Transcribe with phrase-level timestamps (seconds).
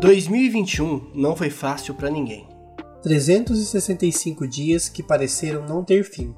[0.00, 2.48] 2021 não foi fácil para ninguém.
[3.02, 6.34] 365 dias que pareceram não ter fim.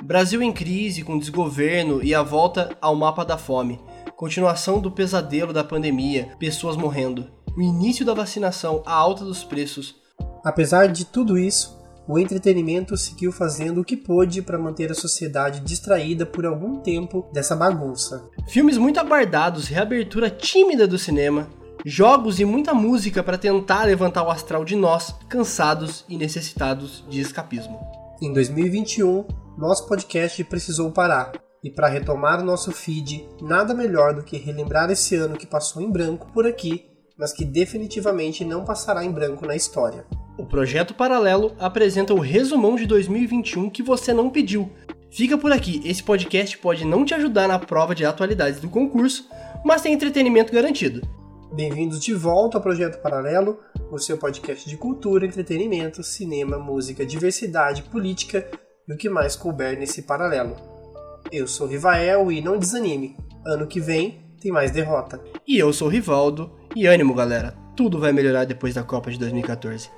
[0.00, 3.80] Brasil em crise, com desgoverno e a volta ao mapa da fome.
[4.16, 7.26] Continuação do pesadelo da pandemia, pessoas morrendo.
[7.56, 9.96] O início da vacinação, a alta dos preços.
[10.44, 15.58] Apesar de tudo isso, o entretenimento seguiu fazendo o que pôde para manter a sociedade
[15.60, 18.30] distraída por algum tempo dessa bagunça.
[18.46, 21.48] Filmes muito aguardados, reabertura tímida do cinema,
[21.84, 27.20] jogos e muita música para tentar levantar o astral de nós, cansados e necessitados de
[27.20, 27.80] escapismo.
[28.20, 29.24] Em 2021,
[29.56, 31.32] nosso podcast precisou parar.
[31.62, 35.82] E para retomar o nosso feed, nada melhor do que relembrar esse ano que passou
[35.82, 36.86] em branco por aqui,
[37.18, 40.06] mas que definitivamente não passará em branco na história.
[40.38, 44.70] O projeto Paralelo apresenta o resumão de 2021 que você não pediu.
[45.10, 49.28] Fica por aqui, esse podcast pode não te ajudar na prova de atualidades do concurso,
[49.64, 51.19] mas tem entretenimento garantido.
[51.52, 53.58] Bem-vindos de volta ao Projeto Paralelo,
[53.90, 58.48] o seu podcast de cultura, entretenimento, cinema, música, diversidade, política
[58.86, 60.54] e o que mais couber nesse paralelo.
[61.32, 65.20] Eu sou Rivael e não desanime, ano que vem tem mais derrota.
[65.46, 69.90] E eu sou Rivaldo, e ânimo galera, tudo vai melhorar depois da Copa de 2014.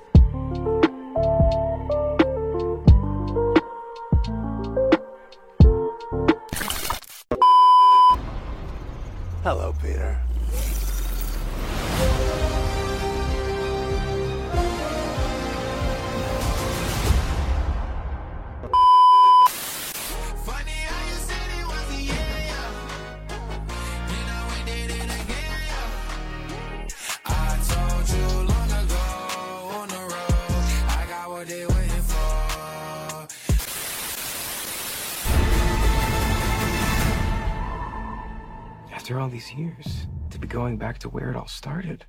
[40.73, 42.05] Going back to where it all started.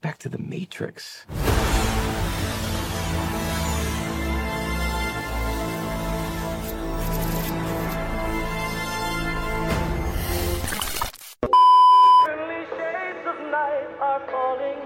[0.00, 1.24] Back to the Matrix.
[12.28, 14.78] Early shades of night are falling.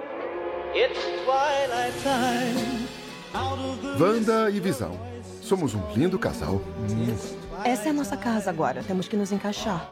[0.74, 2.88] It's twilight time.
[3.34, 4.98] Out of the Wanda e Visão.
[5.42, 6.60] Somos um lindo casal.
[7.64, 8.82] Essa é a nossa casa agora.
[8.82, 9.90] Temos que nos encaixar.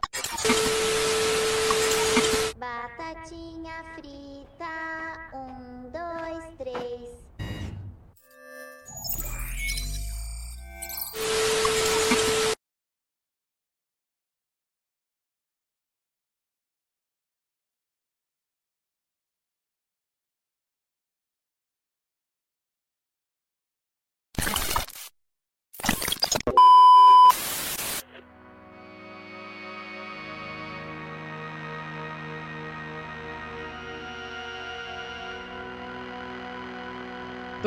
[3.08, 7.28] Batatinha frita, um, dois, três.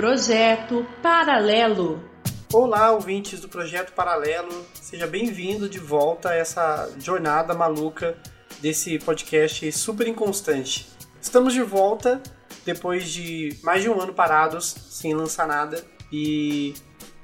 [0.02, 2.04] Projeto Paralelo.
[2.52, 8.18] Olá, ouvintes do Projeto Paralelo, seja bem-vindo de volta a essa jornada maluca
[8.60, 10.90] desse podcast super inconstante.
[11.22, 12.20] Estamos de volta
[12.66, 16.74] depois de mais de um ano parados, sem lançar nada, e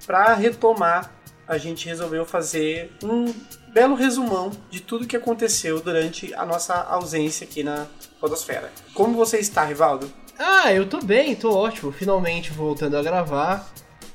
[0.06, 1.12] para retomar,
[1.48, 3.34] a gente resolveu fazer um
[3.74, 7.88] belo resumão de tudo que aconteceu durante a nossa ausência aqui na
[8.20, 8.72] Podosfera.
[8.94, 10.27] Como você está, Rivaldo?
[10.38, 11.92] Ah, eu tô bem, tô ótimo.
[11.92, 13.72] Finalmente voltando a gravar.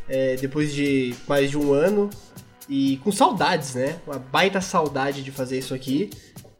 [0.09, 2.11] é, depois de mais de um ano.
[2.69, 3.97] E com saudades, né?
[4.07, 6.11] Uma baita saudade de fazer isso aqui.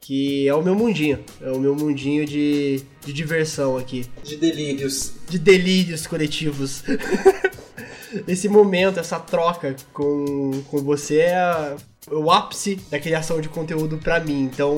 [0.01, 1.23] Que é o meu mundinho.
[1.41, 4.05] É o meu mundinho de, de diversão aqui.
[4.23, 5.13] De delírios.
[5.29, 6.83] De delírios coletivos.
[8.27, 11.75] Esse momento, essa troca com, com você é a-
[12.11, 14.43] o ápice da criação de conteúdo pra mim.
[14.43, 14.75] Então,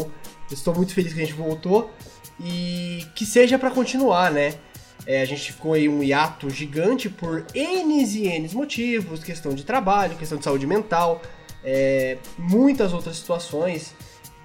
[0.50, 1.91] eu estou muito feliz que a gente voltou.
[2.40, 4.53] E que seja pra continuar, né?
[5.05, 9.63] É, a gente ficou aí um hiato gigante por N e N motivos, questão de
[9.63, 11.21] trabalho, questão de saúde mental,
[11.63, 13.94] é, muitas outras situações.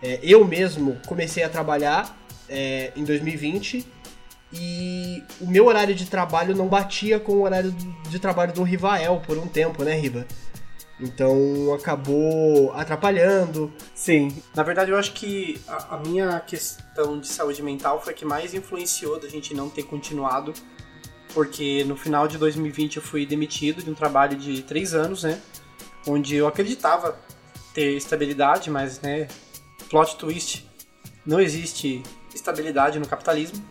[0.02, 2.18] É, eu mesmo comecei a trabalhar
[2.48, 3.86] é, em 2020
[4.52, 7.70] e o meu horário de trabalho não batia com o horário
[8.08, 10.26] de trabalho do Rivael por um tempo, né, Riva?
[11.00, 13.72] Então acabou atrapalhando.
[13.94, 18.16] Sim, na verdade eu acho que a, a minha questão de saúde mental foi a
[18.16, 20.52] que mais influenciou da gente não ter continuado,
[21.32, 25.40] porque no final de 2020 eu fui demitido de um trabalho de três anos, né?
[26.06, 27.18] Onde eu acreditava
[27.72, 29.28] ter estabilidade, mas, né,
[29.88, 30.68] plot twist,
[31.24, 32.02] não existe
[32.34, 33.64] estabilidade no capitalismo.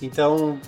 [0.00, 0.60] Então,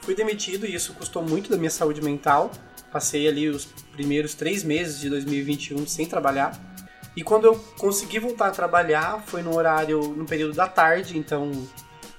[0.00, 2.50] fui demitido e isso custou muito da minha saúde mental.
[2.92, 3.68] Passei ali os
[3.98, 6.56] primeiros três meses de 2021 sem trabalhar.
[7.16, 11.50] E quando eu consegui voltar a trabalhar, foi no horário, no período da tarde, então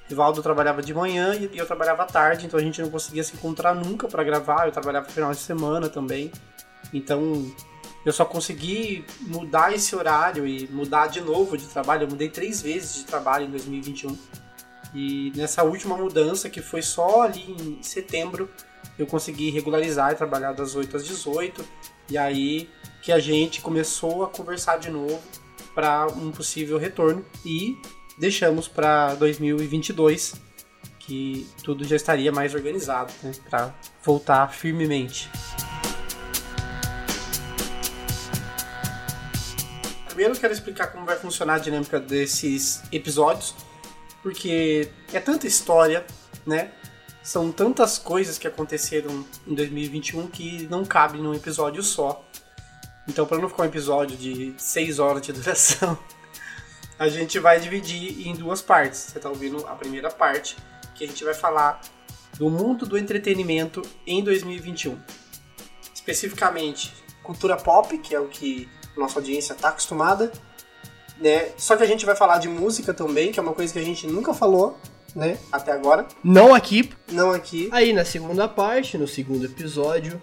[0.10, 3.34] Rivaldo trabalhava de manhã e eu trabalhava à tarde, então a gente não conseguia se
[3.34, 4.66] encontrar nunca para gravar.
[4.66, 6.34] Eu trabalhava no final de semana também.
[6.94, 7.50] Então
[8.06, 12.04] eu só consegui mudar esse horário e mudar de novo de trabalho.
[12.04, 14.18] Eu mudei três vezes de trabalho em 2021.
[14.94, 18.50] E nessa última mudança, que foi só ali em setembro,
[19.00, 21.66] eu consegui regularizar e trabalhar das 8 às 18.
[22.10, 22.70] E aí
[23.02, 25.20] que a gente começou a conversar de novo
[25.74, 27.26] para um possível retorno.
[27.46, 27.78] E
[28.18, 30.34] deixamos para 2022
[31.00, 33.74] que tudo já estaria mais organizado né, para
[34.04, 35.32] voltar firmemente.
[40.08, 43.56] Primeiro quero explicar como vai funcionar a dinâmica desses episódios,
[44.22, 46.06] porque é tanta história,
[46.46, 46.72] né?
[47.30, 52.26] São tantas coisas que aconteceram em 2021 que não cabe num episódio só.
[53.08, 55.96] Então, para não ficar um episódio de 6 horas de duração,
[56.98, 59.02] a gente vai dividir em duas partes.
[59.02, 60.58] Você está ouvindo a primeira parte,
[60.96, 61.82] que a gente vai falar
[62.40, 65.00] do mundo do entretenimento em 2021.
[65.94, 66.92] Especificamente,
[67.22, 68.68] cultura pop, que é o que
[68.98, 70.32] nossa audiência está acostumada,
[71.20, 71.52] né?
[71.60, 73.86] Só que a gente vai falar de música também, que é uma coisa que a
[73.86, 74.80] gente nunca falou,
[75.16, 75.38] né?
[75.52, 76.08] Até agora.
[76.24, 76.90] Não aqui.
[77.12, 77.70] Não aqui.
[77.72, 80.22] Aí na segunda parte, no segundo episódio,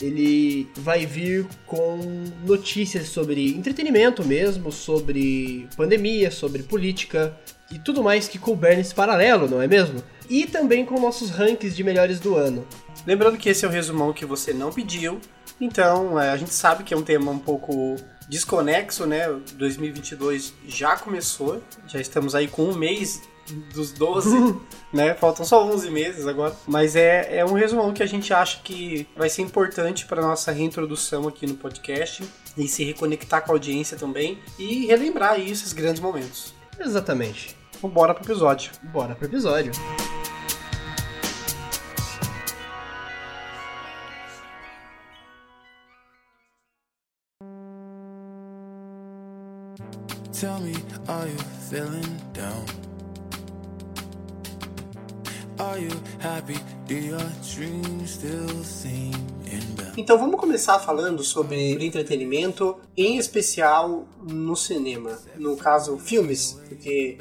[0.00, 1.98] ele vai vir com
[2.44, 7.36] notícias sobre entretenimento mesmo, sobre pandemia, sobre política
[7.70, 10.02] e tudo mais que couber nesse paralelo, não é mesmo?
[10.28, 12.66] E também com nossos rankings de melhores do ano.
[13.06, 15.20] Lembrando que esse é o resumão que você não pediu,
[15.60, 17.96] então é, a gente sabe que é um tema um pouco
[18.28, 19.28] desconexo, né?
[19.54, 23.22] 2022 já começou, já estamos aí com um mês
[23.54, 24.56] dos 12,
[24.92, 25.14] né?
[25.14, 26.54] Faltam só 11 meses agora.
[26.66, 30.52] Mas é, é um resumão que a gente acha que vai ser importante para nossa
[30.52, 32.24] reintrodução aqui no podcast
[32.56, 36.54] e se reconectar com a audiência também e relembrar aí esses grandes momentos.
[36.78, 37.56] Exatamente.
[37.76, 38.72] Então, bora pro episódio.
[38.84, 39.72] Bora pro episódio.
[50.32, 50.74] Tell me,
[51.08, 51.38] are you
[51.70, 52.85] feeling down?
[59.96, 65.18] Então vamos começar falando sobre entretenimento, em especial no cinema.
[65.36, 67.16] No caso, filmes, porque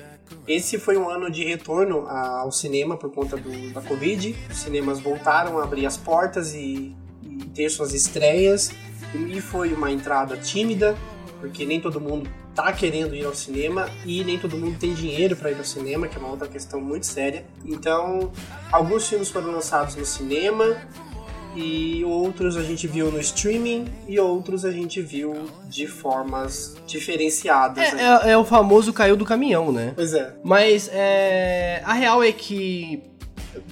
[0.47, 4.35] esse foi um ano de retorno ao cinema por conta do, da Covid.
[4.49, 6.93] Os cinemas voltaram a abrir as portas e,
[7.23, 8.71] e ter suas estreias.
[9.13, 10.97] E foi uma entrada tímida,
[11.47, 15.35] porque nem todo mundo tá querendo ir ao cinema e nem todo mundo tem dinheiro
[15.35, 17.45] para ir ao cinema, que é uma outra questão muito séria.
[17.65, 18.31] Então,
[18.71, 20.77] alguns filmes foram lançados no cinema
[21.55, 25.33] e outros a gente viu no streaming e outros a gente viu
[25.69, 27.93] de formas diferenciadas.
[27.93, 28.01] né?
[28.23, 29.93] É, é- é o famoso caiu do caminhão, né?
[29.95, 30.35] Pois é.
[30.43, 33.01] Mas é, a real é que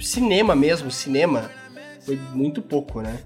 [0.02, 1.52] cinema mesmo, cinema,
[2.06, 3.20] foi muito pouco, né?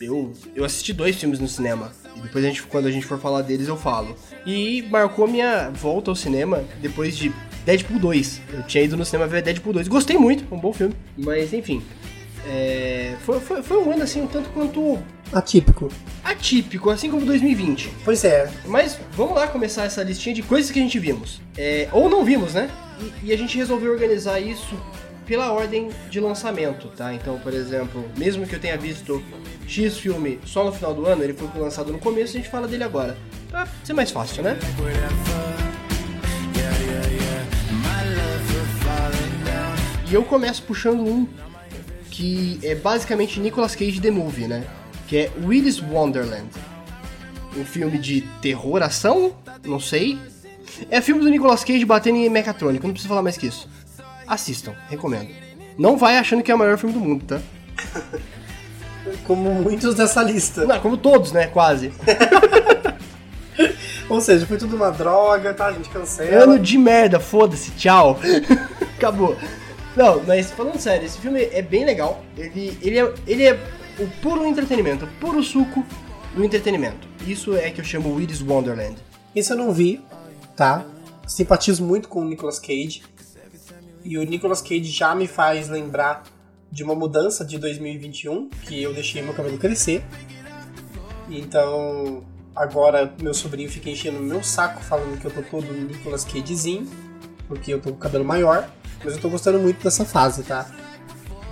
[0.00, 1.92] Eu, eu assisti dois filmes no cinema.
[2.22, 4.16] Depois a gente, quando a gente for falar deles, eu falo.
[4.46, 7.32] E marcou minha volta ao cinema depois de
[7.64, 8.40] Deadpool 2.
[8.52, 9.88] Eu tinha ido no cinema ver Deadpool 2.
[9.88, 10.94] Gostei muito, é um bom filme.
[11.16, 11.82] Mas enfim.
[12.46, 14.98] é, foi, foi, foi um ano assim, um tanto quanto
[15.32, 15.88] Atípico.
[16.24, 17.90] atípico, assim como 2020.
[18.04, 18.50] Pois é.
[18.66, 21.40] Mas vamos lá começar essa listinha de coisas que a gente vimos.
[21.56, 22.68] É, ou não vimos, né?
[23.22, 24.74] E, e a gente resolveu organizar isso
[25.30, 27.14] pela ordem de lançamento, tá?
[27.14, 29.22] Então, por exemplo, mesmo que eu tenha visto
[29.64, 32.66] X filme só no final do ano, ele foi lançado no começo, a gente fala
[32.66, 33.16] dele agora.
[33.48, 34.58] Pra ser mais fácil, né?
[40.10, 41.28] E eu começo puxando um
[42.10, 44.66] que é basicamente Nicolas Cage The Movie, né?
[45.06, 46.48] Que é Willis Wonderland.
[47.56, 49.32] Um filme de terror, ação?
[49.64, 50.18] Não sei.
[50.90, 53.68] É filme do Nicolas Cage batendo em mecatrônico, não precisa falar mais que isso.
[54.30, 55.28] Assistam, recomendo.
[55.76, 57.40] Não vai achando que é o maior filme do mundo, tá?
[59.26, 60.64] Como muitos dessa lista.
[60.64, 61.48] Não, como todos, né?
[61.48, 61.90] Quase.
[64.08, 65.66] Ou seja, foi tudo uma droga, tá?
[65.66, 66.44] A gente cancela.
[66.44, 68.20] Ano de merda, foda-se, tchau.
[68.96, 69.36] Acabou.
[69.96, 72.22] Não, mas falando sério, esse filme é bem legal.
[72.36, 73.58] Ele, ele, é, ele é
[73.98, 75.84] o puro entretenimento, o puro suco
[76.34, 77.08] do entretenimento.
[77.26, 78.96] Isso é que eu chamo Willis Wonderland.
[79.34, 80.00] Isso eu não vi,
[80.54, 80.84] tá?
[81.26, 83.02] Simpatizo muito com o Nicolas Cage.
[84.04, 86.22] E o Nicolas Cage já me faz lembrar
[86.70, 90.04] de uma mudança de 2021, que eu deixei meu cabelo crescer.
[91.28, 96.88] Então, agora meu sobrinho fica enchendo meu saco falando que eu tô todo Nicolas Cagezinho,
[97.48, 98.68] porque eu tô com o cabelo maior.
[99.04, 100.70] Mas eu tô gostando muito dessa fase, tá?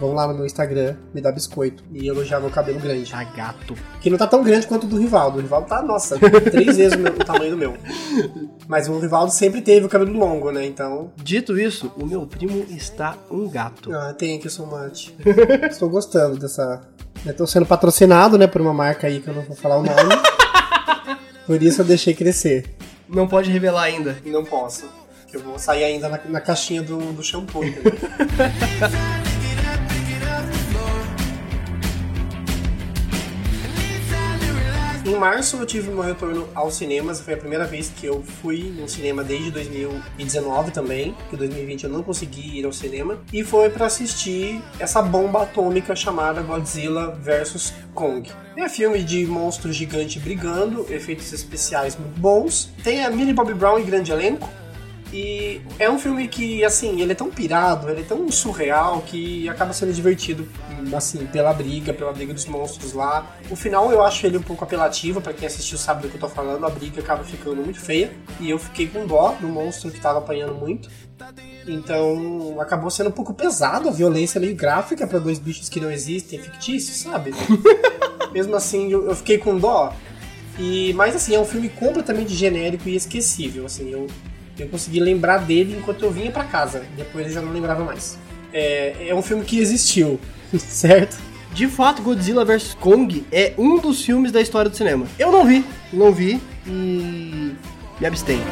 [0.00, 3.10] Vão lá no meu Instagram, me dá biscoito e elogiar meu cabelo grande.
[3.10, 3.74] Tá gato.
[4.00, 5.38] Que não tá tão grande quanto o do Rivaldo.
[5.38, 6.18] O Rivaldo tá, nossa,
[6.50, 7.76] três vezes o, meu- o tamanho do meu.
[8.66, 10.64] Mas o Rivaldo sempre teve o cabelo longo, né?
[10.66, 11.10] Então.
[11.16, 13.92] Dito isso, o meu primo está um gato.
[13.94, 15.10] Ah, tem que so much.
[15.70, 16.80] Estou gostando dessa.
[17.26, 20.14] Estou sendo patrocinado, né, por uma marca aí que eu não vou falar o nome.
[21.46, 22.64] Por isso eu deixei crescer.
[23.08, 24.16] Não pode revelar ainda.
[24.24, 24.86] Não posso.
[25.32, 27.62] Eu vou sair ainda na, na caixinha do, do shampoo,
[35.08, 38.64] Em março eu tive meu retorno aos cinemas, foi a primeira vez que eu fui
[38.78, 43.70] no cinema desde 2019 também, que 2020 eu não consegui ir ao cinema, e foi
[43.70, 48.30] pra assistir essa bomba atômica chamada Godzilla vs Kong.
[48.54, 52.70] É filme de monstro gigante brigando, efeitos especiais muito bons.
[52.84, 54.46] Tem a Millie Bobby Brown em grande elenco,
[55.12, 59.48] e é um filme que, assim, ele é tão pirado, ele é tão surreal que
[59.48, 60.46] acaba sendo divertido,
[60.94, 63.36] assim, pela briga, pela briga dos monstros lá.
[63.50, 66.20] O final eu acho ele um pouco apelativo, pra quem assistiu sabe do que eu
[66.20, 68.12] tô falando, a briga acaba ficando muito feia.
[68.38, 70.90] E eu fiquei com dó do monstro que tava apanhando muito.
[71.66, 75.90] Então acabou sendo um pouco pesado a violência meio gráfica pra dois bichos que não
[75.90, 77.32] existem, fictícios, sabe?
[78.32, 79.94] Mesmo assim, eu, eu fiquei com dó.
[80.58, 83.64] E, mas assim, é um filme completamente genérico e esquecível.
[83.64, 84.06] Assim, eu,
[84.62, 86.84] eu consegui lembrar dele enquanto eu vinha pra casa.
[86.96, 88.18] Depois eu já não lembrava mais.
[88.52, 90.18] É, é um filme que existiu,
[90.56, 91.16] certo?
[91.52, 95.06] De fato, Godzilla vs Kong é um dos filmes da história do cinema.
[95.18, 97.54] Eu não vi, não vi e
[98.00, 98.44] me abstenho.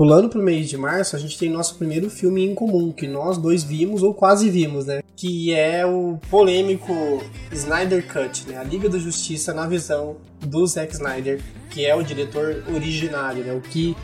[0.00, 3.36] Pulando pro mês de março, a gente tem nosso primeiro filme em comum, que nós
[3.36, 5.02] dois vimos ou quase vimos, né?
[5.14, 8.56] Que é o polêmico Snyder Cut, né?
[8.56, 13.52] A Liga da Justiça na visão do Zack Snyder, que é o diretor originário, né?
[13.52, 13.94] O que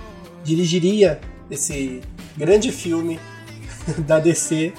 [0.45, 1.19] dirigiria
[1.51, 2.03] esse
[2.37, 3.19] grande filme
[4.07, 4.75] da DC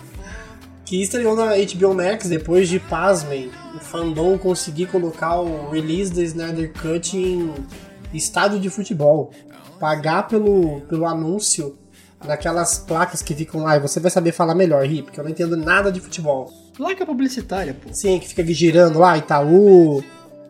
[0.86, 6.22] que estreou na HBO Max depois de, pasmem, o fandom conseguir colocar o release do
[6.22, 7.56] Snyder Cut em
[8.14, 9.32] estádio de futebol.
[9.80, 11.78] Pagar pelo, pelo anúncio
[12.26, 13.78] naquelas placas que ficam lá.
[13.78, 16.52] E você vai saber falar melhor, Ri, porque eu não entendo nada de futebol.
[16.76, 17.94] Placa publicitária, pô.
[17.94, 20.04] Sim, que fica girando lá, Itaú,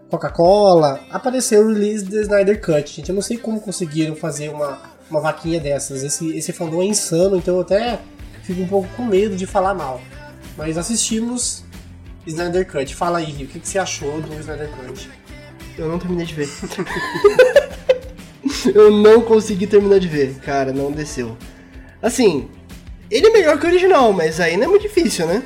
[0.10, 1.00] Coca-Cola.
[1.12, 3.10] Apareceu o release do Snyder Cut, gente.
[3.10, 4.80] Eu não sei como conseguiram fazer uma,
[5.10, 6.04] uma vaquinha dessas.
[6.04, 8.00] Esse, esse fandom é insano, então eu até
[8.44, 10.02] fico um pouco com medo de falar mal.
[10.58, 11.64] Mas assistimos
[12.26, 12.96] Snyder Cut.
[12.96, 15.10] Fala aí, Rio, o que, que você achou do Snyder Cut?
[15.78, 16.50] Eu não terminei de ver.
[18.74, 21.38] eu não consegui terminar de ver, cara, não desceu.
[22.02, 22.48] Assim,
[23.10, 25.44] ele é melhor que o original, mas não é muito difícil, né?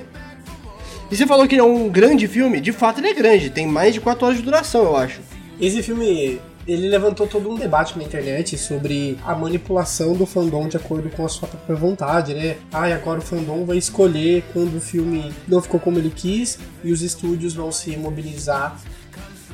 [1.12, 3.68] E você falou que ele é um grande filme, de fato ele é grande, tem
[3.68, 5.20] mais de 4 horas de duração, eu acho.
[5.60, 10.78] Esse filme, ele levantou todo um debate na internet sobre a manipulação do fandom de
[10.78, 12.56] acordo com a sua própria vontade, né?
[12.72, 16.58] Ah, e agora o fandom vai escolher quando o filme não ficou como ele quis
[16.84, 18.80] e os estúdios vão se mobilizar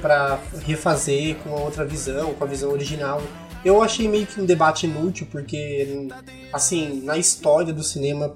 [0.02, 3.22] para refazer com outra visão, com a visão original.
[3.66, 6.08] Eu achei meio que um debate inútil, porque,
[6.54, 8.34] assim, na história do cinema,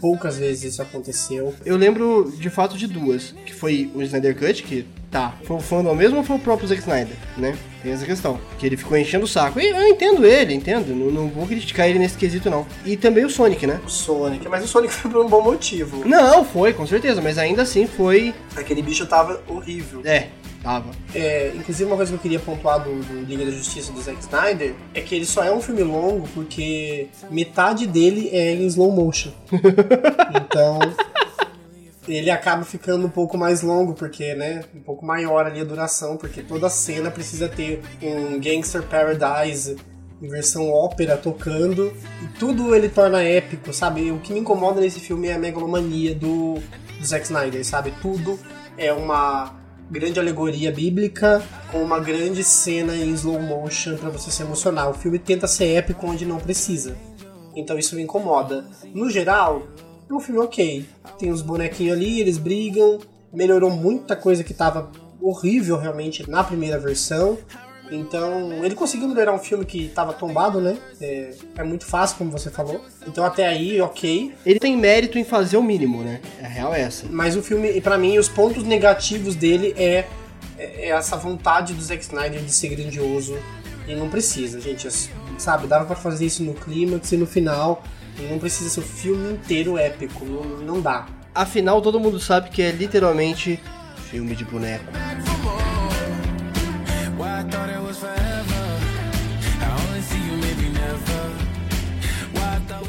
[0.00, 1.54] poucas vezes isso aconteceu.
[1.66, 5.60] Eu lembro de fato de duas, que foi o Snyder Cut, que tá, foi o
[5.60, 7.58] fandom mesmo ou foi o próprio Zack Snyder, né?
[7.82, 9.58] Tem essa questão, que ele ficou enchendo o saco.
[9.58, 12.66] E eu entendo ele, entendo, não, não vou criticar ele nesse quesito não.
[12.84, 13.80] E também o Sonic, né?
[13.84, 16.06] O Sonic, mas o Sonic foi por um bom motivo.
[16.06, 18.34] Não, foi, com certeza, mas ainda assim foi...
[18.54, 20.02] Aquele bicho tava horrível.
[20.04, 20.28] É,
[20.62, 20.90] tava.
[21.14, 24.20] É, inclusive uma coisa que eu queria pontuar do, do Liga da Justiça do Zack
[24.20, 28.92] Snyder é que ele só é um filme longo porque metade dele é em slow
[28.92, 29.32] motion.
[29.50, 30.78] então
[32.08, 36.16] ele acaba ficando um pouco mais longo porque, né, um pouco maior ali a duração,
[36.16, 39.76] porque toda cena precisa ter um Gangster Paradise
[40.20, 44.10] em versão ópera tocando e tudo ele torna épico, sabe?
[44.10, 46.54] O que me incomoda nesse filme é a megalomania do,
[46.98, 47.92] do Zack Snyder, sabe?
[48.02, 48.38] Tudo
[48.76, 49.59] é uma
[49.90, 51.42] grande alegoria bíblica
[51.72, 54.88] com uma grande cena em slow motion para você se emocionar.
[54.88, 56.96] O filme tenta ser épico onde não precisa.
[57.56, 58.64] Então isso me incomoda.
[58.94, 59.66] No geral,
[60.08, 60.86] é um filme ok.
[61.18, 63.00] Tem os bonequinhos ali, eles brigam.
[63.32, 67.36] Melhorou muita coisa que tava horrível realmente na primeira versão.
[67.90, 70.76] Então, ele conseguiu melhorar um filme que tava tombado, né?
[71.00, 72.84] É, é muito fácil, como você falou.
[73.06, 74.32] Então, até aí, ok.
[74.46, 76.20] Ele tem mérito em fazer o mínimo, né?
[76.42, 77.06] A real é essa.
[77.10, 80.06] Mas o filme, e pra mim, os pontos negativos dele é,
[80.56, 83.36] é essa vontade do Zack Snyder de ser grandioso.
[83.88, 84.88] E não precisa, gente.
[85.36, 87.82] Sabe, dava pra fazer isso no clímax e no final.
[88.18, 90.24] E não precisa ser o filme inteiro épico.
[90.24, 91.06] Não, não dá.
[91.34, 93.58] Afinal, todo mundo sabe que é literalmente
[94.10, 94.84] filme de boneco.
[97.94, 98.20] Thought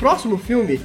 [0.01, 0.81] próximo filme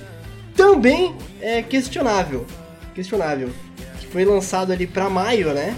[0.55, 2.47] também é questionável.
[2.95, 3.51] Questionável.
[3.99, 5.75] Que foi lançado ali pra maio, né?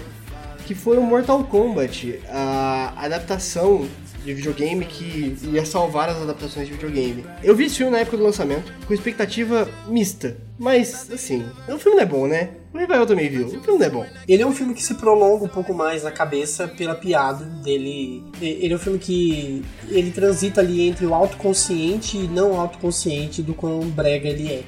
[0.67, 3.87] Que foi o Mortal Kombat, a adaptação
[4.23, 7.25] de videogame que ia salvar as adaptações de videogame.
[7.43, 10.37] Eu vi esse filme na época do lançamento, com expectativa mista.
[10.57, 12.49] Mas, assim, o filme não é bom, né?
[12.73, 13.47] O Rival também viu.
[13.47, 14.05] O filme não é bom.
[14.27, 18.23] Ele é um filme que se prolonga um pouco mais na cabeça pela piada dele.
[18.41, 23.53] Ele é um filme que ele transita ali entre o autoconsciente e não autoconsciente do
[23.53, 24.63] quão brega ele é.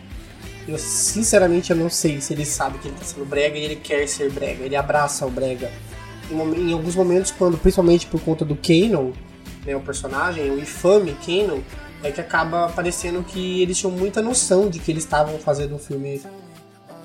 [0.68, 3.76] Eu sinceramente eu não sei se ele sabe que ele tá sendo brega e ele
[3.76, 4.64] quer ser brega.
[4.64, 5.70] Ele abraça o brega.
[6.32, 9.12] Em, em alguns momentos, quando principalmente por conta do Kanon,
[9.66, 11.60] né, o personagem, o infame Kanon,
[12.04, 15.80] é que acaba parecendo que eles tinham muita noção de que eles estavam fazendo um
[15.80, 16.22] filme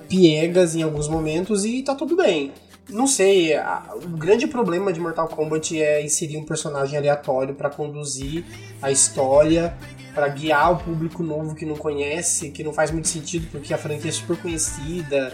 [0.09, 2.53] piegas em alguns momentos e tá tudo bem.
[2.89, 7.69] Não sei, a- o grande problema de Mortal Kombat é inserir um personagem aleatório pra
[7.69, 8.45] conduzir
[8.81, 9.77] a história,
[10.15, 13.79] pra guiar o público novo que não conhece, que não faz muito sentido porque a
[13.79, 15.33] franquia é super conhecida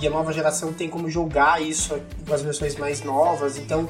[0.00, 3.88] e a nova geração tem como jogar isso com as versões mais novas, então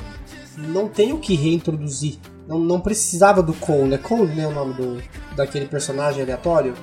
[0.57, 2.19] não tem o que reintroduzir.
[2.47, 5.03] Não, não precisava do Cole, é Cole, né, o nome do,
[5.37, 6.75] daquele personagem aleatório?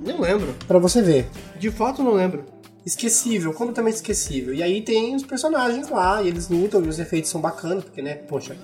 [0.00, 0.54] Não lembro.
[0.66, 1.28] Pra você ver.
[1.58, 2.44] De fato, não lembro.
[2.84, 4.54] Esquecível, completamente esquecível.
[4.54, 8.00] E aí tem os personagens lá, e eles lutam, e os efeitos são bacanas, porque,
[8.00, 8.56] né, poxa,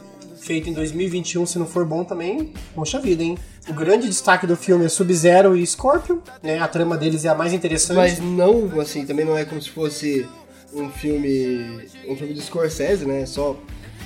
[0.45, 3.37] feito em 2021, se não for bom também, poxa vida, hein?
[3.69, 6.59] O grande destaque do filme é Sub-Zero e Scorpion, né?
[6.59, 7.97] A trama deles é a mais interessante.
[7.97, 10.27] Mas não, assim, também não é como se fosse
[10.73, 11.89] um filme.
[12.07, 13.25] um filme do Scorsese, né?
[13.25, 13.57] Só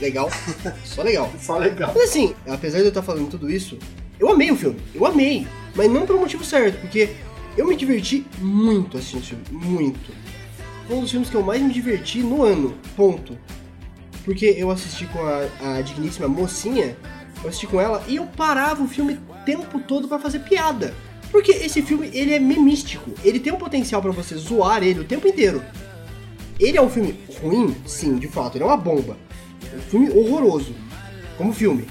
[0.00, 0.30] legal.
[0.84, 1.32] Só legal.
[1.40, 1.92] Só legal.
[1.94, 3.78] Mas assim, apesar de eu estar falando tudo isso,
[4.18, 4.78] eu amei o filme.
[4.94, 5.46] Eu amei.
[5.74, 7.10] Mas não pelo motivo certo, porque
[7.56, 9.44] eu me diverti muito assistindo esse filme.
[9.50, 10.12] Muito.
[10.86, 12.74] Foi um dos filmes que eu mais me diverti no ano.
[12.96, 13.38] Ponto.
[14.24, 16.96] Porque eu assisti com a, a digníssima mocinha,
[17.42, 20.94] eu assisti com ela e eu parava o filme o tempo todo pra fazer piada.
[21.30, 23.10] Porque esse filme, ele é memístico.
[23.22, 25.62] Ele tem um potencial pra você zoar ele o tempo inteiro.
[26.58, 27.74] Ele é um filme ruim?
[27.86, 28.56] Sim, de fato.
[28.56, 29.16] Ele é uma bomba.
[29.78, 30.74] Um filme horroroso.
[31.36, 31.86] Como filme.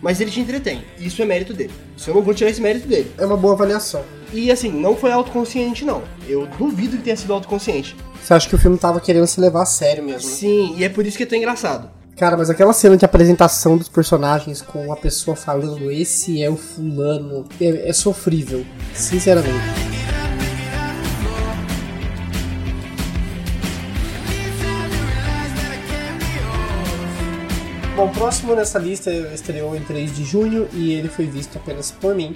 [0.00, 0.84] Mas ele te entretém.
[0.98, 1.72] Isso é mérito dele.
[1.96, 3.10] Isso eu não vou tirar esse mérito dele.
[3.18, 4.02] É uma boa avaliação.
[4.32, 6.02] E assim, não foi autoconsciente, não.
[6.28, 7.96] Eu duvido que tenha sido autoconsciente.
[8.22, 10.36] Você acha que o filme tava querendo se levar a sério mesmo, né?
[10.36, 11.90] Sim, e é por isso que é tão engraçado.
[12.16, 16.56] Cara, mas aquela cena de apresentação dos personagens com a pessoa falando esse é o
[16.56, 19.93] fulano é, é sofrível, sinceramente.
[27.96, 32.12] Bom, próximo nessa lista estreou em 3 de junho e ele foi visto apenas por
[32.12, 32.34] mim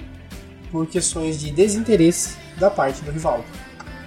[0.71, 3.43] por questões de desinteresse da parte do Rivaldo,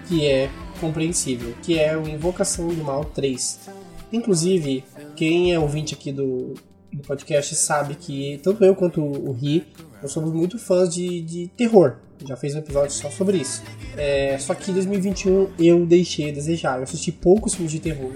[0.08, 0.48] que é
[0.80, 3.68] compreensível, que é o Invocação do Mal 3.
[4.10, 4.82] Inclusive,
[5.14, 6.54] quem é ouvinte aqui do,
[6.90, 9.66] do podcast sabe que tanto eu quanto o Ri,
[10.00, 11.96] nós somos muito fãs de, de terror.
[12.26, 13.62] Já fez um episódio só sobre isso.
[13.96, 16.78] É, só que em 2021 eu deixei a desejar.
[16.78, 18.12] Eu assisti poucos filmes de terror.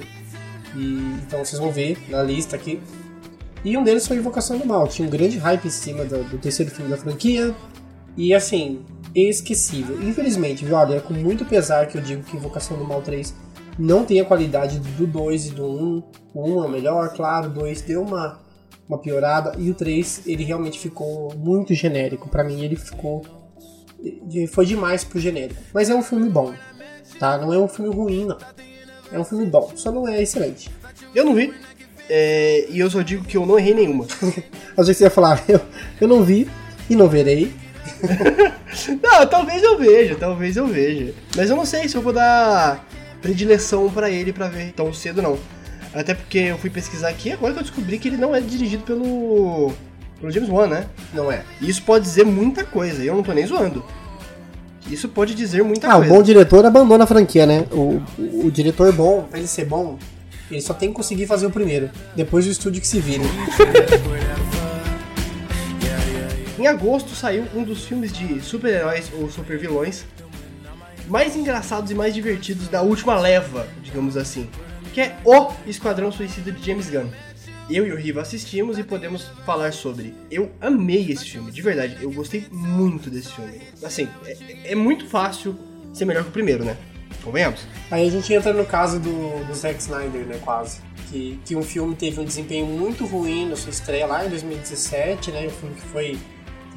[0.74, 2.80] E, então vocês vão ver na lista aqui.
[3.66, 4.86] E um deles foi Invocação do Mal.
[4.86, 7.52] Tinha um grande hype em cima do, do terceiro filme da franquia.
[8.16, 10.00] E assim, esquecível.
[10.00, 10.76] Infelizmente, viu?
[10.76, 13.34] Olha, é com muito pesar que eu digo que Invocação do Mal 3
[13.76, 16.02] não tem a qualidade do 2 e do 1.
[16.32, 18.38] O 1 é o melhor, claro, o 2 deu uma,
[18.88, 19.52] uma piorada.
[19.58, 22.28] E o 3, ele realmente ficou muito genérico.
[22.28, 23.22] Pra mim, ele ficou.
[24.52, 25.60] Foi demais pro genérico.
[25.74, 26.54] Mas é um filme bom,
[27.18, 27.36] tá?
[27.36, 28.38] Não é um filme ruim, não.
[29.10, 30.70] É um filme bom, só não é excelente.
[31.12, 31.52] Eu não vi.
[32.08, 34.06] É, e eu só digo que eu não errei nenhuma.
[34.76, 35.60] Às vezes você ia falar, eu,
[36.00, 36.48] eu não vi
[36.88, 37.52] e não verei.
[39.02, 41.12] não, talvez eu veja, talvez eu veja.
[41.36, 42.84] Mas eu não sei se eu vou dar
[43.22, 45.38] predileção pra ele pra ver tão cedo, não.
[45.94, 48.82] Até porque eu fui pesquisar aqui agora que eu descobri que ele não é dirigido
[48.82, 49.72] pelo.
[50.20, 50.86] pelo James Wan, né?
[51.14, 51.42] Não é.
[51.60, 53.82] E isso pode dizer muita coisa, e eu não tô nem zoando.
[54.90, 56.14] Isso pode dizer muita Ah, o coisa.
[56.14, 57.66] bom diretor abandona a franquia, né?
[57.72, 59.98] O, o, o diretor bom, pra ele ser bom,
[60.50, 61.90] ele só tem que conseguir fazer o primeiro.
[62.14, 63.24] Depois o estúdio que se vira.
[66.58, 70.04] Em agosto saiu um dos filmes de super-heróis ou super-vilões
[71.08, 74.48] mais engraçados e mais divertidos da última leva, digamos assim,
[74.92, 77.08] que é O Esquadrão Suicida de James Gunn.
[77.68, 80.14] Eu e o Riva assistimos e podemos falar sobre.
[80.30, 83.60] Eu amei esse filme, de verdade, eu gostei muito desse filme.
[83.82, 85.56] Assim, é, é muito fácil
[85.92, 86.76] ser melhor que o primeiro, né?
[87.26, 87.66] Convenhamos?
[87.90, 90.78] Aí a gente entra no caso do, do Zack Snyder, né, quase.
[91.10, 95.32] Que, que um filme teve um desempenho muito ruim na sua estreia lá em 2017,
[95.32, 95.46] né?
[95.46, 96.18] Um filme que foi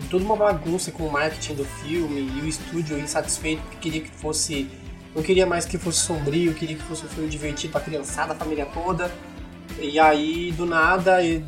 [0.09, 4.09] toda uma bagunça com o marketing do filme e o estúdio insatisfeito porque queria que
[4.09, 4.67] fosse.
[5.15, 8.35] Não queria mais que fosse sombrio, queria que fosse um filme divertido pra criançada, a
[8.35, 9.11] família toda.
[9.79, 11.43] E aí, do nada, e-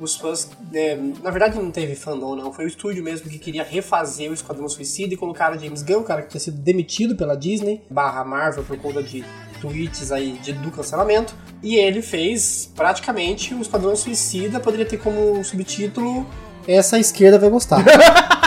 [0.00, 3.62] os fãs é, na verdade não teve fandom não, foi o estúdio mesmo que queria
[3.62, 7.36] refazer o Esquadrão Suicida e colocaram James Gunn, o cara que tinha sido demitido pela
[7.36, 9.24] Disney, barra Marvel por conta de
[9.60, 15.42] tweets aí de, do cancelamento, e ele fez praticamente o Esquadrão Suicida, poderia ter como
[15.42, 16.26] subtítulo
[16.66, 17.84] Essa esquerda vai gostar.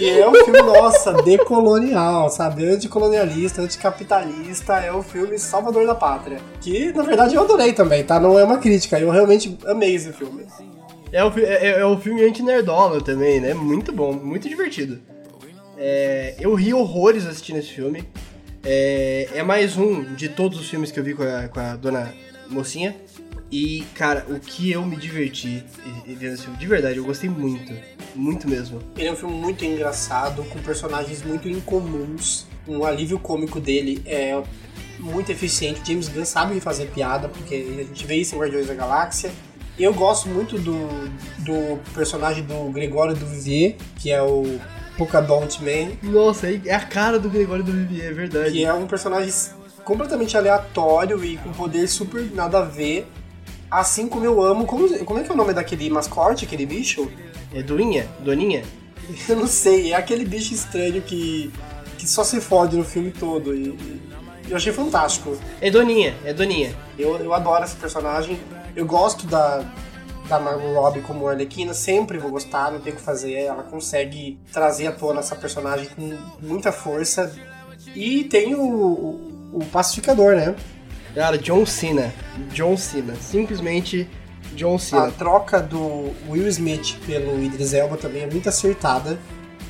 [0.00, 2.64] que é um filme, nossa, decolonial, sabe?
[2.64, 6.38] Anticolonialista, anticapitalista, é o filme Salvador da Pátria.
[6.60, 8.18] Que, na verdade, eu adorei também, tá?
[8.18, 10.46] Não é uma crítica, eu realmente amei esse filme.
[11.12, 13.52] É fi- é, é o filme anti-nerdola também, né?
[13.52, 15.00] Muito bom, muito divertido.
[15.76, 18.02] É, eu ri horrores assistindo esse filme.
[18.64, 21.76] É, é mais um de todos os filmes que eu vi com a, com a
[21.76, 22.14] dona
[22.48, 22.96] mocinha.
[23.50, 25.64] E, cara, o que eu me diverti
[26.06, 27.72] vendo esse filme, de verdade, eu gostei muito.
[28.14, 28.80] Muito mesmo.
[28.96, 32.46] Ele é um filme muito engraçado, com personagens muito incomuns.
[32.66, 34.40] O alívio cômico dele é
[34.98, 35.80] muito eficiente.
[35.84, 39.30] James Gunn sabe fazer piada, porque a gente vê isso em Guardiões da Galáxia.
[39.78, 40.88] Eu gosto muito do,
[41.38, 44.60] do personagem do Gregório do Vivier, que é o
[44.98, 48.52] Polkadot Man, Nossa, é a cara do Gregório do Vivier, é verdade.
[48.52, 49.32] que é um personagem
[49.82, 53.06] completamente aleatório e com poder super nada a ver.
[53.70, 54.66] Assim como eu amo.
[54.66, 57.10] Como, como é que é o nome daquele mascote, aquele bicho?
[57.54, 58.08] É Doinha?
[58.20, 58.64] Doninha?
[59.28, 61.52] Eu não sei, é aquele bicho estranho que,
[61.98, 63.54] que só se fode no filme todo.
[63.54, 64.00] E,
[64.48, 65.38] eu achei fantástico.
[65.60, 66.74] É Doninha, é Doninha.
[66.98, 68.38] Eu, eu adoro esse personagem.
[68.74, 69.64] Eu gosto da,
[70.28, 73.34] da Margot Robbie como Arlequina, sempre vou gostar, não tem o que fazer.
[73.34, 77.32] Ela consegue trazer à tona essa personagem com muita força.
[77.94, 80.56] E tem o, o, o pacificador, né?
[81.14, 82.12] Cara, John Cena.
[82.52, 83.14] John Cena.
[83.16, 84.08] Simplesmente
[84.54, 85.10] John A Cena.
[85.12, 89.18] troca do Will Smith pelo Idris Elba também é muito acertada,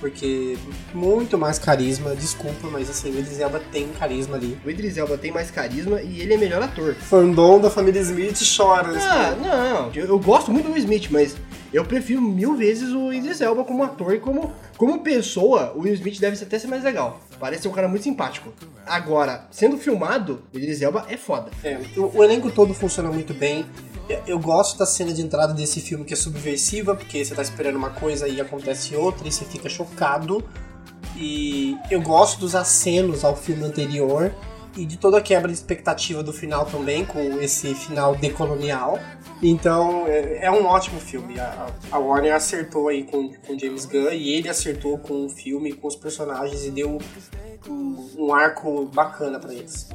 [0.01, 0.57] porque
[0.95, 4.59] muito mais carisma, desculpa, mas assim, o Idris Elba tem carisma ali.
[4.65, 6.95] O Idris Elba tem mais carisma e ele é melhor ator.
[6.95, 9.91] Fandom da família Smith chora Ah, não.
[9.95, 11.37] Eu, eu gosto muito do Will Smith, mas
[11.73, 15.95] eu prefiro mil vezes o Idris Elba como ator e como, como pessoa, o Will
[15.95, 17.21] Smith deve até ser mais legal.
[17.41, 18.53] Parece ser um cara muito simpático.
[18.87, 21.51] Agora, sendo filmado, o Idris Elba é foda.
[21.65, 23.65] É, o, o elenco todo funciona muito bem.
[24.27, 27.77] Eu- gosto da cena de entrada desse filme que é subversiva, porque você tá esperando
[27.77, 30.45] uma coisa e acontece outra e você fica chocado.
[31.17, 34.33] E eu gosto dos acenos ao filme anterior
[34.77, 38.99] e de toda a quebra de expectativa do final também, com esse final decolonial.
[39.43, 41.39] Então é, é um ótimo filme.
[41.39, 45.89] A, Warner acertou aí com, com James Gunn e ele acertou com o filme, com
[45.89, 46.99] os personagens e deu
[47.69, 49.89] um, um arco bacana pra eles.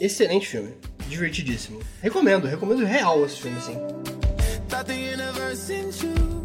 [0.00, 0.74] Excelente filme.
[1.08, 1.80] Divertidíssimo.
[2.00, 3.76] Recomendo, recomendo real esse filme, sim.
[4.68, 6.42] Thought the universe in you.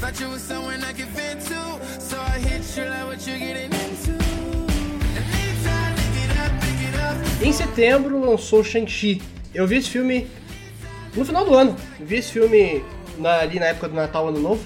[0.00, 2.00] Thought you were someone I could vent to.
[2.00, 4.19] So I hit you like what you're getting into.
[7.42, 9.20] Em setembro lançou Shang-Chi.
[9.54, 10.28] Eu vi esse filme
[11.14, 11.74] no final do ano.
[11.98, 12.84] Eu vi esse filme
[13.18, 14.64] na- ali na época do Natal, Ano Novo.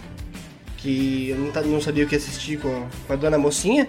[0.78, 3.88] Que eu não, não sabia o que assistir com, com a dona mocinha.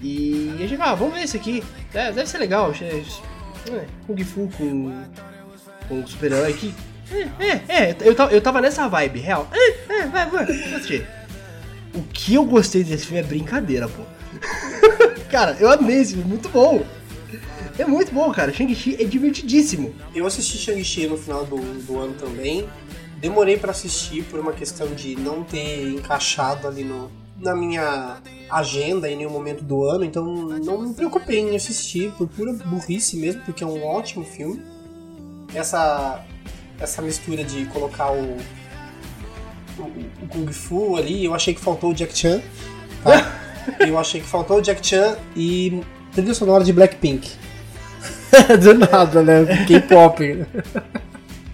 [0.00, 1.62] E a gente, ah, vamos ver esse aqui.
[1.92, 2.72] É, deve ser legal.
[2.80, 5.02] é, Kung Fu com,
[5.88, 6.74] com super-herói aqui.
[7.38, 7.50] É, é,
[7.90, 9.48] é, eu eu tava nessa vibe, real.
[9.52, 11.06] É, é, vai, vai, assistir.
[11.94, 14.02] O que eu gostei desse filme é brincadeira, pô.
[15.30, 16.84] cara, eu amei esse filme, muito bom.
[17.78, 18.52] É muito bom, cara.
[18.52, 19.94] Shang-Chi é divertidíssimo.
[20.14, 22.66] Eu assisti Shang-Chi no final do, do ano também.
[23.18, 28.18] Demorei pra assistir por uma questão de não ter encaixado ali no, na minha
[28.50, 33.16] agenda em nenhum momento do ano, então não me preocupei em assistir por pura burrice
[33.16, 34.62] mesmo, porque é um ótimo filme.
[35.54, 36.24] Essa,
[36.78, 38.36] essa mistura de colocar o,
[39.78, 39.82] o,
[40.22, 42.42] o Kung Fu ali, eu achei que faltou o Jack Chan.
[43.02, 43.40] Tá?
[43.80, 47.45] eu achei que faltou o Jack Chan e trilha sonora de Blackpink.
[48.62, 49.64] Do nada, né?
[49.66, 50.46] K-pop.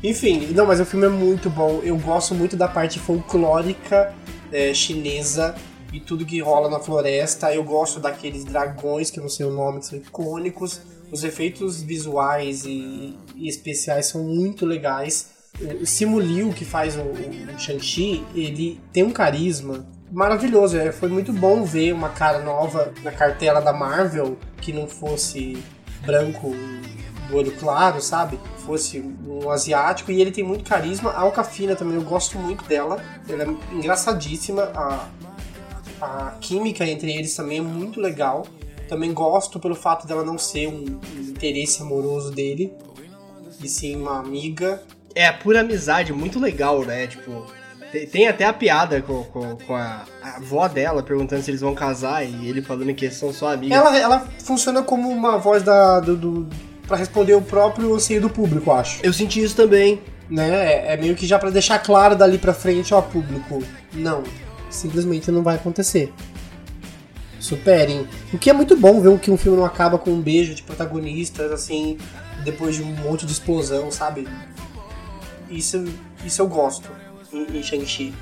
[0.02, 1.80] Enfim, não, mas o filme é muito bom.
[1.82, 4.12] Eu gosto muito da parte folclórica
[4.50, 5.54] é, chinesa
[5.92, 7.54] e tudo que rola na floresta.
[7.54, 10.80] Eu gosto daqueles dragões, que eu não sei o nome, que são icônicos.
[11.10, 15.30] Os efeitos visuais e, e especiais são muito legais.
[15.80, 20.76] O Simu Liu, que faz o, o Shang-Chi, ele tem um carisma maravilhoso.
[20.76, 25.62] É, foi muito bom ver uma cara nova na cartela da Marvel que não fosse
[26.04, 26.54] branco
[27.28, 28.38] do olho claro, sabe?
[28.58, 31.10] Fosse um asiático e ele tem muito carisma.
[31.10, 33.02] A Alcafina também, eu gosto muito dela.
[33.28, 34.70] Ela é engraçadíssima.
[34.74, 35.08] A,
[36.00, 38.46] a química entre eles também é muito legal.
[38.88, 42.74] Também gosto pelo fato dela não ser um, um interesse amoroso dele,
[43.62, 44.82] e sim uma amiga.
[45.14, 47.06] É a pura amizade, muito legal, né?
[47.06, 47.46] Tipo,
[47.92, 51.60] tem, tem até a piada com, com, com a, a avó dela perguntando se eles
[51.60, 53.76] vão casar e ele falando que eles são só amigos.
[53.76, 56.48] Ela, ela funciona como uma voz da, do, do,
[56.88, 59.04] pra responder o próprio anseio do público, acho.
[59.04, 60.00] Eu senti isso também.
[60.30, 60.48] né?
[60.72, 63.62] É, é meio que já pra deixar claro dali pra frente, ó, público.
[63.92, 64.22] Não,
[64.70, 66.10] simplesmente não vai acontecer.
[67.38, 68.08] Superem.
[68.32, 70.62] O que é muito bom ver que um filme não acaba com um beijo de
[70.62, 71.98] protagonistas, assim,
[72.42, 74.26] depois de um monte de explosão, sabe?
[75.50, 75.84] Isso,
[76.24, 76.88] isso eu gosto
[77.32, 78.12] em, em Shang-Chi.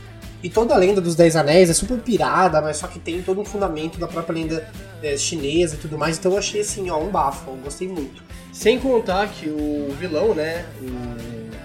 [0.42, 3.40] E toda a lenda dos Dez Anéis é super pirada, mas só que tem todo
[3.40, 4.68] um fundamento da própria lenda
[5.02, 6.18] é, chinesa e tudo mais.
[6.18, 7.52] Então eu achei assim, ó, um bafo.
[7.62, 8.22] Gostei muito.
[8.52, 10.64] Sem contar que o vilão, né?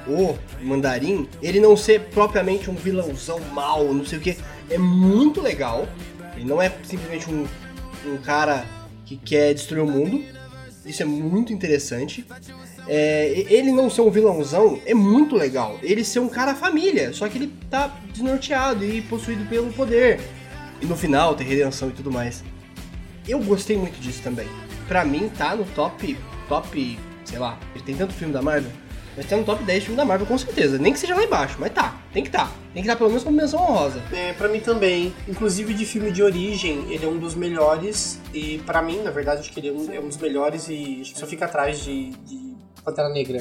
[0.05, 4.37] O, o Mandarim, ele não ser propriamente um vilãozão mal, não sei o que,
[4.69, 5.87] é muito legal.
[6.35, 7.47] Ele não é simplesmente um,
[8.05, 8.65] um cara
[9.05, 10.23] que quer destruir o mundo.
[10.85, 12.25] Isso é muito interessante.
[12.87, 15.79] É, ele não ser um vilãozão é muito legal.
[15.81, 20.19] Ele ser um cara família, só que ele tá desnorteado e possuído pelo poder.
[20.81, 22.43] E no final tem redenção e tudo mais.
[23.27, 24.47] Eu gostei muito disso também.
[24.87, 26.17] Pra mim tá no top,
[26.47, 28.71] top, sei lá, tem tanto filme da Marvel,
[29.17, 30.77] mas tá no top 10 filme da Marvel com certeza.
[30.77, 32.51] Nem que seja lá embaixo, mas tá, tem que tá.
[32.73, 34.01] Tem que tá pelo menos como menção honrosa.
[34.11, 35.13] É, pra mim também.
[35.27, 38.19] Inclusive de filme de origem, ele é um dos melhores.
[38.33, 41.01] E pra mim, na verdade, acho que ele é um, é um dos melhores e
[41.15, 43.39] só fica atrás de, de Pantera Negra.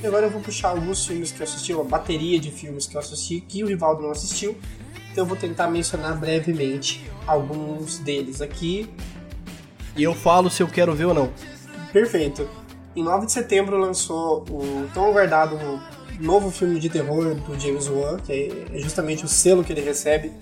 [0.00, 2.96] E agora eu vou puxar alguns filmes que eu assisti, uma bateria de filmes que
[2.96, 4.56] eu assisti que o Rivaldo não assistiu.
[5.10, 8.88] Então eu vou tentar mencionar brevemente alguns deles aqui.
[9.96, 11.32] E eu falo se eu quero ver ou não.
[11.92, 12.48] Perfeito.
[12.94, 15.58] Em 9 de setembro lançou o tão aguardado
[16.20, 20.32] novo filme de terror do James Wan, que é justamente o selo que ele recebe,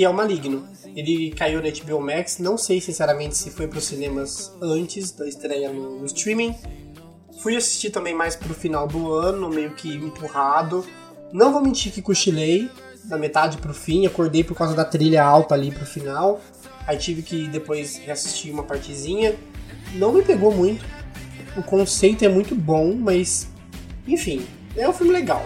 [0.00, 0.66] que é o Maligno.
[0.96, 5.28] Ele caiu na HBO Max, não sei sinceramente se foi para os cinemas antes da
[5.28, 6.54] estreia no, streaming.
[7.42, 10.86] Fui assistir também mais pro final do ano, meio que empurrado.
[11.34, 12.70] Não vou mentir que cochilei,
[13.04, 16.40] da metade pro fim, acordei por causa da trilha alta ali pro final.
[16.86, 19.36] Aí tive que depois reassistir uma partezinha.
[19.92, 20.82] Não me pegou muito.
[21.58, 23.48] O conceito é muito bom, mas
[24.08, 25.44] enfim, é um filme legal.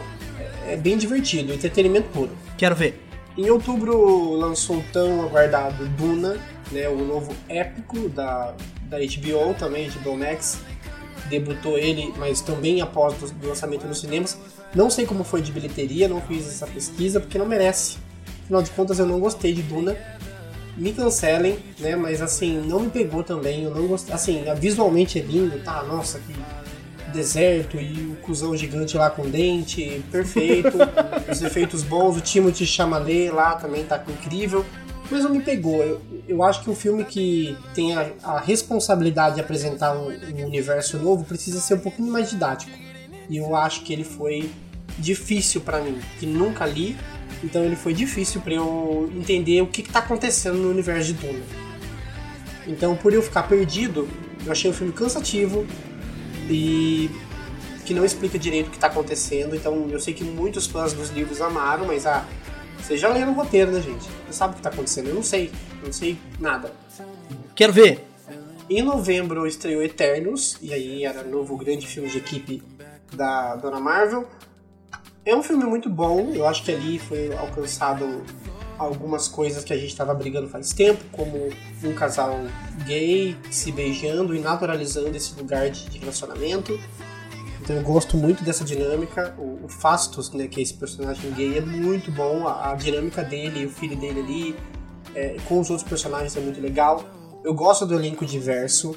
[0.68, 2.30] É bem divertido, entretenimento puro.
[2.56, 3.03] Quero ver.
[3.36, 6.38] Em outubro lançou o tão aguardado Duna,
[6.70, 10.58] né, o novo épico da, da HBO também, HBO Max.
[11.28, 14.38] Debutou ele, mas também após o lançamento nos cinemas.
[14.74, 17.96] Não sei como foi de bilheteria, não fiz essa pesquisa, porque não merece.
[18.44, 19.96] Afinal de contas, eu não gostei de Duna.
[20.76, 21.96] Me cancelem, né?
[21.96, 23.62] Mas assim, não me pegou também.
[23.64, 24.14] Eu não gostei.
[24.14, 25.82] Assim, visualmente é lindo, tá?
[25.84, 26.34] Nossa, que
[27.14, 30.76] deserto e o cuzão gigante lá com dente, perfeito.
[31.30, 34.64] os efeitos bons, o Timothy Chalamet lá também tá incrível.
[35.10, 35.82] Mas não me pegou.
[35.82, 40.46] Eu, eu acho que um filme que tem a, a responsabilidade de apresentar um, um
[40.46, 42.72] universo novo precisa ser um pouquinho mais didático.
[43.28, 44.50] E eu acho que ele foi
[44.98, 46.96] difícil para mim, que nunca li,
[47.42, 51.42] então ele foi difícil para eu entender o que, está acontecendo no universo de Duna.
[52.66, 54.08] Então, por eu ficar perdido,
[54.44, 55.66] eu achei o filme cansativo,
[56.50, 57.10] e
[57.84, 59.54] que não explica direito o que está acontecendo.
[59.54, 62.26] Então eu sei que muitos fãs dos livros amaram, mas ah,
[62.78, 64.04] vocês já leram o roteiro, né, gente?
[64.26, 65.08] Você sabe o que está acontecendo?
[65.08, 65.50] Eu não sei,
[65.82, 66.72] não sei nada.
[67.54, 68.06] Quero ver.
[68.68, 72.62] Em novembro estreou Eternos, e aí era novo grande filme de equipe
[73.12, 74.26] da Dona Marvel.
[75.24, 78.24] É um filme muito bom, eu acho que ali foi alcançado
[78.78, 81.48] algumas coisas que a gente estava brigando faz tempo, como
[81.82, 82.38] um casal
[82.86, 86.78] gay se beijando e naturalizando esse lugar de, relacionamento.
[87.60, 89.34] Então eu gosto muito dessa dinâmica.
[89.38, 92.46] O, o Fastos, né, que é esse personagem gay, é muito bom.
[92.46, 94.56] A, a dinâmica dele e o filho dele ali,
[95.14, 97.04] é, com os outros personagens é muito legal.
[97.42, 98.94] Eu gosto do elenco diverso.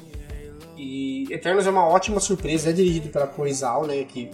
[0.76, 2.70] E Eternos é uma ótima surpresa.
[2.70, 4.30] É dirigido pela Coisal, né, que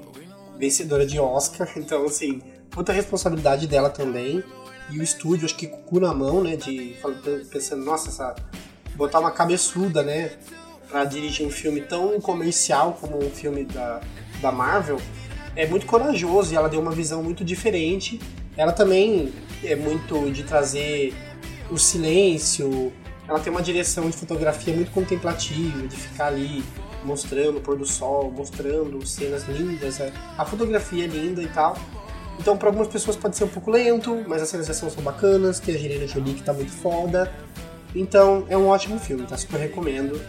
[0.58, 1.68] vencedora de Oscar.
[1.76, 4.42] Então, assim, puta responsabilidade dela também
[4.90, 6.56] e o estúdio, acho que com o cu na mão, né?
[6.56, 6.96] De
[7.50, 8.34] pensando, nossa, essa,
[8.94, 10.32] botar uma cabeçuda, né?
[10.88, 14.00] Pra dirigir um filme tão comercial como um filme da,
[14.40, 15.00] da Marvel,
[15.56, 18.20] é muito corajoso e ela deu uma visão muito diferente.
[18.56, 21.14] Ela também é muito de trazer
[21.70, 22.92] o silêncio,
[23.26, 26.62] ela tem uma direção de fotografia muito contemplativa, de ficar ali
[27.04, 30.00] mostrando o pôr do sol, mostrando cenas lindas,
[30.36, 31.76] a fotografia é linda e tal.
[32.38, 35.60] Então, para algumas pessoas pode ser um pouco lento, mas as ação são bacanas.
[35.60, 37.32] Tem a Angelina Jolie que tá muito foda.
[37.94, 39.36] Então, é um ótimo filme, tá?
[39.36, 40.20] Super recomendo.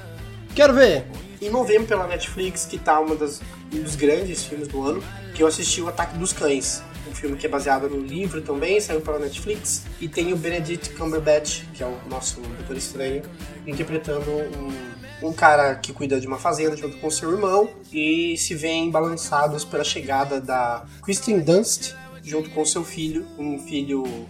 [0.53, 1.05] Quero ver!
[1.41, 3.41] Em novembro, pela Netflix, que tá uma das,
[3.73, 6.81] um dos grandes filmes do ano, que eu assisti O Ataque dos Cães.
[7.09, 9.83] Um filme que é baseado no livro também, saiu pela Netflix.
[9.99, 13.21] E tem o Benedict Cumberbatch, que é o nosso Doutor Estranho,
[13.65, 18.53] interpretando um, um cara que cuida de uma fazenda junto com seu irmão e se
[18.53, 24.27] veem balançados pela chegada da Kristen Dunst junto com seu filho, um filho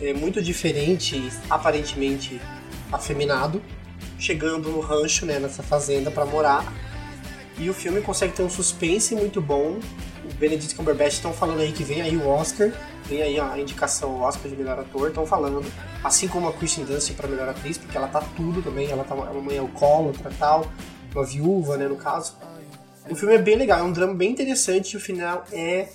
[0.00, 2.40] é, muito diferente, aparentemente
[2.90, 3.62] afeminado,
[4.18, 6.72] chegando no rancho, né, nessa fazenda pra morar.
[7.58, 9.78] E o filme consegue ter um suspense muito bom.
[10.38, 12.72] Benedict Cumberbatch estão falando aí que vem aí o Oscar,
[13.06, 15.64] vem aí a indicação Oscar de melhor ator, estão falando.
[16.02, 19.14] Assim como a Kristen Dunst para melhor atriz, porque ela tá tudo também, ela tá
[19.14, 20.66] uma mãe alcoólatra e tal,
[21.14, 22.36] uma viúva, né, no caso.
[23.10, 25.88] O filme é bem legal, é um drama bem interessante e o final é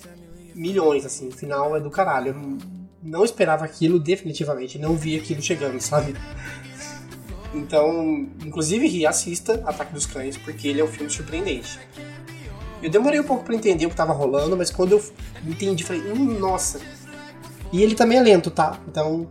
[0.54, 2.28] milhões, assim, o final é do caralho.
[2.28, 2.58] Eu
[3.02, 6.14] não esperava aquilo, definitivamente, não vi aquilo chegando, sabe?
[7.54, 11.78] Então, inclusive, reassista Ataque dos Cães, porque ele é um filme surpreendente.
[12.84, 15.02] Eu demorei um pouco pra entender o que tava rolando, mas quando eu
[15.46, 16.78] entendi, falei, hum, nossa.
[17.72, 18.78] E ele também é lento, tá?
[18.86, 19.26] Então,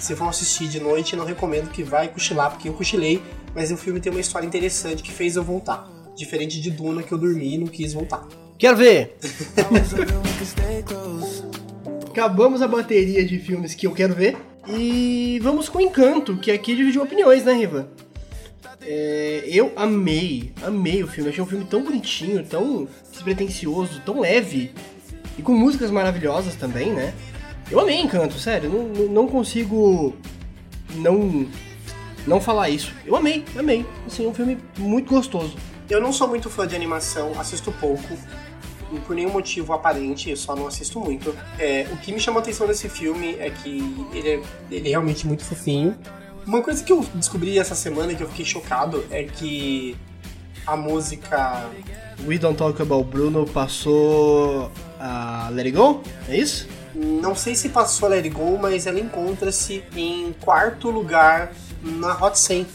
[0.00, 3.22] se for assistir de noite, não recomendo que vai cochilar, porque eu cochilei,
[3.54, 5.88] mas o filme tem uma história interessante que fez eu voltar.
[6.16, 8.26] Diferente de Duna, que eu dormi e não quis voltar.
[8.58, 9.18] Quero ver!
[12.10, 14.36] Acabamos a bateria de filmes que eu quero ver.
[14.66, 17.88] E vamos com Encanto, que aqui dividiu opiniões, né, Riva?
[18.82, 21.30] É, eu amei, amei o filme.
[21.30, 24.72] Achei um filme tão bonitinho, tão despretensioso, tão leve.
[25.38, 27.12] E com músicas maravilhosas também, né?
[27.70, 28.68] Eu amei Encanto, sério.
[28.70, 30.14] Não, não- consigo
[30.96, 31.46] não,
[32.26, 32.92] não falar isso.
[33.06, 33.86] Eu amei, amei.
[34.06, 35.56] Assim, é um filme muito gostoso.
[35.88, 38.16] Eu não sou muito fã de animação, assisto pouco,
[39.06, 41.34] por nenhum motivo aparente, eu só não assisto muito.
[41.58, 43.82] É, o que me chamou a atenção nesse filme é que
[44.12, 45.96] ele é, ele é realmente muito fofinho.
[46.46, 49.96] Uma coisa que eu descobri essa semana e que eu fiquei chocado é que
[50.66, 51.64] a música.
[52.26, 56.02] We Don't Talk About Bruno passou a Let It Go?
[56.28, 56.68] É isso?
[56.94, 61.52] Não sei se passou a Let It Go, mas ela encontra-se em quarto lugar
[61.82, 62.66] na Hot 100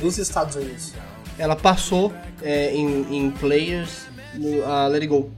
[0.00, 0.92] dos Estados Unidos.
[1.38, 2.12] Ela passou
[2.42, 5.30] é, em, em players no, a Let It Go.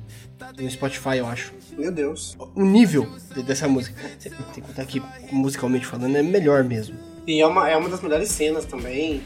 [0.59, 1.53] No Spotify, eu acho.
[1.77, 2.37] Meu Deus.
[2.55, 4.01] O nível de- dessa música.
[4.22, 6.96] Tem que contar aqui, musicalmente falando, é melhor mesmo.
[7.29, 9.23] E é uma, é uma das melhores cenas também.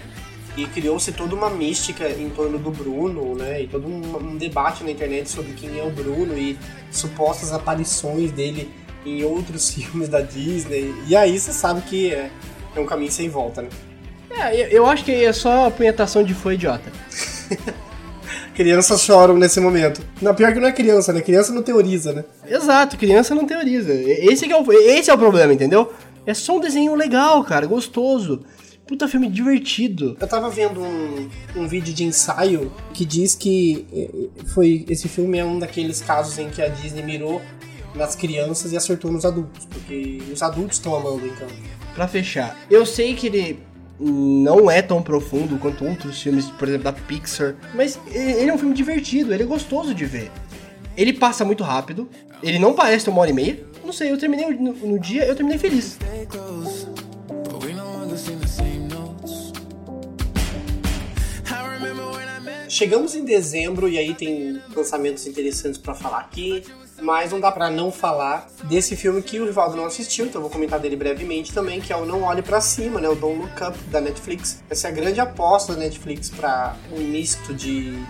[0.56, 3.62] E criou-se toda uma mística em torno do Bruno, né?
[3.62, 6.58] E todo um, um debate na internet sobre quem é o Bruno e
[6.90, 8.68] supostas aparições dele
[9.06, 10.92] em outros filmes da Disney.
[11.06, 12.28] E aí você sabe que é,
[12.74, 13.68] é um caminho sem volta, né?
[14.30, 16.90] É, eu, acho que é só apunhetação de foi idiota.
[18.54, 20.02] Crianças choram nesse momento.
[20.20, 21.22] Não, pior que não é criança, né?
[21.22, 22.24] Criança não teoriza, né?
[22.46, 23.94] Exato, criança não teoriza.
[23.94, 25.90] Esse, é o, esse é o problema, entendeu?
[26.26, 28.40] É só um desenho legal, cara, gostoso.
[28.86, 30.16] Puta filme divertido.
[30.20, 35.38] Eu tava vendo um, um vídeo de ensaio que diz que eh, foi esse filme
[35.38, 37.40] é um daqueles casos em que a Disney mirou
[37.94, 41.46] nas crianças e acertou nos adultos, porque os adultos estão amando então.
[41.94, 43.58] Pra fechar, eu sei que ele
[44.00, 48.58] não é tão profundo quanto outros filmes, por exemplo, da Pixar, mas ele é um
[48.58, 50.30] filme divertido, ele é gostoso de ver.
[50.96, 52.08] Ele passa muito rápido,
[52.42, 53.71] ele não parece uma hora e meia.
[53.92, 55.98] Não sei, eu terminei no, no dia, eu terminei feliz.
[62.70, 66.64] Chegamos em dezembro e aí tem lançamentos interessantes pra falar aqui,
[67.02, 70.42] mas não dá pra não falar desse filme que o Rivaldo não assistiu, então eu
[70.44, 73.42] vou comentar dele brevemente também, que é o Não Olhe Pra Cima, né, o Don't
[73.42, 74.64] Look Up da Netflix.
[74.70, 78.02] Essa é a grande aposta da Netflix pra um misto de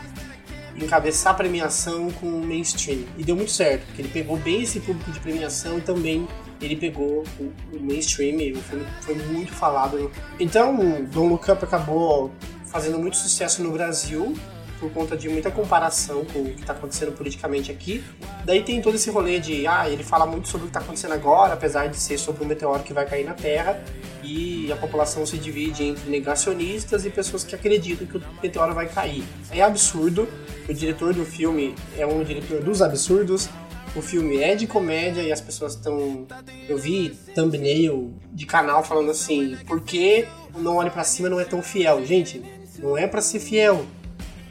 [0.82, 3.04] encabeçar a premiação com o mainstream.
[3.16, 6.26] E deu muito certo, porque ele pegou bem esse público de premiação e também
[6.60, 10.10] ele pegou o, o mainstream, e o filme foi muito falado.
[10.38, 10.76] Então,
[11.12, 12.30] Don't Look Up acabou
[12.66, 14.34] fazendo muito sucesso no Brasil
[14.82, 18.02] por conta de muita comparação com o que está acontecendo politicamente aqui.
[18.44, 21.12] Daí tem todo esse rolê de, ah, ele fala muito sobre o que está acontecendo
[21.12, 23.80] agora, apesar de ser sobre um meteoro que vai cair na Terra,
[24.24, 28.88] e a população se divide entre negacionistas e pessoas que acreditam que o meteoro vai
[28.88, 29.22] cair.
[29.52, 30.28] É absurdo.
[30.68, 33.48] O diretor do filme é um diretor dos absurdos.
[33.94, 36.26] O filme é de comédia e as pessoas estão.
[36.68, 41.38] Eu vi thumbnail de canal falando assim: por que o Não Olhe Pra Cima não
[41.38, 42.04] é tão fiel?
[42.06, 42.42] Gente,
[42.78, 43.84] não é pra ser fiel.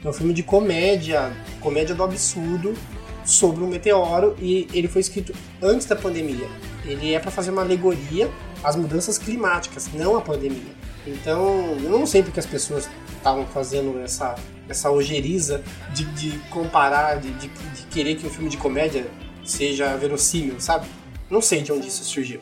[0.04, 2.74] É um filme de comédia, comédia do absurdo,
[3.24, 6.48] sobre um meteoro e ele foi escrito antes da pandemia.
[6.84, 8.28] Ele é para fazer uma alegoria
[8.64, 10.82] às mudanças climáticas, não à pandemia.
[11.06, 14.34] Então, eu não sei porque as pessoas estavam fazendo essa,
[14.68, 15.62] essa ojeriza
[15.94, 19.06] de, de comparar, de, de, de querer que um filme de comédia
[19.44, 20.86] seja verossímil, sabe?
[21.30, 22.40] Não sei de onde isso surgiu.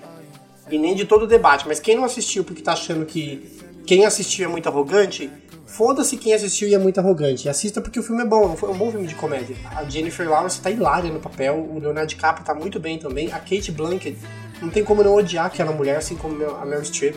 [0.71, 4.05] E nem de todo o debate, mas quem não assistiu porque tá achando que quem
[4.05, 5.31] assistiu é muito arrogante,
[5.71, 7.49] foda-se quem assistiu e é muito arrogante.
[7.49, 9.57] Assista porque o filme é bom, é um bom filme de comédia.
[9.75, 13.39] A Jennifer Lawrence tá hilária no papel, o Leonardo DiCaprio tá muito bem também, a
[13.39, 14.19] Kate Blanchett,
[14.61, 17.17] não tem como não odiar aquela mulher, assim como a Meryl Streep.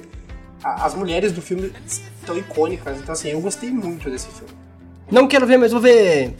[0.64, 4.54] As mulheres do filme estão icônicas, então assim, eu gostei muito desse filme.
[5.12, 6.34] Não quero ver, mas vou ver.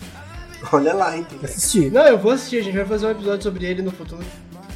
[0.72, 1.92] Olha lá, hein, tem que assistir.
[1.92, 4.24] Não, eu vou assistir, a gente vai fazer um episódio sobre ele no futuro.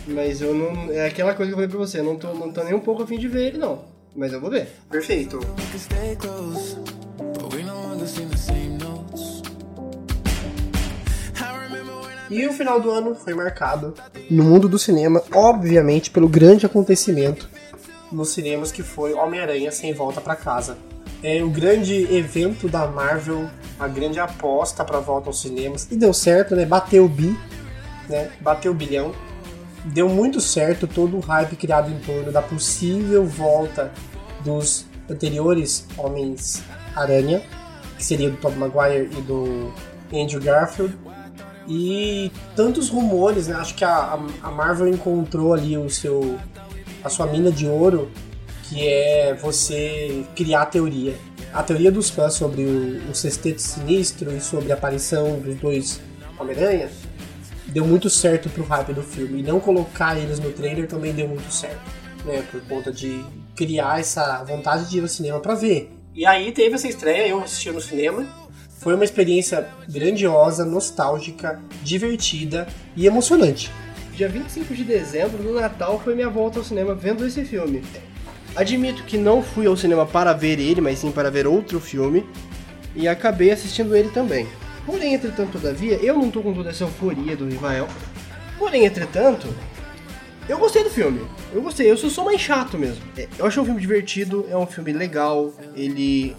[0.05, 0.91] Mas eu não.
[0.91, 2.79] É aquela coisa que eu falei pra você, eu não tô, não tô nem um
[2.81, 3.85] pouco afim de ver ele, não.
[4.13, 4.67] Mas eu vou ver.
[4.89, 5.39] Perfeito.
[12.29, 13.93] E o final do ano foi marcado
[14.29, 17.49] no mundo do cinema, obviamente, pelo grande acontecimento
[18.11, 20.77] nos cinemas que foi Homem-Aranha Sem Volta pra Casa.
[21.23, 23.49] É o grande evento da Marvel,
[23.79, 25.87] a grande aposta pra volta aos cinemas.
[25.89, 26.65] E deu certo, né?
[26.65, 27.37] Bateu o bi,
[28.07, 28.29] né?
[28.39, 29.13] Bateu o bilhão.
[29.85, 33.91] Deu muito certo todo o hype criado em torno da possível volta
[34.43, 35.85] dos anteriores
[37.01, 37.41] Homens-Aranha,
[37.97, 39.71] que seria do Tobey Maguire e do
[40.13, 40.95] Andrew Garfield.
[41.67, 43.55] E tantos rumores, né?
[43.55, 46.37] Acho que a, a- Marvel encontrou ali o seu
[47.03, 48.09] a sua mina de ouro,
[48.63, 51.15] que é você criar a teoria.
[51.53, 55.99] A teoria dos fãs sobre o, o sexteto sinistro e sobre a aparição dos dois
[56.39, 56.89] Homem-Aranha
[57.67, 59.39] deu muito certo pro hype do filme.
[59.39, 61.79] E não colocar eles no trailer também deu muito certo,
[62.25, 62.43] né?
[62.49, 63.23] Por conta de
[63.55, 65.96] criar essa vontade de ir ao cinema pra ver.
[66.17, 68.25] E aí teve essa estreia, eu assisti no cinema.
[68.79, 73.71] Foi uma experiência grandiosa, nostálgica, divertida e emocionante.
[74.15, 77.83] Dia 25 de dezembro, no Natal, foi minha volta ao cinema vendo esse filme.
[78.55, 82.25] Admito que não fui ao cinema para ver ele, mas sim para ver outro filme,
[82.95, 84.47] e acabei assistindo ele também.
[84.87, 87.87] Porém, entretanto, todavia, eu não tô com toda essa euforia do Rivael.
[88.57, 89.47] Porém, entretanto,
[90.47, 91.21] eu gostei do filme.
[91.53, 93.01] Eu gostei, eu sou só mais chato mesmo.
[93.17, 96.35] É, Eu achei um filme divertido, é um filme legal, ele.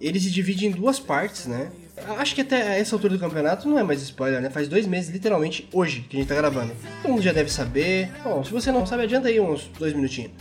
[0.00, 1.70] Ele se divide em duas partes, né?
[2.18, 4.50] Acho que até essa altura do campeonato não é mais spoiler, né?
[4.50, 6.72] Faz dois meses, literalmente, hoje, que a gente tá gravando.
[7.00, 8.10] Todo mundo já deve saber.
[8.22, 10.32] Bom, se você não sabe, adianta aí uns dois minutinhos.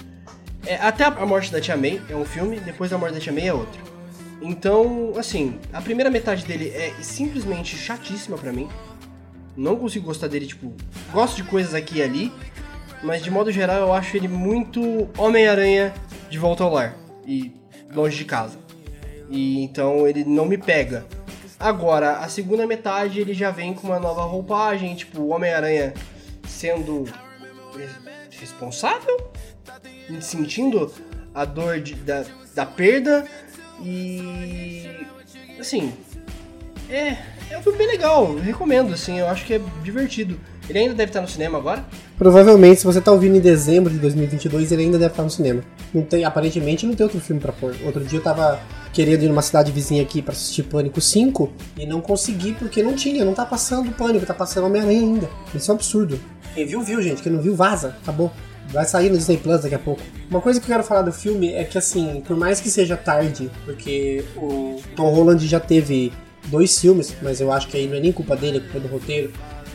[0.65, 3.31] É, até a morte da Tia May é um filme, depois da morte da Tia
[3.31, 3.79] May é outro.
[4.41, 8.67] Então, assim, a primeira metade dele é simplesmente chatíssima pra mim.
[9.55, 10.73] Não consigo gostar dele, tipo,
[11.13, 12.31] gosto de coisas aqui e ali,
[13.03, 15.93] mas de modo geral eu acho ele muito Homem-Aranha
[16.29, 16.95] de volta ao lar
[17.25, 17.51] e
[17.93, 18.57] longe de casa.
[19.29, 21.05] E então ele não me pega.
[21.59, 25.93] Agora, a segunda metade ele já vem com uma nova roupagem, tipo, o Homem-Aranha
[26.47, 27.05] sendo
[27.75, 29.31] res- responsável,
[30.19, 30.91] sentindo
[31.33, 33.25] a dor de- da, da perda
[33.81, 35.05] e
[35.59, 35.93] assim,
[36.89, 37.17] é,
[37.49, 40.39] é um filme bem legal, recomendo, assim, eu acho que é divertido.
[40.69, 41.83] Ele ainda deve estar no cinema agora?
[42.17, 45.61] Provavelmente, se você tá ouvindo em dezembro de 2022, ele ainda deve estar no cinema.
[45.93, 47.75] Não tem, aparentemente não tem outro filme pra pôr.
[47.85, 48.59] Outro dia eu tava
[48.93, 52.93] querendo ir numa cidade vizinha aqui pra assistir Pânico 5 e não consegui porque não
[52.93, 55.29] tinha, não tá passando Pânico, tá passando Homem-Aranha ainda.
[55.53, 56.19] Isso é um absurdo.
[56.53, 57.21] Quem viu, viu, gente.
[57.21, 57.97] Quem não viu, vaza.
[58.01, 58.31] Acabou.
[58.69, 60.01] Vai sair no Disney Plus daqui a pouco.
[60.29, 62.95] Uma coisa que eu quero falar do filme é que, assim, por mais que seja
[62.95, 66.13] tarde, porque o Tom Holland já teve
[66.45, 68.87] dois filmes, mas eu acho que aí não é nem culpa dele, é culpa do
[68.87, 69.31] roteiro.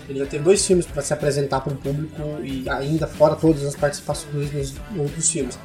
[0.09, 3.65] Ele já teve dois filmes para se apresentar para o público e ainda fora todas
[3.65, 5.59] as participações nos outros filmes.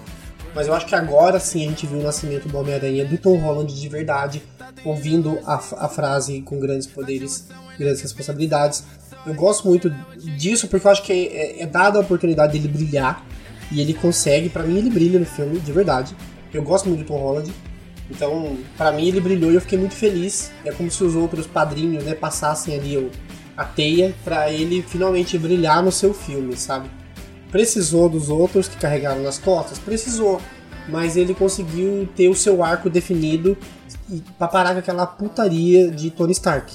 [0.54, 3.38] Mas eu acho que agora sim a gente viu o nascimento do Homem-Aranha do Tom
[3.38, 4.44] Holland de verdade,
[4.86, 7.48] ouvindo a, a frase com grandes poderes,
[7.80, 8.84] grandes responsabilidades.
[9.26, 9.90] Eu gosto muito
[10.38, 13.26] disso porque eu acho que é, é dada a oportunidade dele brilhar
[13.72, 14.50] e ele consegue.
[14.50, 16.16] Pra mim, ele brilha no filme, de verdade.
[16.54, 17.52] Eu gosto muito do Tom Holland.
[18.12, 20.52] Então, pra mim, ele brilhou e eu fiquei muito feliz.
[20.64, 23.10] É como se os outros padrinhos né, passassem ali o,
[23.56, 26.90] a teia pra ele finalmente brilhar no seu filme, sabe?
[27.52, 29.78] Precisou dos outros que carregaram nas costas?
[29.78, 30.42] Precisou.
[30.90, 33.58] Mas ele conseguiu ter o seu arco definido
[34.38, 36.74] pra parar com aquela putaria de Tony Stark.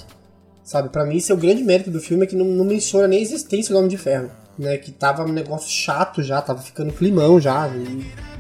[0.63, 3.09] Sabe, pra mim esse é o grande mérito do filme é que não, não menciona
[3.09, 4.31] nem a existência do Homem de Ferro.
[4.59, 7.71] Né, que tava um negócio chato já, tava ficando climão já,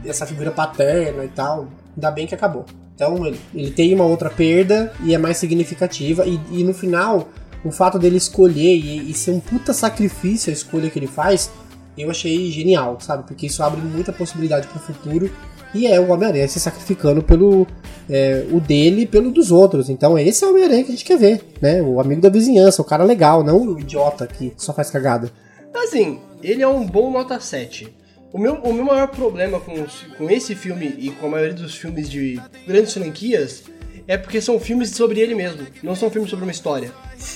[0.04, 1.68] essa figura paterna e tal.
[1.94, 2.64] Ainda bem que acabou.
[2.94, 6.26] Então ele, ele tem uma outra perda e é mais significativa.
[6.26, 7.28] E, e no final,
[7.64, 11.50] o fato dele escolher e, e ser um puta sacrifício a escolha que ele faz,
[11.96, 13.24] eu achei genial, sabe?
[13.26, 15.30] Porque isso abre muita possibilidade pro futuro.
[15.74, 17.66] E é o Homem-Aranha se sacrificando pelo
[18.08, 19.90] é, o dele e pelo dos outros.
[19.90, 21.82] Então esse é o Homem-Aranha que a gente quer ver, né?
[21.82, 25.30] O amigo da vizinhança, o cara legal, não o idiota que só faz cagada.
[25.74, 27.94] Assim, ele é um bom nota 7.
[28.32, 29.74] O meu, o meu maior problema com,
[30.16, 33.64] com esse filme e com a maioria dos filmes de grandes franquias
[34.08, 36.90] é porque são filmes sobre ele mesmo, não são filmes sobre uma história.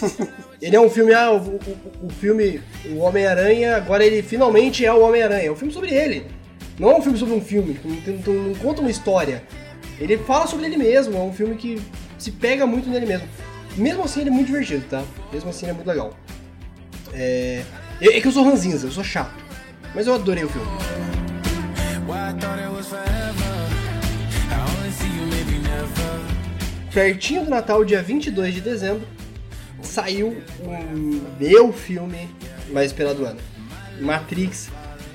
[0.61, 4.91] ele é um filme, ah, o, o, o filme, o Homem-Aranha, agora ele finalmente é
[4.93, 5.49] o Homem-Aranha.
[5.49, 6.27] É um filme sobre ele.
[6.79, 9.43] Não é um filme sobre um filme, não, não- não conta uma história.
[10.01, 11.81] Ele fala sobre ele mesmo, é um filme que
[12.19, 13.29] se pega muito nele mesmo.
[13.77, 15.03] Mesmo assim, ele é muito divertido, tá?
[15.31, 16.17] Mesmo assim, ele é muito legal.
[17.13, 17.63] É,
[18.01, 19.35] é que eu sou ranzinza, eu sou chato.
[19.95, 20.67] Mas eu adorei o filme.
[22.09, 22.33] Why
[26.93, 29.07] Pertinho do Natal, dia 22 de dezembro,
[29.83, 32.29] saiu o meu filme
[32.71, 33.41] mais esperado do ano.
[33.99, 34.69] Matrix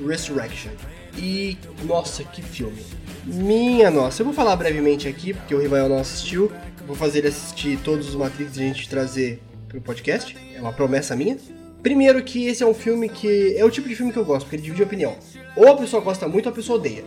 [0.05, 0.71] Resurrection.
[1.15, 2.84] E nossa, que filme.
[3.25, 6.51] Minha nossa, eu vou falar brevemente aqui, porque o Rivael não assistiu.
[6.88, 10.36] Vou fazer ele assistir todos os Matrix e a gente trazer pro podcast.
[10.55, 11.38] É uma promessa minha.
[11.84, 13.55] Primeiro que esse é um filme que.
[13.55, 15.15] É o tipo de filme que eu gosto, porque ele divide opinião.
[15.55, 17.03] Ou a pessoa gosta muito ou a pessoa odeia.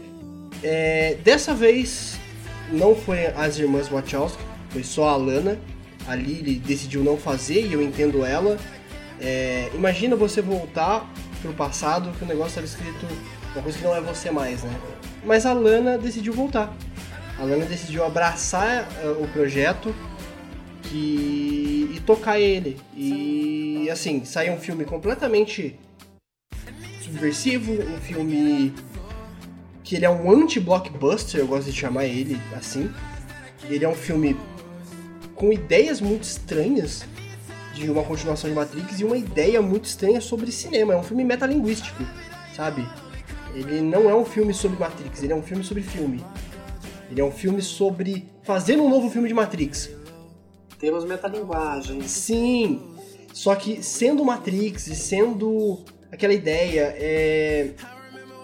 [0.62, 2.18] É, dessa vez
[2.70, 5.58] não foi as irmãs Wachowski, foi só a Lana.
[6.06, 8.58] A Lily decidiu não fazer e eu entendo ela.
[9.20, 11.08] É, imagina você voltar
[11.42, 13.06] pro passado que o negócio estava escrito
[13.52, 14.80] uma coisa que não é você mais, né?
[15.24, 16.74] Mas a Lana decidiu voltar.
[17.38, 19.94] A Lana decidiu abraçar uh, o projeto
[20.82, 22.78] que, e tocar ele.
[22.94, 25.78] E assim, saiu um filme completamente
[27.02, 28.72] subversivo, um filme
[29.82, 32.90] que ele é um anti-blockbuster, eu gosto de chamar ele assim.
[33.68, 34.36] Ele é um filme
[35.40, 37.02] com ideias muito estranhas
[37.72, 40.92] de uma continuação de Matrix e uma ideia muito estranha sobre cinema.
[40.92, 42.04] É um filme metalinguístico,
[42.54, 42.86] sabe?
[43.54, 46.22] Ele não é um filme sobre Matrix, ele é um filme sobre filme.
[47.10, 49.88] Ele é um filme sobre fazer um novo filme de Matrix.
[50.78, 52.10] Temos metalinguagens.
[52.10, 52.82] Sim,
[53.32, 55.82] só que sendo Matrix e sendo
[56.12, 57.70] aquela ideia, é...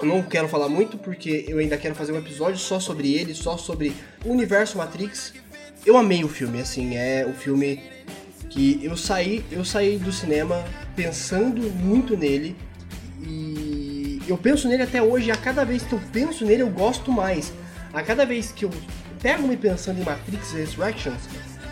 [0.00, 3.34] eu não quero falar muito porque eu ainda quero fazer um episódio só sobre ele,
[3.34, 3.92] só sobre
[4.24, 5.34] o universo Matrix.
[5.86, 7.80] Eu amei o filme, assim, é o filme
[8.50, 10.64] que eu saí, eu saí do cinema
[10.96, 12.56] pensando muito nele
[13.22, 16.68] e eu penso nele até hoje, e a cada vez que eu penso nele eu
[16.68, 17.52] gosto mais.
[17.92, 18.70] A cada vez que eu
[19.22, 21.20] pego me pensando em Matrix Resurrections,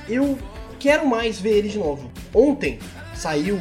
[0.09, 0.39] eu
[0.79, 2.09] quero mais ver ele de novo.
[2.33, 2.79] Ontem
[3.17, 3.59] saiu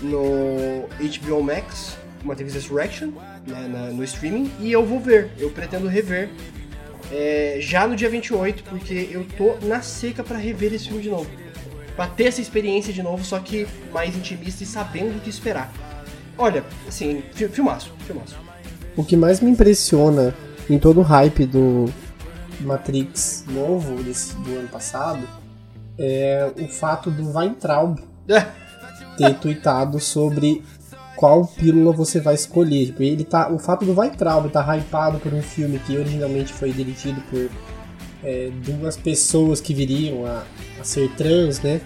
[0.00, 0.88] no
[1.18, 3.08] HBO Max Matrix Resurrection,
[3.44, 6.30] né, na, no streaming, e eu vou ver, eu pretendo rever
[7.10, 11.08] é, já no dia 28, porque eu tô na seca para rever esse filme de
[11.10, 11.28] novo.
[11.96, 15.72] Pra ter essa experiência de novo, só que mais intimista e sabendo o que esperar.
[16.36, 18.36] Olha, assim, fi- filmaço, filmaço.
[18.96, 20.34] O que mais me impressiona
[20.70, 21.92] em todo o hype do
[22.60, 25.26] Matrix novo desse, do ano passado
[25.98, 27.98] é o fato do Weintraub
[29.16, 30.62] ter tweetado sobre
[31.18, 32.86] qual pílula você vai escolher.
[32.86, 36.52] Tipo, ele tá, o fato do Weintraub estar tá hypado por um filme que originalmente
[36.52, 37.50] foi dirigido por
[38.22, 40.44] é, duas pessoas que viriam a,
[40.80, 41.80] a ser trans, né?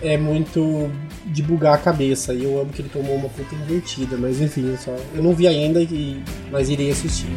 [0.00, 0.90] É muito
[1.26, 2.32] de bugar a cabeça.
[2.32, 4.16] E eu amo que ele tomou uma puta invertida.
[4.16, 7.28] Mas enfim, eu, só, eu não vi ainda, e, mas irei assistir.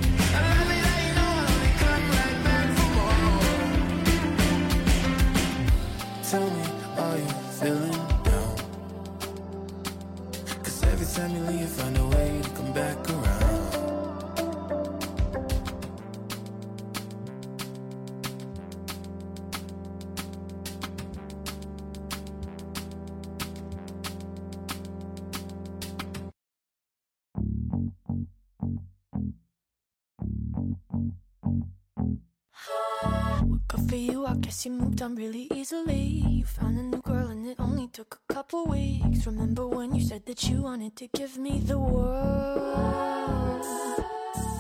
[33.67, 36.23] Good for you, I guess you moved on really easily.
[36.27, 39.25] You found a new girl and it only took a couple weeks.
[39.25, 43.65] Remember when you said that you wanted to give me the world?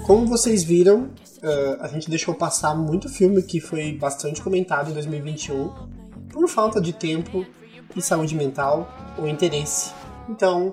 [0.07, 1.11] Como vocês viram,
[1.43, 5.69] eh, a gente deixou passar muito filme que foi bastante comentado em 2021
[6.29, 7.45] por falta de tempo
[7.95, 9.93] e saúde mental ou interesse.
[10.27, 10.71] Então,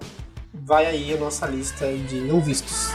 [0.54, 2.88] vai aí a nossa lista de não vistos.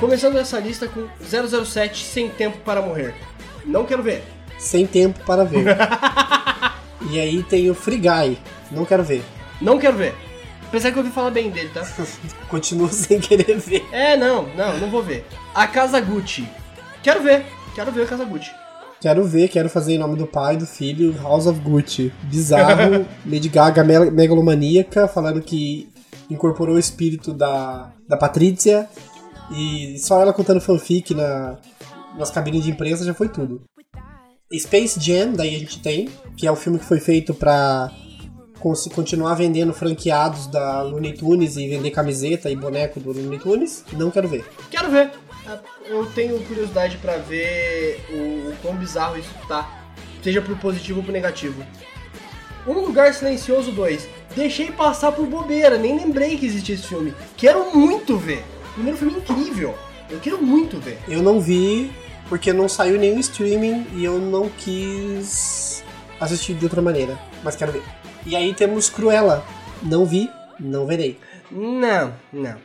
[0.00, 1.06] Começando essa lista com
[1.64, 3.14] 007 Sem Tempo para Morrer.
[3.64, 4.22] Não quero ver.
[4.58, 5.64] Sem tempo para ver.
[7.10, 8.38] e aí tem o Free Guy,
[8.70, 9.22] não quero ver.
[9.60, 10.14] Não quero ver.
[10.68, 11.82] Apesar que eu ouvi falar bem dele, tá?
[12.48, 13.84] Continuo sem querer ver.
[13.92, 15.24] É, não, não, não vou ver.
[15.54, 16.48] A Casa Gucci.
[17.02, 17.44] Quero ver.
[17.74, 18.50] Quero ver a Casa Gucci.
[19.00, 22.12] Quero ver, quero fazer em nome do pai, do filho, House of Gucci.
[22.22, 25.88] Bizarro, Lady Gaga me- megalomaníaca, falando que
[26.30, 28.88] incorporou o espírito da, da Patrícia
[29.50, 31.58] e só ela contando fanfic na,
[32.16, 33.62] nas cabines de imprensa já foi tudo.
[34.52, 37.90] Space Jam, daí a gente tem, que é o filme que foi feito pra
[38.94, 43.84] continuar vendendo franqueados da Looney Tunes e vender camiseta e boneco do Looney Tunes.
[43.92, 44.44] Não quero ver.
[44.70, 45.10] Quero ver.
[45.86, 49.84] Eu tenho curiosidade pra ver o, o quão bizarro isso tá.
[50.22, 51.62] Seja pro positivo ou pro negativo.
[52.66, 54.08] Um Lugar Silencioso 2.
[54.34, 57.14] Deixei passar por bobeira, nem lembrei que existia esse filme.
[57.36, 58.42] Quero muito ver.
[58.74, 59.74] Primeiro filme incrível.
[60.10, 60.98] Eu quero muito ver.
[61.08, 61.90] Eu não vi
[62.28, 65.82] porque não saiu nenhum streaming e eu não quis
[66.20, 67.82] assistir de outra maneira, mas quero ver.
[68.26, 69.44] E aí temos Cruella.
[69.82, 71.18] Não vi, não verei.
[71.50, 72.56] Não, não.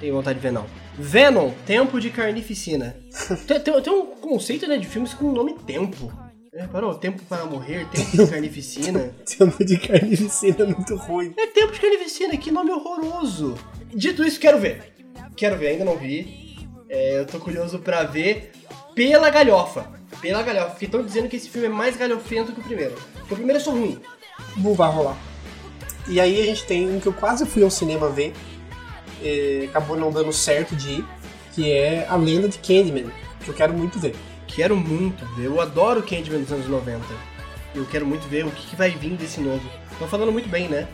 [0.00, 0.66] Tenho vontade de ver, não.
[0.96, 2.96] Venom, Tempo de Carnificina.
[3.46, 6.12] tem, tem- tem um conceito né, de filmes com o nome Tempo.
[6.52, 9.10] É, parou, Tempo para Morrer, Tempo de Carnificina.
[9.26, 11.34] Tempo de Carnificina é muito ruim.
[11.36, 13.56] É Tempo de Carnificina, que nome horroroso.
[13.92, 14.93] Dito isso, quero ver.
[15.36, 16.68] Quero ver, ainda não vi.
[16.88, 18.52] É, eu tô curioso pra ver
[18.94, 19.86] pela galhofa.
[20.20, 20.70] Pela galhofa.
[20.70, 22.94] Porque estão dizendo que esse filme é mais galhofento que o primeiro.
[23.18, 24.00] Porque o primeiro é só ruim.
[24.56, 25.16] Não vai rolar.
[26.06, 28.34] E aí a gente tem um que eu quase fui ao cinema ver,
[29.22, 31.04] eh, acabou não dando certo de ir,
[31.54, 33.10] que é A Lenda de Candyman,
[33.42, 34.14] que eu quero muito ver.
[34.46, 35.46] Quero muito ver.
[35.46, 37.02] Eu adoro Candyman dos anos 90.
[37.74, 39.62] Eu quero muito ver o que, que vai vir desse novo.
[39.90, 40.86] Estão falando muito bem, né?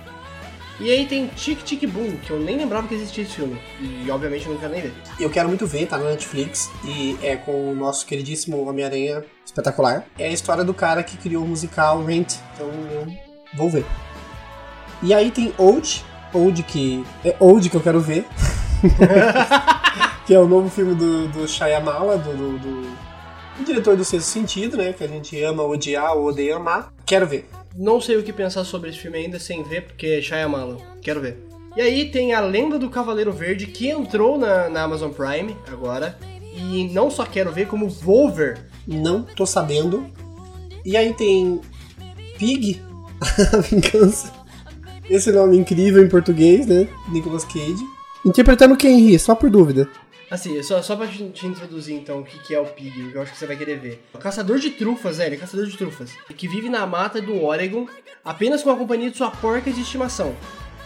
[0.81, 3.61] E aí tem Tic Tic Boom, que eu nem lembrava que existia esse filme.
[3.79, 4.95] E obviamente eu não quero nem ver.
[5.21, 10.07] Eu quero muito ver, tá na Netflix, e é com o nosso queridíssimo Homem-Aranha espetacular.
[10.19, 13.07] É a história do cara que criou o musical Rent, então eu
[13.55, 13.85] vou ver.
[15.03, 16.03] E aí tem Old,
[16.33, 18.25] Old que é Old que eu quero ver,
[20.27, 24.79] que é o novo filme do, do Shyamala, do, do, do, diretor do Sexto Sentido,
[24.79, 26.91] né, que a gente ama odiar ou odeia amar.
[27.05, 27.47] Quero ver.
[27.75, 30.79] Não sei o que pensar sobre esse filme ainda sem ver, porque é Shyamalan.
[31.01, 31.39] Quero ver.
[31.77, 36.19] E aí tem a Lenda do Cavaleiro Verde, que entrou na, na Amazon Prime agora.
[36.53, 38.59] E não só quero ver, como vou ver.
[38.87, 40.07] Não tô sabendo.
[40.85, 41.61] E aí tem
[42.39, 42.83] Pig,
[43.53, 44.33] a vingança.
[45.09, 46.89] Esse nome incrível em português, né?
[47.09, 47.85] Nicolas Cage.
[48.25, 49.89] Interpretando quem ri, só por dúvida.
[50.31, 53.15] Assim, só, só pra te, te introduzir então o que, que é o Pig, que
[53.17, 54.05] eu acho que você vai querer ver.
[54.15, 56.13] O caçador de trufas, velho, caçador de trufas.
[56.37, 57.87] Que vive na mata do Oregon
[58.25, 60.37] apenas com a companhia de sua porca de estimação.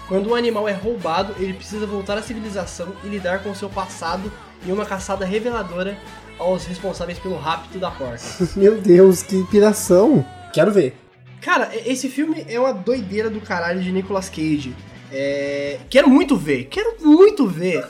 [0.09, 4.33] Quando um animal é roubado, ele precisa voltar à civilização e lidar com seu passado
[4.67, 5.99] em uma caçada reveladora
[6.39, 8.23] aos responsáveis pelo rapto da porca.
[8.57, 10.25] Meu Deus, que piração.
[10.53, 10.95] Quero ver.
[11.41, 14.75] Cara, esse filme é uma doideira do caralho de Nicolas Cage.
[15.13, 15.79] É...
[15.91, 17.85] Quero muito ver, quero muito ver.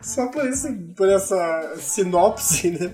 [0.00, 2.90] Só por, esse, por essa sinopse, né?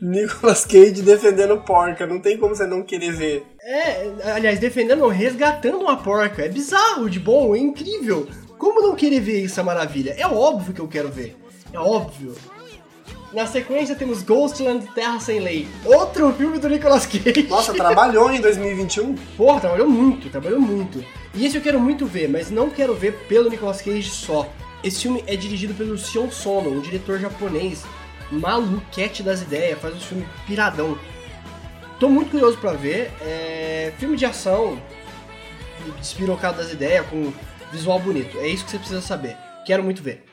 [0.00, 2.06] Nicolas Cage defendendo porca.
[2.06, 3.46] Não tem como você não querer ver.
[3.60, 6.44] É, aliás, defendendo, resgatando uma porca.
[6.44, 8.28] É bizarro de bom, é incrível.
[8.56, 10.14] Como não querer ver essa maravilha?
[10.16, 11.36] É óbvio que eu quero ver.
[11.72, 12.34] É óbvio.
[13.32, 15.68] Na sequência temos Ghostland Terra Sem Lei.
[15.84, 17.46] Outro filme do Nicolas Cage.
[17.48, 19.14] Nossa, trabalhou em 2021?
[19.36, 21.04] Porra, trabalhou muito, trabalhou muito.
[21.34, 24.48] E esse eu quero muito ver, mas não quero ver pelo Nicolas Cage só.
[24.82, 27.84] Esse filme é dirigido pelo Sion Sono, um diretor japonês
[28.30, 30.98] maluquete das ideias, faz um filme piradão.
[31.98, 33.10] Tô muito curioso pra ver.
[33.20, 33.92] É...
[33.98, 34.80] Filme de ação,
[35.98, 37.32] despirocado das ideias, com
[37.72, 38.38] visual bonito.
[38.38, 39.36] É isso que você precisa saber.
[39.66, 40.24] Quero muito ver.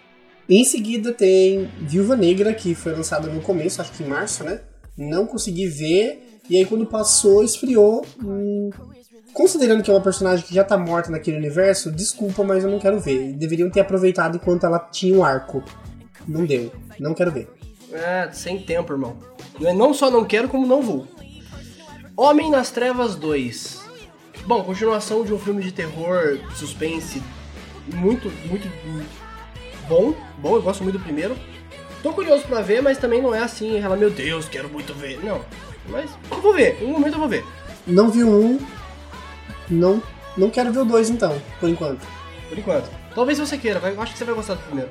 [0.48, 4.62] Em seguida tem Viúva Negra, que foi lançada no começo, acho que em março, né?
[4.96, 6.40] Não consegui ver.
[6.48, 8.06] E aí quando passou, esfriou.
[8.24, 8.70] Hum,
[9.36, 12.80] considerando que é uma personagem que já tá morta naquele universo, desculpa, mas eu não
[12.80, 13.34] quero ver.
[13.34, 15.62] Deveriam ter aproveitado enquanto ela tinha um arco.
[16.26, 16.72] Não deu.
[16.98, 17.50] Não quero ver.
[17.92, 19.18] É, sem tempo, irmão.
[19.60, 21.06] Eu não só não quero, como não vou.
[22.16, 23.84] Homem nas Trevas 2.
[24.46, 27.22] Bom, continuação de um filme de terror, suspense,
[27.94, 28.72] muito, muito
[29.90, 30.14] bom.
[30.38, 31.36] Bom, eu gosto muito do primeiro.
[32.02, 35.22] Tô curioso pra ver, mas também não é assim, ela, meu Deus, quero muito ver.
[35.24, 35.44] Não,
[35.90, 37.44] mas eu vou ver, em um momento eu vou ver.
[37.86, 38.60] Não vi um,
[39.70, 40.02] não,
[40.38, 42.06] não quero ver o dois então, por enquanto.
[42.50, 42.90] Por enquanto.
[43.14, 44.90] Talvez você queira, eu acho que você vai gostar do primeiro.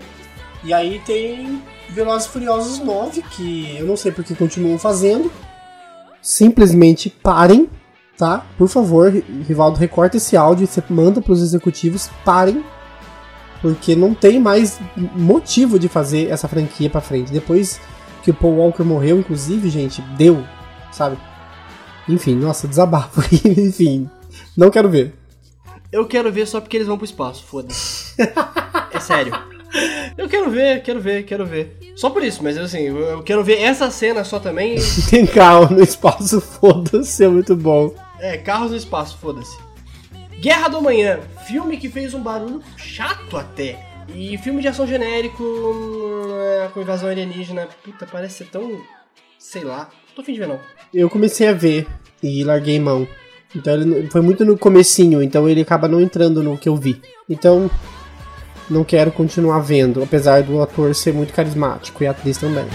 [0.64, 5.30] E aí tem Velozes e Furiosos 9, que eu não sei porque continuam fazendo.
[6.22, 7.68] Simplesmente parem,
[8.16, 8.46] tá?
[8.56, 9.12] Por favor,
[9.46, 12.64] Rivaldo, recorta esse áudio e você manda pros executivos, parem.
[13.60, 14.78] Porque não tem mais
[15.14, 17.30] motivo de fazer essa franquia pra frente.
[17.30, 17.78] Depois
[18.22, 20.42] que o Paul Walker morreu, inclusive, gente, deu,
[20.90, 21.18] sabe?
[22.08, 23.20] Enfim, nossa, desabafo.
[23.44, 24.08] Enfim,
[24.56, 25.12] não quero ver.
[25.92, 28.14] Eu quero ver só porque eles vão pro espaço, foda-se.
[28.92, 29.32] é sério.
[30.16, 31.76] Eu quero ver, quero ver, quero ver.
[31.96, 34.76] Só por isso, mas assim, eu quero ver essa cena só também.
[35.10, 37.94] Tem carro no espaço, foda-se, é muito bom.
[38.20, 39.56] É, carros no espaço, foda-se.
[40.40, 43.84] Guerra do Amanhã, filme que fez um barulho chato até.
[44.14, 47.68] E filme de ação genérico, hum, com invasão alienígena.
[47.82, 48.80] Puta, parece ser tão.
[49.38, 49.88] sei lá.
[50.08, 50.60] Não tô afim de ver, não.
[50.92, 51.86] Eu comecei a ver
[52.22, 53.08] e larguei mão.
[53.54, 57.00] Então ele foi muito no comecinho, então ele acaba não entrando no que eu vi.
[57.28, 57.70] Então,
[58.68, 62.66] não quero continuar vendo, apesar do ator ser muito carismático e a atriz também.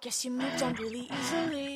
[0.00, 1.67] Guess you moved on really easily.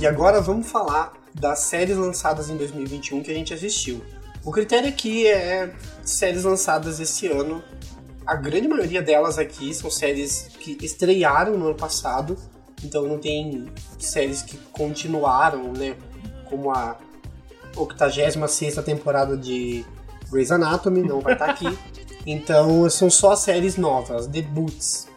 [0.00, 4.02] E agora vamos falar das séries lançadas em 2021 que a gente assistiu.
[4.44, 5.72] O critério aqui é
[6.04, 7.62] séries lançadas esse ano
[8.26, 12.36] a grande maioria delas aqui são séries que estrearam no ano passado,
[12.84, 13.66] então não tem
[13.98, 15.96] séries que continuaram, né?
[16.48, 16.96] Como a
[17.76, 19.84] 86 temporada de
[20.30, 21.66] Grey's Anatomy, não vai estar aqui.
[22.24, 25.08] Então são só séries novas, debuts.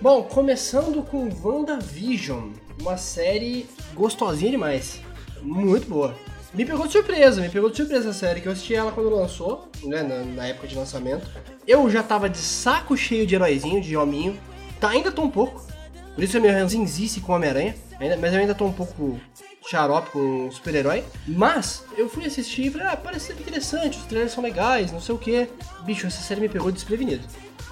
[0.00, 5.00] Bom, começando com WandaVision, uma série gostosinha demais.
[5.42, 6.14] Muito boa.
[6.54, 9.10] Me pegou de surpresa, me pegou de surpresa a série, que eu assisti ela quando
[9.10, 11.26] lançou, né, na, na época de lançamento.
[11.66, 14.38] Eu já tava de saco cheio de heróizinho, de hominho.
[14.78, 15.66] Tá, ainda tô um pouco.
[16.14, 17.74] Por isso eu me ranzinzice com Homem-Aranha.
[18.20, 19.20] Mas eu ainda tô um pouco
[19.68, 21.02] xarope com super-herói.
[21.26, 25.00] Mas eu fui assistir e falei, ah, parece ser interessante, os trailers são legais, não
[25.00, 25.48] sei o que.
[25.82, 27.24] Bicho, essa série me pegou desprevenido.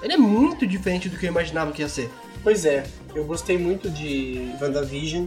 [0.03, 2.11] Ele é muito diferente do que eu imaginava que ia ser.
[2.43, 2.85] Pois é,
[3.15, 5.27] eu gostei muito de WandaVision.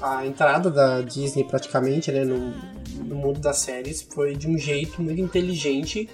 [0.00, 2.52] A entrada da Disney praticamente né, no,
[3.04, 6.08] no mundo das séries foi de um jeito muito inteligente,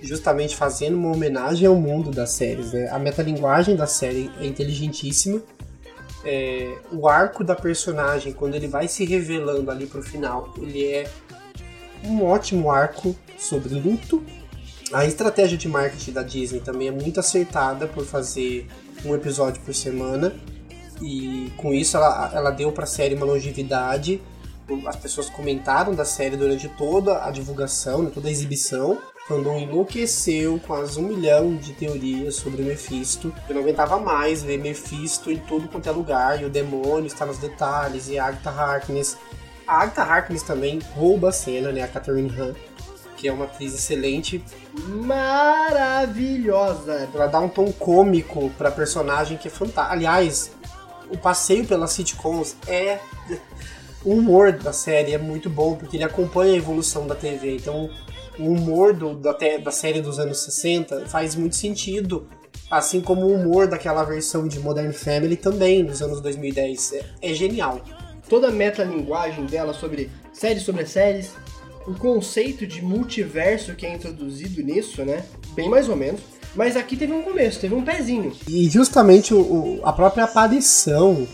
[0.00, 2.72] justamente fazendo uma homenagem ao mundo das séries.
[2.72, 2.88] Né?
[2.88, 5.42] A metalinguagem da série é inteligentíssima.
[6.24, 11.10] É, o arco da personagem, quando ele vai se revelando ali pro final, ele é
[12.04, 14.24] um ótimo arco sobre luto.
[14.92, 18.68] A estratégia de marketing da Disney também é muito acertada por fazer
[19.04, 20.34] um episódio por semana
[21.00, 24.22] e com isso ela, ela deu para a série uma longevidade.
[24.86, 28.98] As pessoas comentaram da série durante toda a divulgação, né, toda a exibição.
[29.26, 33.32] Fandom enlouqueceu com as um milhão de teorias sobre Mephisto.
[33.48, 37.24] Eu não aguentava mais ver Mephisto em tudo quanto é lugar, e o demônio está
[37.24, 39.16] nos detalhes, e a Agatha Harkness.
[39.66, 41.82] A Agatha Harkness também rouba a cena, né?
[41.82, 42.52] A Catherine Hahn,
[43.24, 44.44] que é uma atriz excelente.
[44.86, 47.08] Maravilhosa!
[47.14, 49.94] Ela dá um tom cômico pra personagem que é fantástico.
[49.94, 50.50] Aliás,
[51.10, 52.98] o passeio pelas sitcoms é.
[54.04, 57.56] O humor da série é muito bom, porque ele acompanha a evolução da TV.
[57.56, 57.88] Então,
[58.38, 62.28] o humor do, da, te- da série dos anos 60 faz muito sentido.
[62.70, 66.92] Assim como o humor daquela versão de Modern Family também, dos anos 2010.
[66.92, 67.80] É, é genial.
[68.28, 71.30] Toda a metalinguagem dela sobre séries sobre séries,
[71.86, 75.24] o conceito de multiverso que é introduzido nisso, né?
[75.54, 76.20] Bem mais ou menos.
[76.54, 78.32] Mas aqui teve um começo, teve um pezinho.
[78.48, 81.26] E justamente o, o- a própria aparição,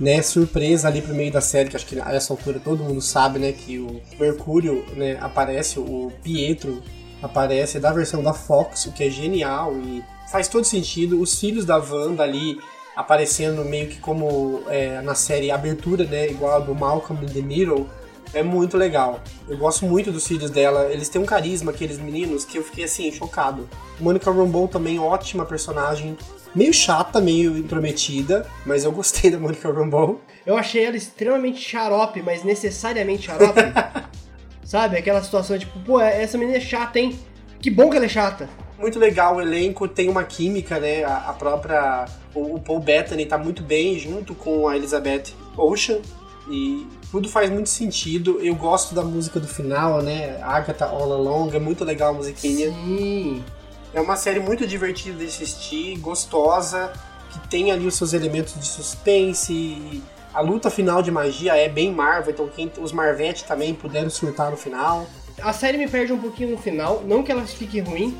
[0.00, 3.00] né, surpresa ali pro meio da série, que acho que a essa altura todo mundo
[3.00, 6.82] sabe, né, que o Mercúrio, né, aparece, o Pietro
[7.22, 11.20] aparece da versão da Fox, o que é genial e faz todo sentido.
[11.20, 12.58] Os filhos da Wanda ali
[12.96, 17.40] aparecendo meio que como é, na série abertura, né, igual a do Malcolm in the
[17.42, 17.86] Middle,
[18.32, 19.20] é muito legal.
[19.48, 20.90] Eu gosto muito dos filhos dela.
[20.92, 23.68] Eles têm um carisma, aqueles meninos, que eu fiquei assim, chocado.
[23.98, 26.16] Monica Rambeau também, ótima personagem.
[26.54, 30.20] Meio chata, meio intrometida, mas eu gostei da Monica Rambeau.
[30.46, 33.60] Eu achei ela extremamente xarope, mas necessariamente xarope.
[34.64, 34.98] Sabe?
[34.98, 37.18] Aquela situação tipo, pô, essa menina é chata, hein?
[37.60, 38.48] Que bom que ela é chata.
[38.78, 41.04] Muito legal o elenco, tem uma química, né?
[41.04, 42.04] A, a própria.
[42.34, 46.00] O, o Paul Bettany tá muito bem junto com a Elizabeth Ocean.
[46.48, 48.38] E tudo faz muito sentido.
[48.40, 50.40] Eu gosto da música do final, né?
[50.42, 52.70] Agatha All Along, é muito legal a musiquinha.
[52.70, 53.44] Sim.
[53.92, 56.92] É uma série muito divertida de assistir, gostosa,
[57.30, 60.02] que tem ali os seus elementos de suspense.
[60.32, 64.50] A luta final de magia é bem Marvel, então quem, os Marvete também puderam surtar
[64.50, 65.06] no final.
[65.40, 68.16] A série me perde um pouquinho no final, não que ela fique ruim,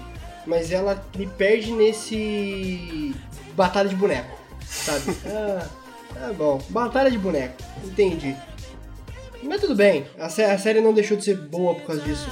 [0.47, 3.15] mas ela me perde nesse
[3.55, 5.17] batalha de boneco, sabe?
[5.27, 5.67] ah,
[6.15, 8.35] tá bom, batalha de boneco, entendi.
[9.43, 12.27] Mas tudo bem, a, sé- a série não deixou de ser boa por causa disso.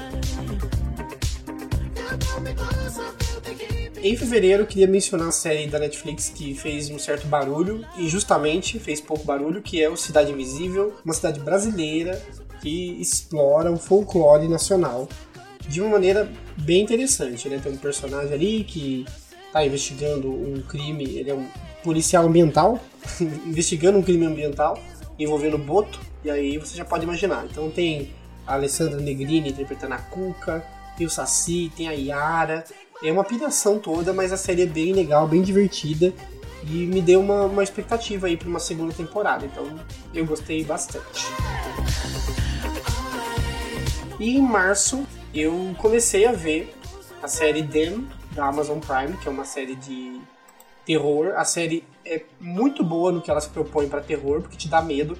[4.02, 8.78] Em fevereiro, queria mencionar a série da Netflix que fez um certo barulho, e justamente
[8.78, 12.20] fez pouco barulho, que é o Cidade Invisível, uma cidade brasileira
[12.60, 15.08] que explora o folclore nacional
[15.68, 17.60] de uma maneira bem interessante, né?
[17.62, 19.04] Tem um personagem ali que
[19.46, 21.46] está investigando um crime, ele é um
[21.86, 22.80] policial ambiental,
[23.46, 24.76] investigando um crime ambiental
[25.16, 27.46] envolvendo Boto, e aí você já pode imaginar.
[27.48, 28.12] Então tem
[28.44, 30.66] a Alessandra Negrini interpretando a Cuca,
[30.96, 32.64] tem o Saci, tem a Yara,
[33.02, 36.12] é uma piração toda, mas a série é bem legal, bem divertida
[36.64, 39.64] e me deu uma, uma expectativa aí para uma segunda temporada, então
[40.12, 41.26] eu gostei bastante.
[44.18, 46.74] E em março eu comecei a ver
[47.22, 50.20] a série Them da Amazon Prime, que é uma série de
[50.86, 51.34] terror.
[51.36, 54.80] A série é muito boa no que ela se propõe para terror, porque te dá
[54.80, 55.18] medo,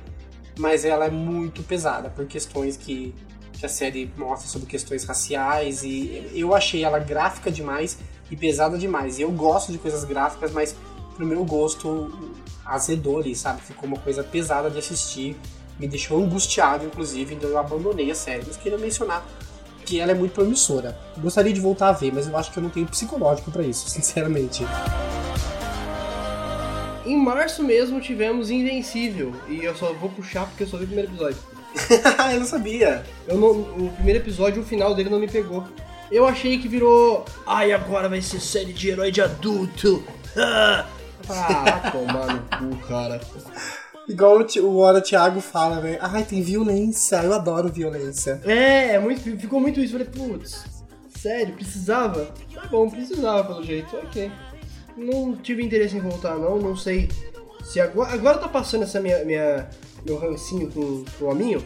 [0.59, 3.13] mas ela é muito pesada por questões que,
[3.53, 7.99] que a série mostra sobre questões raciais e eu achei ela gráfica demais
[8.31, 9.19] e pesada demais.
[9.19, 10.77] Eu gosto de coisas gráficas, mas
[11.17, 12.11] pro meu gosto
[12.65, 13.61] azedou ali, sabe?
[13.61, 15.37] Ficou uma coisa pesada de assistir,
[15.79, 18.45] me deixou angustiado, inclusive, então eu abandonei a série.
[18.47, 19.27] Mas queria mencionar
[19.87, 20.99] que ela é muito promissora.
[21.17, 23.89] Gostaria de voltar a ver, mas eu acho que eu não tenho psicológico pra isso,
[23.89, 24.67] sinceramente.
[27.07, 29.33] Em março mesmo tivemos Invencível.
[29.49, 31.39] E eu só vou puxar porque eu só vi o primeiro episódio.
[32.33, 33.05] eu não sabia.
[33.29, 35.65] Eu não, o primeiro episódio, o final dele não me pegou.
[36.11, 37.25] Eu achei que virou.
[37.47, 40.03] Ai, agora vai ser série de herói de adulto.
[40.39, 40.85] Ah,
[41.31, 43.19] ah tomar no cu, cara.
[44.09, 45.99] Igual o, o Hora Thiago fala, velho.
[46.01, 47.17] Ai, tem violência.
[47.17, 48.41] Eu adoro violência.
[48.45, 49.93] É, é muito, ficou muito isso.
[49.93, 50.65] Falei, putz,
[51.19, 52.33] sério, precisava?
[52.55, 54.31] Tá bom, precisava pelo jeito, ok.
[54.97, 56.59] Não tive interesse em voltar, não.
[56.59, 57.09] Não sei
[57.65, 58.13] se agora.
[58.13, 59.69] Agora tá passando essa minha, minha
[60.05, 61.63] meu rancinho com, com o Aminho.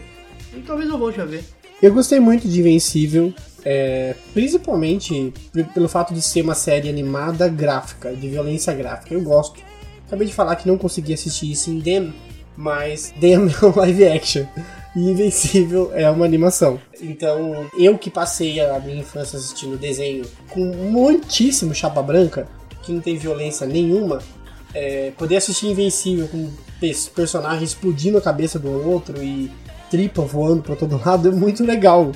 [0.54, 1.44] E talvez eu volte a ver.
[1.82, 3.32] Eu gostei muito de Invencível,
[3.64, 5.32] é, principalmente
[5.72, 9.14] pelo fato de ser uma série animada gráfica, de violência gráfica.
[9.14, 9.60] Eu gosto.
[10.06, 12.12] Acabei de falar que não consegui assistir isso em Dem,
[12.60, 14.44] mas Dem é um live action.
[14.94, 16.80] E Invencível é uma animação.
[17.00, 22.46] Então, eu que passei a minha infância assistindo desenho com muitíssimo chapa branca,
[22.82, 24.20] que não tem violência nenhuma,
[24.74, 26.50] é, poder assistir Invencível com
[26.80, 29.50] pers- personagens explodindo a cabeça do outro e
[29.90, 32.10] tripa voando pra todo lado é muito legal.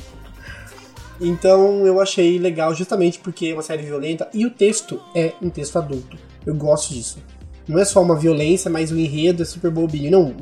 [1.20, 5.48] Então eu achei legal justamente porque é uma série violenta e o texto é um
[5.48, 6.16] texto adulto.
[6.44, 7.18] Eu gosto disso.
[7.66, 10.10] Não é só uma violência, mas o enredo é super bobinho.
[10.10, 10.34] Não,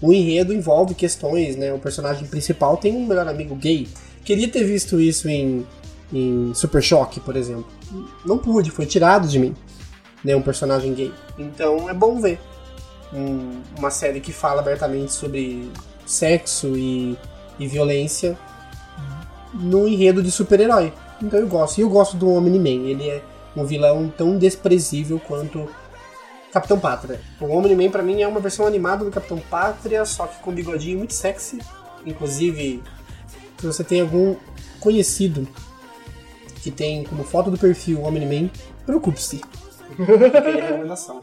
[0.00, 1.72] o enredo envolve questões, né?
[1.72, 3.86] O personagem principal tem um melhor amigo gay.
[4.24, 5.66] Queria ter visto isso em,
[6.12, 7.66] em Super Choque, por exemplo.
[8.24, 9.54] Não pude, foi tirado de mim.
[10.24, 11.12] Né, um personagem gay.
[11.38, 12.40] Então é bom ver
[13.12, 15.70] um- uma série que fala abertamente sobre
[16.06, 17.14] sexo e,
[17.58, 18.38] e violência
[19.52, 20.92] no enredo de super-herói.
[21.22, 21.76] Então eu gosto.
[21.78, 22.88] E eu gosto do Omni-Man.
[22.88, 23.22] Ele é
[23.56, 25.68] um vilão tão desprezível quanto
[26.54, 27.20] Capitão Pátria.
[27.40, 30.54] O Omni-Man pra mim é uma versão animada do Capitão Pátria, só que com um
[30.54, 31.58] bigodinho muito sexy.
[32.06, 32.80] Inclusive,
[33.58, 34.36] se você tem algum
[34.78, 35.48] conhecido
[36.62, 38.50] que tem como foto do perfil o Omni-Man,
[38.86, 39.40] preocupe-se.
[39.98, 41.20] Aí a recomendação.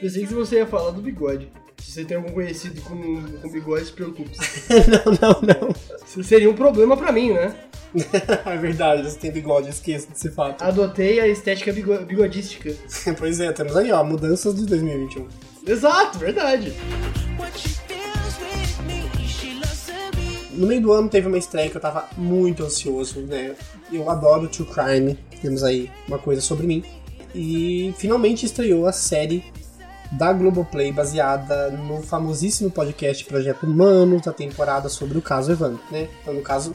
[0.00, 1.48] Pensei que você ia falar do bigode.
[1.78, 2.96] Se você tem algum conhecido com,
[3.40, 4.32] com bigode, se preocupe.
[4.90, 6.24] não, não, não.
[6.24, 7.54] Seria um problema pra mim, né?
[8.46, 10.62] é verdade, você tem bigode, eu esqueço desse fato.
[10.62, 12.74] Adotei a estética bigo- bigodística.
[13.18, 15.28] pois é, temos aí, ó, mudanças de 2021.
[15.66, 16.72] Exato, verdade.
[20.52, 23.54] No meio do ano teve uma estreia que eu tava muito ansioso, né?
[23.90, 26.84] Eu adoro True Crime, temos aí uma coisa sobre mim.
[27.34, 29.42] E finalmente estreou a série
[30.12, 36.06] da Globoplay baseada no famosíssimo podcast Projeto Humanos, da temporada sobre o caso Evandro, né?
[36.20, 36.74] Então, no caso,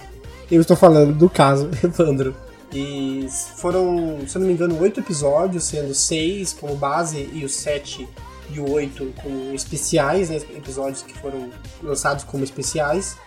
[0.50, 2.36] eu estou falando do caso Evandro.
[2.74, 7.56] E foram, se eu não me engano, oito episódios, sendo seis como base e os
[7.56, 8.08] sete
[8.50, 10.38] e o oito como especiais, né?
[10.56, 11.50] Episódios que foram
[11.82, 13.18] lançados como especiais.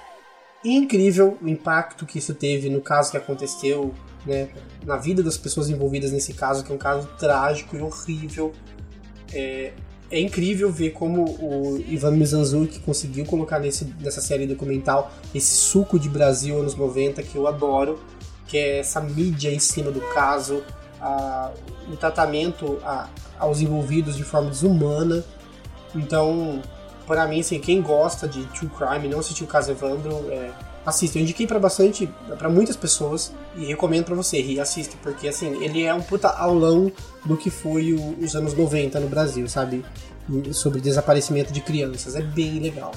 [0.63, 3.95] E incrível o impacto que isso teve no caso que aconteceu,
[4.27, 4.51] né,
[4.85, 8.53] na vida das pessoas envolvidas nesse caso, que é um caso trágico e horrível.
[9.33, 9.73] É,
[10.11, 15.99] é incrível ver como o Ivan Mizanzuki conseguiu colocar nesse, nessa série documental esse suco
[15.99, 17.99] de Brasil anos 90 que eu adoro,
[18.47, 20.63] que é essa mídia em cima do caso,
[21.01, 21.53] a-
[21.93, 23.09] o tratamento a-
[23.39, 25.25] aos envolvidos de forma desumana.
[25.95, 26.61] Então,
[27.07, 30.51] para mim, assim, quem gosta de True Crime, não assistiu o caso Evandro, é,
[30.85, 31.19] assista.
[31.19, 32.07] Eu indiquei para bastante,
[32.39, 36.29] para muitas pessoas e recomendo para você, e assista, porque assim, ele é um puta
[36.29, 36.91] aulão
[37.25, 39.85] do que foi o- os anos 90 no Brasil, sabe?
[40.53, 42.93] Sobre desaparecimento de crianças, é bem legal.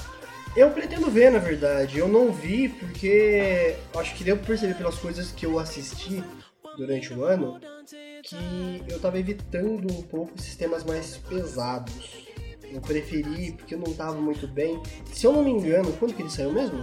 [0.56, 1.98] Eu pretendo ver, na verdade.
[1.98, 6.22] Eu não vi porque acho que deu pra perceber pelas coisas que eu assisti
[6.76, 7.58] durante o ano
[8.22, 11.92] que eu tava evitando um pouco esses temas mais pesados.
[12.72, 14.80] Eu preferi porque eu não tava muito bem.
[15.12, 16.80] Se eu não me engano, quando que ele saiu mesmo?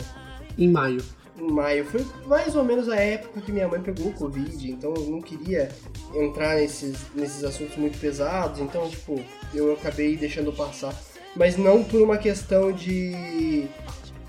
[0.61, 1.03] Em maio.
[1.39, 1.83] Em maio.
[1.85, 5.19] Foi mais ou menos a época que minha mãe pegou o Covid, então eu não
[5.19, 5.71] queria
[6.13, 9.19] entrar nesses, nesses assuntos muito pesados, então, tipo,
[9.55, 10.93] eu acabei deixando passar.
[11.35, 13.65] Mas não por uma questão de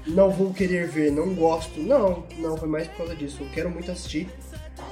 [0.06, 1.78] não vou querer ver, não gosto.
[1.80, 3.42] Não, não, foi mais por causa disso.
[3.42, 4.26] Eu quero muito assistir.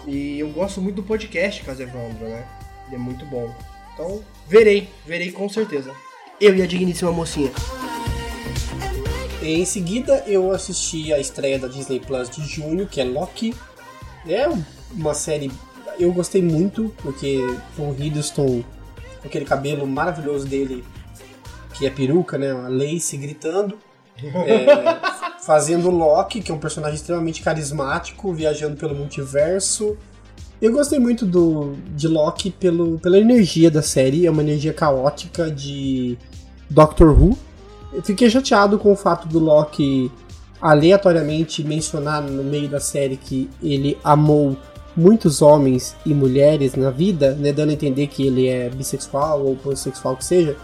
[0.06, 2.46] E eu gosto muito do podcast Casa Evandro, né?
[2.86, 3.50] Ele é muito bom.
[3.94, 5.94] Então, verei, verei com certeza.
[6.38, 7.50] Eu e a digníssima mocinha.
[9.42, 13.54] Em seguida, eu assisti a estreia da Disney Plus de junho, que é Loki.
[14.28, 14.46] É
[14.92, 15.50] uma série.
[15.98, 17.38] Eu gostei muito, porque
[17.74, 18.62] Tom Hiddleston,
[19.20, 20.84] com aquele cabelo maravilhoso dele,
[21.74, 22.50] que é peruca, né?
[22.50, 23.78] A Lacey gritando.
[24.22, 24.98] é,
[25.40, 29.96] fazendo Loki, que é um personagem extremamente carismático, viajando pelo multiverso.
[30.60, 35.50] Eu gostei muito do, de Loki pelo, pela energia da série, é uma energia caótica
[35.50, 36.18] de
[36.68, 37.38] Doctor Who.
[37.92, 40.10] Eu fiquei chateado com o fato do Loki
[40.60, 44.56] aleatoriamente mencionar no meio da série que ele amou
[44.96, 49.56] muitos homens e mulheres na vida, né, dando a entender que ele é bissexual ou
[49.56, 50.56] pansexual que seja,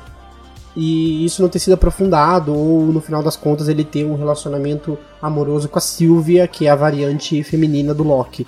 [0.77, 4.99] e isso não ter sido aprofundado, ou no final das contas ele ter um relacionamento
[5.23, 8.47] amoroso com a Sylvia, que é a variante feminina do Loki.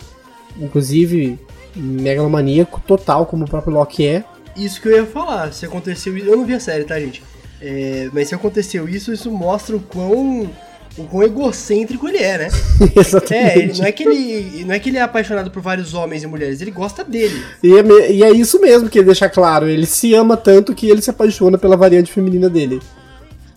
[0.61, 1.39] Inclusive,
[1.75, 4.25] megalomaníaco total, como o próprio Loki é.
[4.55, 6.15] Isso que eu ia falar, se aconteceu.
[6.19, 7.23] Eu não vi a série, tá, gente?
[7.61, 10.51] É, mas se aconteceu isso, isso mostra o quão,
[10.97, 12.49] o quão egocêntrico ele é, né?
[12.95, 13.33] Exatamente.
[13.35, 16.23] É, ele, não, é que ele, não é que ele é apaixonado por vários homens
[16.23, 17.43] e mulheres, ele gosta dele.
[17.63, 19.69] E é, e é isso mesmo que ele deixa claro.
[19.69, 22.81] Ele se ama tanto que ele se apaixona pela variante feminina dele.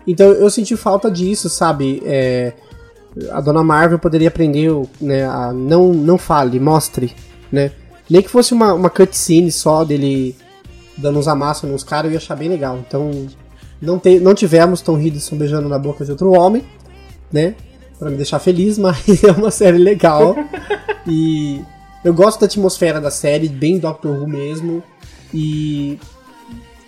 [0.07, 2.01] Então eu senti falta disso, sabe?
[2.05, 2.53] É,
[3.31, 7.15] a Dona Marvel poderia aprender né, a não, não fale, mostre,
[7.51, 7.71] né?
[8.09, 10.35] Nem que fosse uma, uma cutscene só dele
[10.97, 12.79] dando uns amassos nos caras, eu ia achar bem legal.
[12.85, 13.27] Então
[13.81, 16.63] não, te, não tivemos Tom Hiddleston beijando na boca de outro homem,
[17.31, 17.55] né?
[17.97, 20.35] Pra me deixar feliz, mas é uma série legal.
[21.07, 21.61] e
[22.03, 24.83] eu gosto da atmosfera da série, bem Doctor Who mesmo.
[25.33, 25.99] E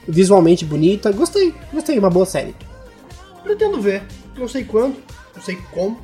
[0.07, 1.11] visualmente bonita.
[1.11, 2.55] Gostei, gostei, uma boa série.
[3.43, 4.03] Pretendo ver,
[4.37, 4.95] não sei quando,
[5.35, 5.99] não sei como.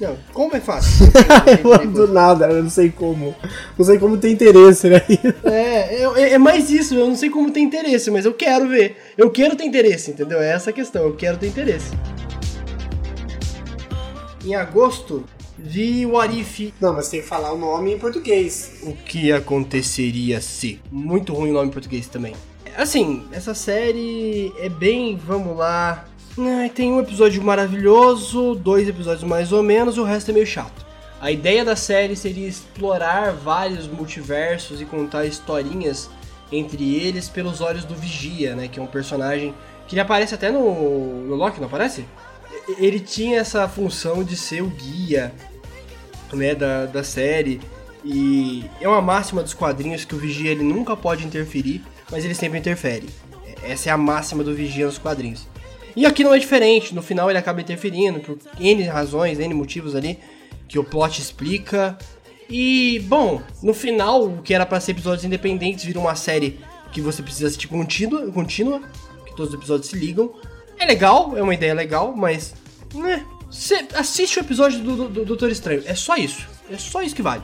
[0.00, 1.06] Não, como é fácil.
[1.92, 3.34] Do nada, eu não sei como.
[3.76, 5.02] Não sei como tem interesse, né?
[5.44, 8.96] É, é, é mais isso, eu não sei como tem interesse, mas eu quero ver.
[9.16, 10.40] Eu quero ter interesse, entendeu?
[10.40, 11.90] É essa a questão, eu quero ter interesse.
[14.44, 15.24] Em agosto,
[15.58, 16.72] vi o Arif.
[16.80, 18.78] Não, mas tem que falar o nome em português.
[18.84, 20.80] O que aconteceria se?
[20.92, 22.34] Muito ruim o nome em português também.
[22.76, 26.07] Assim, essa série é bem, vamos lá.
[26.40, 30.46] Ai, Tem um episódio maravilhoso, dois episódios mais ou menos, e o resto é meio
[30.46, 30.86] chato.
[31.20, 36.08] A ideia da série seria explorar vários multiversos e contar historinhas
[36.52, 38.68] entre eles pelos olhos do Vigia, né?
[38.68, 39.52] Que é um personagem
[39.88, 42.04] que ele aparece até no, no Loki, não aparece?
[42.78, 45.34] Ele tinha essa função de ser o guia
[46.32, 47.60] né, da, da série.
[48.04, 51.82] E é uma máxima dos quadrinhos que o Vigia ele nunca pode interferir,
[52.12, 53.08] mas ele sempre interfere.
[53.60, 55.48] Essa é a máxima do Vigia nos quadrinhos.
[55.98, 59.96] E aqui não é diferente, no final ele acaba interferindo por N razões, N motivos
[59.96, 60.16] ali,
[60.68, 61.98] que o plot explica.
[62.48, 66.60] E, bom, no final, o que era pra ser episódios independentes vira uma série
[66.92, 68.80] que você precisa assistir contínua, contínua
[69.26, 70.32] que todos os episódios se ligam.
[70.78, 72.54] É legal, é uma ideia legal, mas.
[72.94, 76.46] Né, cê assiste o episódio do, do, do Doutor Estranho, é só isso.
[76.70, 77.42] É só isso que vale.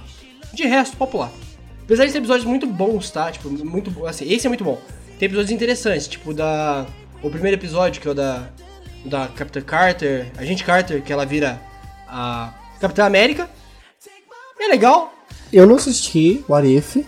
[0.53, 1.33] De resto, popular.
[1.83, 3.33] Apesar de ter episódios muito bons, tá?
[3.33, 4.81] Tipo, muito bo- assim, esse é muito bom.
[5.19, 6.87] Tem episódios interessantes, tipo da
[7.25, 8.49] o primeiro episódio que é o da
[9.05, 11.61] da Capitã Carter, a gente Carter, que ela vira
[12.09, 13.51] a Capitã América.
[14.59, 15.13] É legal.
[15.53, 17.05] Eu não assisti o Arif.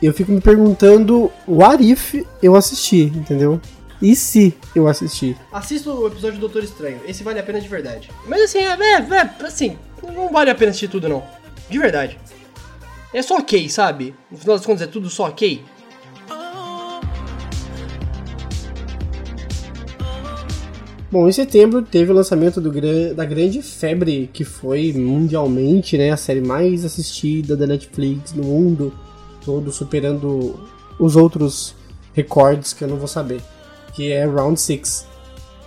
[0.00, 3.60] Eu fico me perguntando, o Arif eu assisti, entendeu?
[4.00, 5.36] E se eu assisti?
[5.52, 7.00] Assista o episódio do Doutor Estranho.
[7.06, 8.08] Esse vale a pena de verdade.
[8.26, 11.24] Mas assim, é, é, é, assim, não vale a pena assistir tudo não.
[11.68, 12.18] De verdade.
[13.12, 14.14] É só ok, sabe?
[14.30, 15.62] No final das contas é tudo só ok.
[21.12, 22.72] Bom, em setembro teve o lançamento do,
[23.14, 28.94] da grande febre que foi mundialmente né, a série mais assistida da Netflix no mundo
[29.44, 30.58] todo, superando
[30.98, 31.74] os outros
[32.14, 33.42] recordes que eu não vou saber,
[33.92, 35.06] que é Round 6,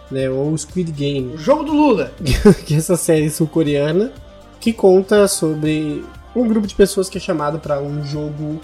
[0.09, 1.35] né, ou Squid Game.
[1.35, 2.11] O jogo do Lula.
[2.65, 4.11] que é essa série sul-coreana
[4.59, 6.03] que conta sobre
[6.35, 8.59] um grupo de pessoas que é chamado para um jogo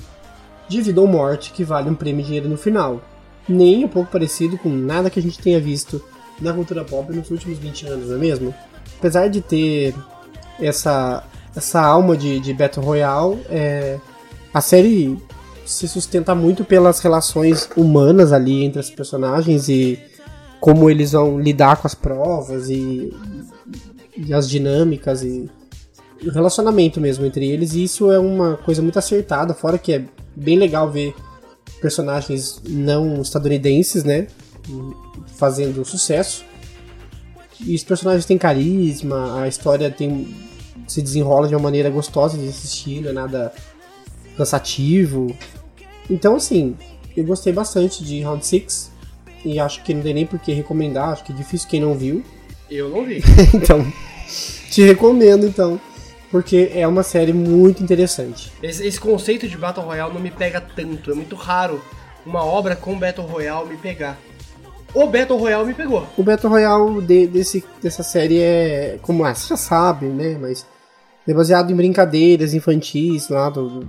[0.67, 3.03] de vida ou morte que vale um prêmio de dinheiro no final.
[3.47, 6.03] Nem um pouco parecido com nada que a gente tenha visto
[6.41, 8.53] na cultura pop nos últimos 20 anos, não é mesmo?
[8.97, 9.95] Apesar de ter
[10.59, 11.23] essa,
[11.55, 13.99] essa alma de, de Battle Royale, é,
[14.53, 15.17] a série
[15.65, 19.99] se sustenta muito pelas relações humanas ali entre os personagens e
[20.59, 23.13] como eles vão lidar com as provas e,
[24.17, 25.49] e as dinâmicas e
[26.23, 27.73] o relacionamento mesmo entre eles.
[27.73, 31.15] E isso é uma coisa muito acertada, fora que é bem legal ver
[31.81, 34.27] personagens não estadunidenses, né?
[35.41, 36.45] Fazendo sucesso.
[37.59, 40.27] E os personagens têm carisma, a história tem
[40.87, 43.51] se desenrola de uma maneira gostosa de assistir, não é nada
[44.37, 45.35] cansativo.
[46.07, 46.77] Então, assim,
[47.17, 48.91] eu gostei bastante de Round 6
[49.43, 51.95] e acho que não tem nem por que recomendar, acho que é difícil quem não
[51.95, 52.23] viu.
[52.69, 53.23] Eu não vi.
[53.51, 53.91] então,
[54.69, 55.81] te recomendo então,
[56.29, 58.51] porque é uma série muito interessante.
[58.61, 61.09] Esse, esse conceito de Battle Royale não me pega tanto.
[61.09, 61.83] É muito raro
[62.23, 64.19] uma obra com Battle Royale me pegar.
[64.93, 66.05] O Battle Royale me pegou.
[66.17, 70.65] O Battle Royale de- desse, dessa série é, como ah, você já sabe, né, mas
[71.27, 73.87] é baseado em brincadeiras infantis lá do,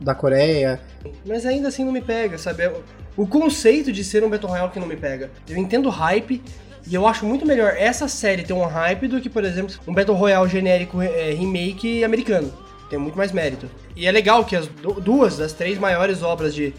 [0.00, 0.80] da Coreia.
[1.24, 2.70] Mas ainda assim não me pega, sabe?
[3.16, 5.30] O- conceito de ser um Battle Royale que não me pega.
[5.48, 6.42] Eu entendo hype,
[6.84, 9.94] E eu acho muito melhor essa série ter um hype do que, por exemplo, um
[9.94, 12.52] Battle Royale genérico é, remake americano.
[12.90, 13.70] Tem muito mais mérito.
[13.94, 16.74] E é legal que as du- duas das três maiores obras de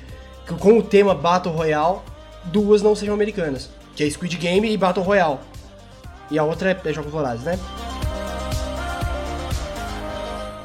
[0.59, 1.99] com o tema Battle Royale,
[2.45, 3.69] duas não sejam americanas.
[3.95, 5.39] Que é Squid Game e Battle Royale.
[6.31, 7.59] E a outra é, é Jogos Vorazes, né?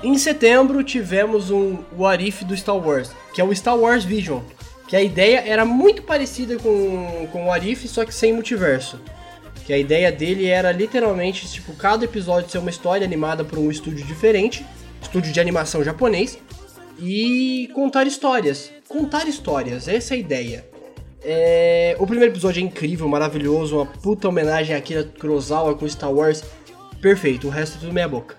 [0.03, 4.41] Em setembro tivemos um What If do Star Wars, que é o Star Wars Vision,
[4.87, 9.01] que a ideia era muito parecida com, com o What If, só que sem multiverso.
[9.67, 13.71] Que a ideia dele era literalmente, tipo, cada episódio ser uma história animada por um
[13.71, 14.65] estúdio diferente,
[15.03, 16.39] estúdio de animação japonês,
[16.99, 18.71] e contar histórias.
[18.89, 20.65] Contar histórias, essa é a ideia.
[21.31, 26.11] É, O primeiro episódio é incrível, maravilhoso, uma puta homenagem a Akira Kurosawa com Star
[26.11, 26.43] Wars.
[27.03, 28.35] Perfeito, o resto é tudo meia boca.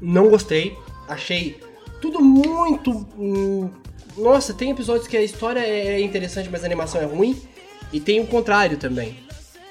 [0.00, 0.76] Não gostei,
[1.08, 1.60] achei
[2.00, 2.90] tudo muito.
[3.16, 3.70] hum,
[4.18, 7.40] Nossa, tem episódios que a história é interessante, mas a animação é ruim.
[7.92, 9.16] E tem o contrário também.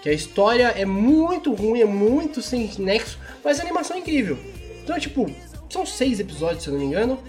[0.01, 4.37] Que a história é muito ruim, é muito sem nexo, mas a animação é incrível.
[4.81, 5.29] Então, tipo,
[5.69, 7.19] são seis episódios, se eu não me engano.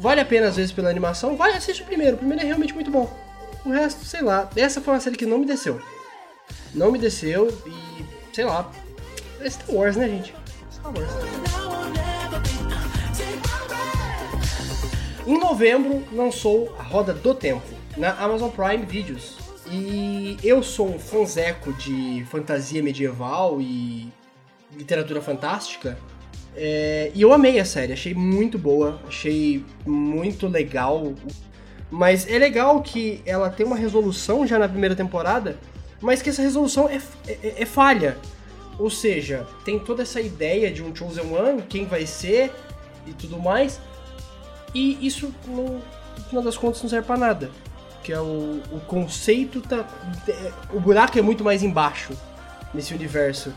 [0.00, 1.36] Vale a pena às vezes pela animação.
[1.36, 2.16] Vai, assiste o primeiro.
[2.16, 3.08] O primeiro é realmente muito bom.
[3.64, 4.48] O resto, sei lá.
[4.56, 5.80] Essa foi uma série que não me desceu.
[6.74, 8.04] Não me desceu e,
[8.34, 8.70] sei lá.
[9.40, 10.34] É Star Wars, né, gente?
[10.72, 11.10] Star Wars.
[15.26, 19.36] Em novembro lançou A Roda do Tempo na Amazon Prime Videos.
[19.70, 24.10] E eu sou um fanzeco de fantasia medieval e
[24.74, 25.98] literatura fantástica.
[26.56, 31.12] É, e eu amei a série, achei muito boa, achei muito legal.
[31.90, 35.58] Mas é legal que ela tem uma resolução já na primeira temporada,
[36.00, 38.18] mas que essa resolução é, é, é falha.
[38.78, 42.52] Ou seja, tem toda essa ideia de um Chosen One, quem vai ser
[43.06, 43.80] e tudo mais.
[44.74, 47.50] E isso, no, no final das contas, não serve pra nada.
[48.04, 49.84] Que é o, o conceito tá.
[50.28, 52.12] é, O buraco é muito mais embaixo
[52.72, 53.52] nesse universo.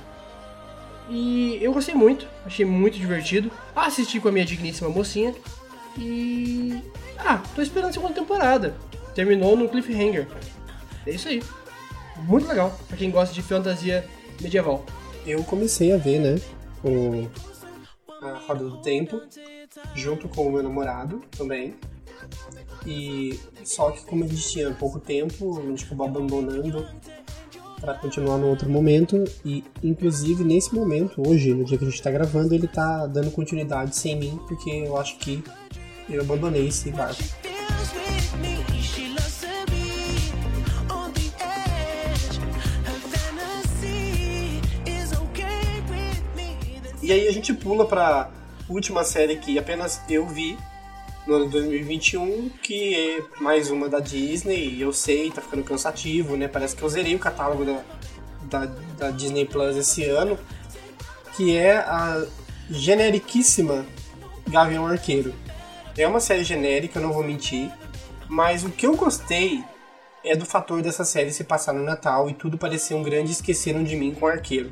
[1.10, 3.52] E eu gostei muito, achei muito divertido.
[3.76, 5.36] Assisti com a minha digníssima mocinha.
[5.98, 6.82] E.
[7.24, 8.76] Ah, tô esperando a segunda temporada.
[9.14, 10.28] Terminou no cliffhanger.
[11.06, 11.44] É isso aí.
[12.24, 14.06] Muito legal, pra quem gosta de fantasia
[14.40, 14.86] medieval.
[15.26, 16.42] Eu comecei a ver, né?
[16.84, 17.28] O
[18.22, 19.20] a Roda do Tempo,
[19.96, 21.76] junto com o meu namorado também.
[22.86, 26.88] E só que como a gente tinha pouco tempo, a gente acabou abandonando
[27.80, 29.24] para continuar no outro momento.
[29.44, 33.32] E inclusive nesse momento, hoje, no dia que a gente tá gravando, ele tá dando
[33.32, 35.44] continuidade sem mim, porque eu acho que
[36.12, 37.24] eu abandonei esse barco.
[47.02, 48.30] E aí a gente pula pra
[48.70, 50.58] última série que apenas eu vi
[51.26, 55.64] no ano de 2021, que é mais uma da Disney, e eu sei, tá ficando
[55.64, 56.48] cansativo, né?
[56.48, 57.84] Parece que eu zerei o catálogo da,
[58.44, 58.66] da,
[58.98, 60.38] da Disney Plus esse ano,
[61.36, 62.26] que é a
[62.70, 63.86] generiquíssima
[64.48, 65.34] Gavião Arqueiro.
[65.98, 67.72] É uma série genérica, eu não vou mentir,
[68.28, 69.64] mas o que eu gostei
[70.24, 73.84] é do fator dessa série se passar no Natal e tudo parecer um grande esqueceram
[73.84, 74.72] de mim com arqueiro.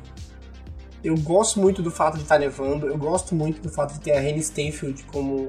[1.02, 4.12] Eu gosto muito do fato de estar nevando, eu gosto muito do fato de ter
[4.12, 5.48] a Renée Stanfield como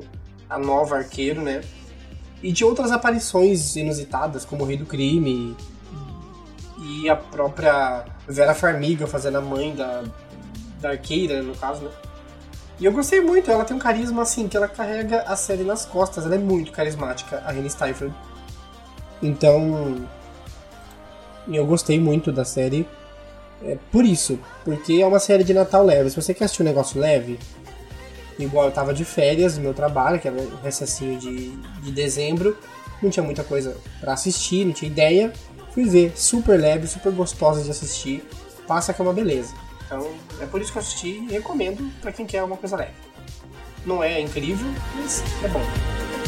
[0.50, 1.62] a nova arqueiro, né?
[2.42, 5.56] E de outras aparições inusitadas, como o Rei do Crime
[6.80, 10.04] e a própria Vera Farmiga fazendo a mãe da,
[10.80, 11.92] da arqueira, no caso, né?
[12.82, 15.86] E eu gostei muito, ela tem um carisma assim, que ela carrega a série nas
[15.86, 18.12] costas, ela é muito carismática, a Renée Stanfield.
[19.22, 20.04] Então,
[21.48, 22.88] eu gostei muito da série.
[23.64, 26.10] É por isso, porque é uma série de Natal leve.
[26.10, 27.38] Se você quer assistir um negócio leve,
[28.40, 31.52] igual eu tava de férias do meu trabalho, que era um recessinho de,
[31.84, 32.58] de dezembro,
[33.00, 35.32] não tinha muita coisa para assistir, não tinha ideia.
[35.72, 38.28] Fui ver, super leve, super gostosa de assistir,
[38.68, 39.54] passa que é uma beleza.
[39.92, 40.10] Então
[40.40, 42.94] é por isso que eu assisti e recomendo para quem quer uma coisa leve.
[43.86, 46.21] Não é incrível, mas é bom.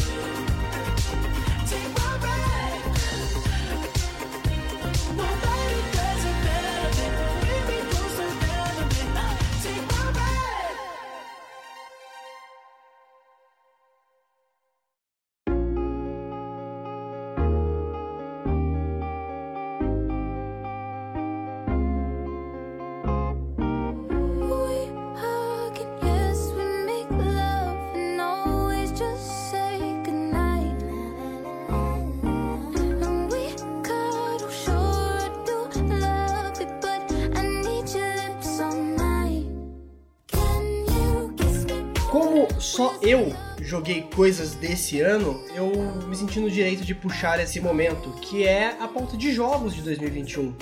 [42.74, 43.32] Só eu
[43.62, 45.70] joguei coisas desse ano, eu
[46.08, 49.82] me senti no direito de puxar esse momento, que é a pauta de jogos de
[49.82, 50.52] 2021.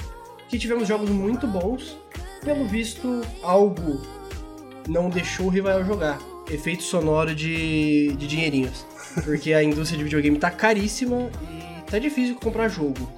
[0.47, 1.97] que tivemos jogos muito bons.
[2.45, 4.03] Pelo visto, algo
[4.87, 6.21] não deixou o rival jogar.
[6.51, 8.85] Efeito sonoro de, de dinheirinhos.
[9.25, 13.09] Porque a indústria de videogame tá caríssima e tá difícil comprar jogo.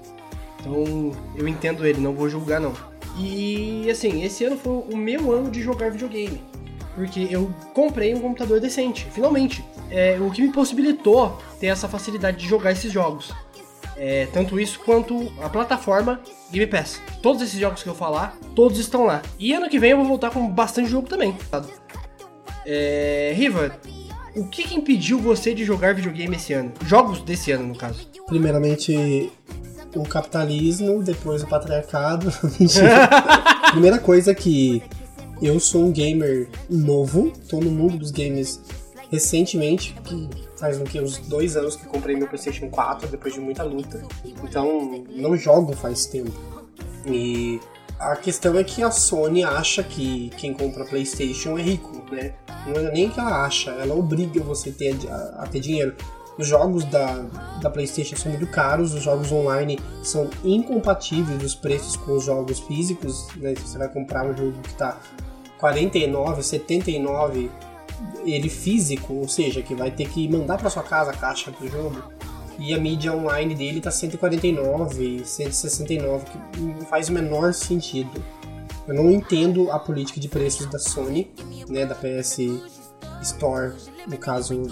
[0.61, 2.75] Então eu entendo ele, não vou julgar não.
[3.19, 6.54] E assim, esse ano foi o meu ano de jogar videogame.
[6.95, 9.65] Porque eu comprei um computador decente, finalmente.
[9.91, 13.33] É, o que me possibilitou ter essa facilidade de jogar esses jogos.
[13.97, 17.01] É, tanto isso quanto a plataforma Game Pass.
[17.23, 19.23] Todos esses jogos que eu falar, todos estão lá.
[19.39, 21.37] E ano que vem eu vou voltar com bastante jogo também.
[22.67, 23.79] É, Riva,
[24.35, 26.73] o que, que impediu você de jogar videogame esse ano?
[26.85, 28.09] Jogos desse ano, no caso.
[28.27, 29.31] Primeiramente,
[29.95, 32.33] o capitalismo, depois o patriarcado.
[33.71, 34.83] Primeira coisa que
[35.45, 38.63] eu sou um gamer novo, tô no mundo dos games
[39.11, 43.41] recentemente, que faz o que, uns dois anos que comprei meu PlayStation 4 depois de
[43.41, 44.03] muita luta.
[44.43, 46.33] Então, não jogo faz tempo.
[47.07, 47.61] E
[47.99, 52.33] a questão é que a Sony acha que quem compra PlayStation é rico, né?
[52.67, 55.95] Não é nem que ela acha, ela obriga você ter, a, a ter dinheiro.
[56.39, 57.19] Os jogos da,
[57.61, 62.59] da PlayStation são muito caros, os jogos online são incompatíveis os preços com os jogos
[62.61, 63.29] físicos.
[63.37, 63.55] Né?
[63.55, 64.99] Se você vai comprar um jogo que está
[65.65, 67.51] 49, 79,
[68.27, 71.67] ele físico, ou seja, que vai ter que mandar para sua casa a caixa do
[71.67, 72.03] jogo.
[72.59, 78.23] E a mídia online dele tá 149, 169, que não faz o menor sentido.
[78.87, 81.31] Eu não entendo a política de preços da Sony,
[81.67, 82.41] né, da PS
[83.23, 83.73] Store,
[84.07, 84.65] no caso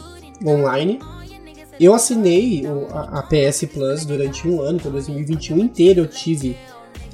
[0.44, 1.00] online.
[1.80, 6.54] Eu assinei a, PS Plus durante um ano, então 2021 inteiro eu tive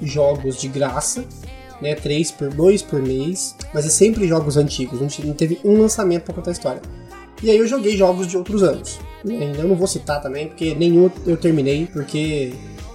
[0.02, 1.24] jogos de graça,
[1.80, 6.24] né, três por dois por mês, mas é sempre jogos antigos, não teve um lançamento
[6.24, 6.82] para contar a história.
[7.42, 8.98] E aí eu joguei jogos de outros anos.
[9.24, 12.52] Eu não vou citar também, porque nenhum eu terminei, porque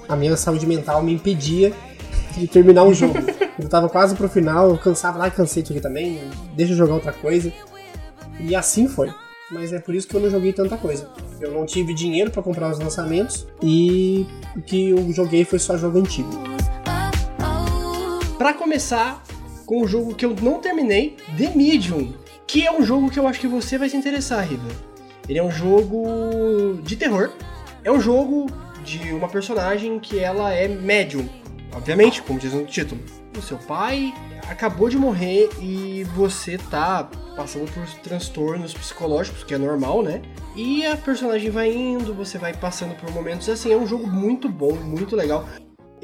[0.08, 1.72] a minha saúde mental me impedia
[2.36, 3.16] de terminar um jogo.
[3.58, 6.20] eu tava quase pro final, eu cansava lá, cansei disso aqui também,
[6.56, 7.54] deixa eu jogar outra coisa.
[8.40, 9.14] E assim foi.
[9.52, 11.10] Mas é por isso que eu não joguei tanta coisa.
[11.40, 15.78] Eu não tive dinheiro para comprar os lançamentos e o que eu joguei foi só
[15.78, 16.30] jogo antigo.
[18.44, 19.24] Para começar
[19.66, 22.14] com o jogo que eu não terminei, The Medium,
[22.46, 24.68] que é um jogo que eu acho que você vai se interessar, Riva.
[25.30, 27.32] Ele é um jogo de terror.
[27.86, 28.48] É um jogo
[28.84, 31.26] de uma personagem que ela é médium,
[31.74, 33.00] obviamente, como diz no título.
[33.38, 34.14] O seu pai
[34.50, 40.22] acabou de morrer e você tá passando por transtornos psicológicos, que é normal, né?
[40.54, 43.72] E a personagem vai indo, você vai passando por momentos assim.
[43.72, 45.48] É um jogo muito bom, muito legal.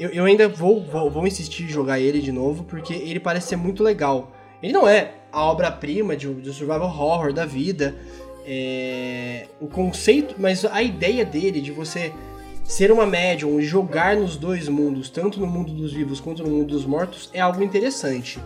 [0.00, 3.48] Eu, eu ainda vou, vou, vou insistir em jogar ele de novo, porque ele parece
[3.48, 4.32] ser muito legal.
[4.62, 7.94] Ele não é a obra-prima de survival horror da vida.
[8.46, 12.14] É, o conceito, mas a ideia dele de você
[12.64, 16.48] ser uma médium e jogar nos dois mundos, tanto no mundo dos vivos quanto no
[16.48, 18.40] mundo dos mortos, é algo interessante.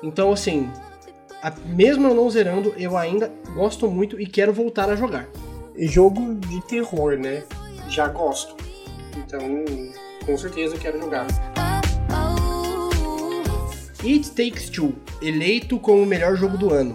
[0.00, 0.70] Então, assim,
[1.42, 5.28] a, mesmo eu não zerando, eu ainda gosto muito e quero voltar a jogar.
[5.76, 7.42] Jogo de terror, né?
[7.88, 8.54] Já gosto.
[9.16, 9.40] Então,
[10.28, 11.26] com certeza eu quero jogar.
[14.04, 14.92] It Takes Two,
[15.22, 16.94] eleito como o melhor jogo do ano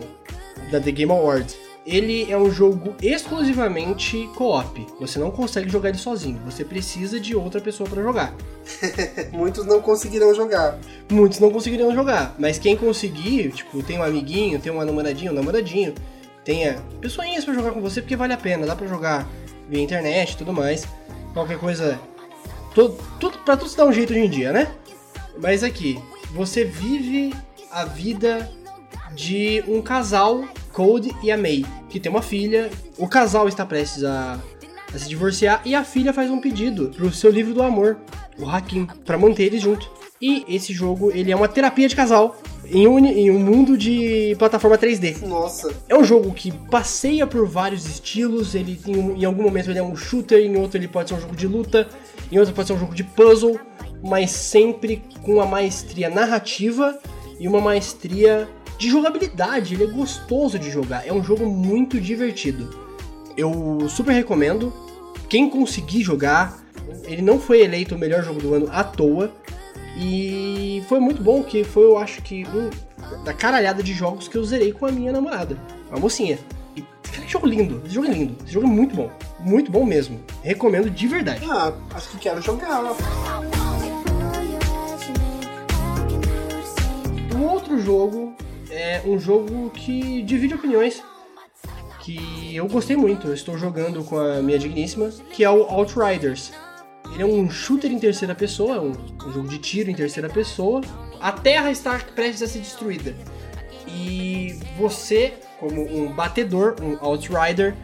[0.72, 1.58] da The Game Awards.
[1.86, 4.88] Ele é um jogo exclusivamente co-op.
[5.02, 6.40] Você não consegue jogar ele sozinho.
[6.46, 8.34] Você precisa de outra pessoa para jogar.
[9.34, 10.80] Muitos não conseguirão jogar.
[11.12, 12.36] Muitos não conseguirão jogar.
[12.40, 15.94] Mas quem conseguir, tipo, tem um amiguinho, tem uma namoradinha, um namoradinho,
[16.46, 18.66] tenha pessoinhas para jogar com você porque vale a pena.
[18.66, 19.28] Dá para jogar
[19.68, 20.88] via internet e tudo mais.
[21.34, 22.00] Qualquer coisa.
[22.74, 24.72] Tudo, tudo, pra tudo se dar um jeito hoje em dia, né?
[25.40, 26.00] Mas aqui,
[26.34, 27.34] você vive
[27.72, 28.50] a vida
[29.16, 32.70] de um casal, Code e a May, que tem uma filha.
[32.98, 34.40] O casal está prestes a,
[34.94, 37.98] a se divorciar e a filha faz um pedido pro seu livro do amor,
[38.38, 39.90] o Hakim, para manter eles juntos.
[40.22, 42.36] E esse jogo, ele é uma terapia de casal
[42.66, 45.26] em um, em um mundo de plataforma 3D.
[45.28, 45.74] Nossa.
[45.90, 49.84] É um jogo que passeia por vários estilos, ele em, em algum momento ele é
[49.84, 51.90] um shooter, em outro ele pode ser um jogo de luta,
[52.34, 53.60] em outro pode ser um jogo de puzzle,
[54.02, 56.98] mas sempre com uma maestria narrativa
[57.40, 59.76] e uma maestria de jogabilidade.
[59.76, 62.70] Ele é gostoso de jogar, é um jogo muito divertido.
[63.38, 64.74] Eu super recomendo.
[65.30, 66.60] Quem conseguir jogar,
[67.04, 69.32] ele não foi eleito o melhor jogo do ano à toa.
[69.96, 72.70] E foi muito bom que foi, eu acho que, um
[73.24, 75.56] da caralhada de jogos que eu zerei com a minha namorada,
[75.92, 76.40] a mocinha.
[76.76, 79.12] E que jogo lindo, esse jogo é lindo, esse jogo é muito bom,
[79.44, 80.22] muito bom mesmo.
[80.42, 81.46] Recomendo de verdade.
[81.50, 82.82] Ah, acho que quero jogar.
[87.36, 88.34] Um outro jogo
[88.70, 91.02] é um jogo que divide opiniões.
[92.02, 96.52] Que eu gostei muito, eu estou jogando com a minha digníssima, que é o Outriders.
[97.14, 98.92] Ele é um shooter em terceira pessoa, um,
[99.26, 100.82] um jogo de tiro em terceira pessoa.
[101.22, 103.16] A Terra está prestes a ser destruída.
[103.88, 107.76] E você, como um batedor, um outrider,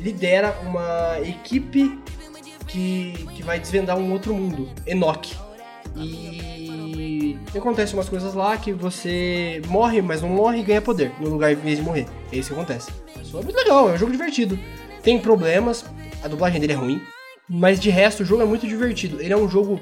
[0.00, 1.98] lidera uma equipe
[2.66, 5.36] que, que vai desvendar um outro mundo, Enoch.
[5.96, 11.30] E acontece umas coisas lá que você morre, mas não morre e ganha poder no
[11.30, 12.06] lugar em vez de morrer.
[12.32, 12.90] É isso que acontece.
[13.22, 14.58] Isso é muito legal, é um jogo divertido.
[15.02, 15.84] Tem problemas,
[16.22, 17.00] a dublagem dele é ruim,
[17.48, 19.20] mas de resto o jogo é muito divertido.
[19.20, 19.78] Ele é um jogo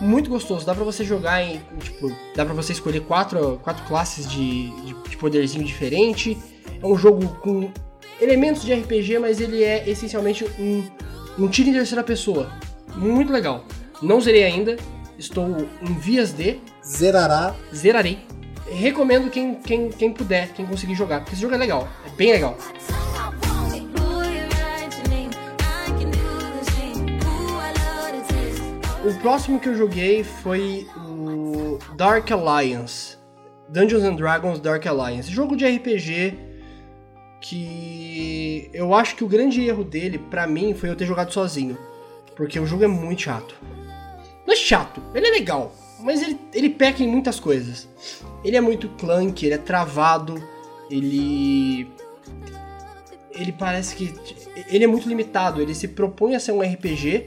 [0.00, 4.28] muito gostoso, dá pra você jogar em, tipo, dá pra você escolher quatro, quatro classes
[4.28, 6.36] de, de, de poderzinho diferente.
[6.82, 7.70] É um jogo com
[8.20, 10.84] elementos de RPG, mas ele é essencialmente um,
[11.38, 12.50] um tiro em terceira pessoa.
[12.96, 13.64] Muito legal.
[14.02, 14.76] Não zerei ainda,
[15.18, 16.60] estou em vias de.
[16.84, 17.54] Zerará.
[17.74, 18.18] Zerarei.
[18.70, 22.32] Recomendo quem, quem, quem puder, quem conseguir jogar, porque esse jogo é legal, é bem
[22.32, 22.56] legal.
[29.04, 33.18] O próximo que eu joguei foi o Dark Alliance.
[33.68, 35.30] Dungeons and Dragons Dark Alliance.
[35.30, 36.53] Jogo de RPG
[37.44, 41.76] que eu acho que o grande erro dele, pra mim, foi eu ter jogado sozinho.
[42.34, 43.54] Porque o jogo é muito chato.
[44.46, 47.86] Não é chato, ele é legal, mas ele, ele peca em muitas coisas.
[48.42, 50.42] Ele é muito clunky, ele é travado,
[50.90, 51.86] ele.
[53.30, 54.14] Ele parece que.
[54.68, 57.26] Ele é muito limitado, ele se propõe a ser um RPG,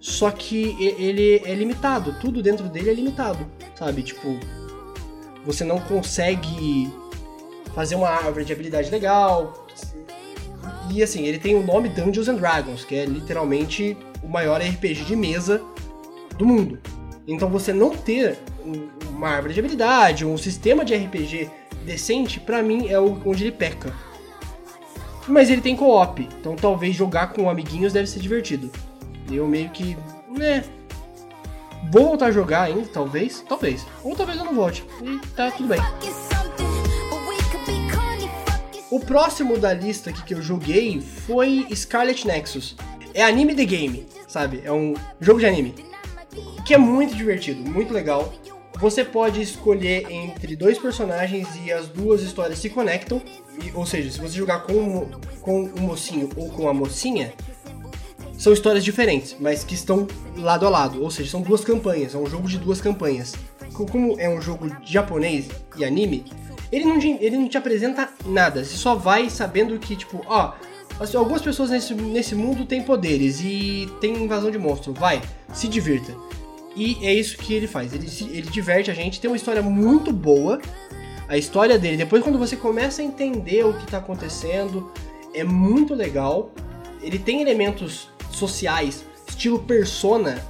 [0.00, 4.02] só que ele é limitado, tudo dentro dele é limitado, sabe?
[4.02, 4.38] Tipo,
[5.44, 6.90] você não consegue
[7.74, 9.66] fazer uma árvore de habilidade legal.
[10.90, 15.04] E assim, ele tem o nome Dungeons and Dragons, que é literalmente o maior RPG
[15.04, 15.62] de mesa
[16.36, 16.78] do mundo.
[17.26, 18.38] Então você não ter
[19.10, 21.50] uma árvore de habilidade, um sistema de RPG
[21.84, 23.92] decente, para mim é onde ele peca.
[25.28, 28.70] Mas ele tem co-op, então talvez jogar com amiguinhos deve ser divertido.
[29.30, 29.96] Eu meio que,
[30.28, 30.64] né,
[31.92, 33.86] vou voltar a jogar ainda, talvez, talvez.
[34.02, 34.84] Ou talvez eu não volte.
[35.02, 35.80] E tá tudo bem.
[38.90, 42.74] O próximo da lista aqui que eu joguei foi Scarlet Nexus.
[43.14, 44.62] É anime the game, sabe?
[44.64, 45.76] É um jogo de anime.
[46.66, 48.34] Que é muito divertido, muito legal.
[48.80, 53.22] Você pode escolher entre dois personagens e as duas histórias se conectam.
[53.62, 55.08] E, ou seja, se você jogar com,
[55.40, 57.32] com o mocinho ou com a mocinha,
[58.36, 61.00] são histórias diferentes, mas que estão lado a lado.
[61.00, 63.34] Ou seja, são duas campanhas, é um jogo de duas campanhas.
[63.72, 65.46] Como é um jogo japonês
[65.76, 66.24] e anime,
[66.72, 68.64] ele não, ele não te apresenta nada.
[68.64, 70.52] Você só vai sabendo que, tipo, ó,
[71.14, 74.92] algumas pessoas nesse, nesse mundo têm poderes e tem invasão de monstro.
[74.92, 75.20] Vai,
[75.52, 76.14] se divirta.
[76.76, 77.92] E é isso que ele faz.
[77.92, 79.20] Ele, ele diverte a gente.
[79.20, 80.60] Tem uma história muito boa.
[81.28, 84.92] A história dele, depois quando você começa a entender o que está acontecendo,
[85.32, 86.52] é muito legal.
[87.02, 90.42] Ele tem elementos sociais, estilo Persona,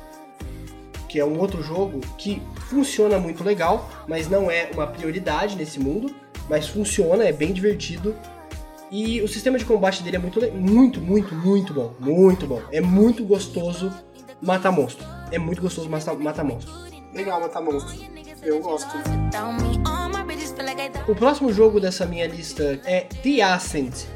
[1.09, 5.81] que é um outro jogo que funciona muito legal, mas não é uma prioridade nesse
[5.81, 6.15] mundo,
[6.49, 8.15] mas funciona, é bem divertido.
[8.91, 11.95] E o sistema de combate dele é muito, muito, muito, muito bom.
[11.99, 12.63] Muito bom.
[12.73, 13.93] É muito gostoso
[14.41, 15.07] matar monstro.
[15.31, 16.73] É muito gostoso matar, matar monstro.
[17.13, 17.95] Legal matar monstro.
[18.43, 18.89] Eu gosto.
[21.07, 24.07] O próximo jogo dessa minha lista é The Ascent.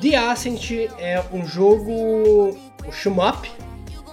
[0.00, 2.56] The Ascent é um jogo
[2.86, 3.50] um shoot up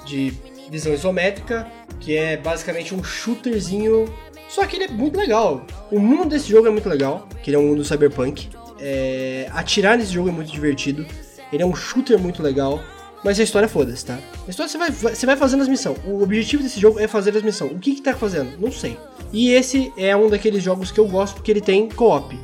[0.06, 0.34] de
[0.70, 1.68] visão isométrica
[2.04, 4.06] que é basicamente um shooterzinho.
[4.50, 5.66] Só que ele é muito legal.
[5.92, 8.50] O mundo desse jogo é muito legal, que ele é um mundo cyberpunk.
[8.80, 9.50] É...
[9.54, 11.06] Atirar nesse jogo é muito divertido.
[11.52, 12.82] Ele é um shooter muito legal.
[13.24, 14.20] Mas a história foda-se, tá?
[14.46, 15.98] A história você vai, você vai fazendo as missões.
[16.06, 17.72] O objetivo desse jogo é fazer as missões.
[17.72, 18.60] O que que tá fazendo?
[18.60, 18.98] Não sei.
[19.32, 22.38] E esse é um daqueles jogos que eu gosto porque ele tem co-op.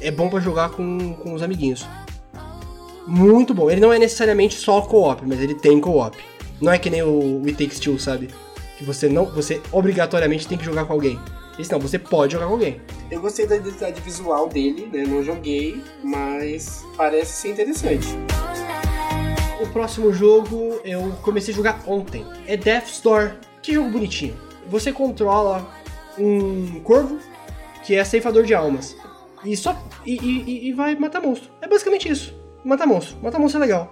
[0.00, 1.86] É bom para jogar com, com os amiguinhos.
[3.06, 3.70] Muito bom.
[3.70, 6.16] Ele não é necessariamente só co-op, mas ele tem co-op.
[6.62, 8.30] Não é que nem o It Takes Two, sabe?
[8.76, 11.18] Que você não, você obrigatoriamente tem que jogar com alguém.
[11.58, 12.80] Esse não, você pode jogar com alguém.
[13.10, 15.04] Eu gostei da identidade visual dele, né?
[15.06, 18.08] Não joguei, mas parece ser interessante.
[19.60, 22.26] O próximo jogo eu comecei a jogar ontem.
[22.46, 23.32] É Death Store.
[23.62, 24.36] Que jogo bonitinho.
[24.68, 25.66] Você controla
[26.18, 27.18] um corvo
[27.82, 28.94] que é ceifador de almas.
[29.44, 29.80] E só.
[30.04, 31.50] E, e, e vai matar monstro.
[31.62, 32.34] É basicamente isso.
[32.64, 33.16] Matar monstro.
[33.22, 33.90] Matar monstro é legal.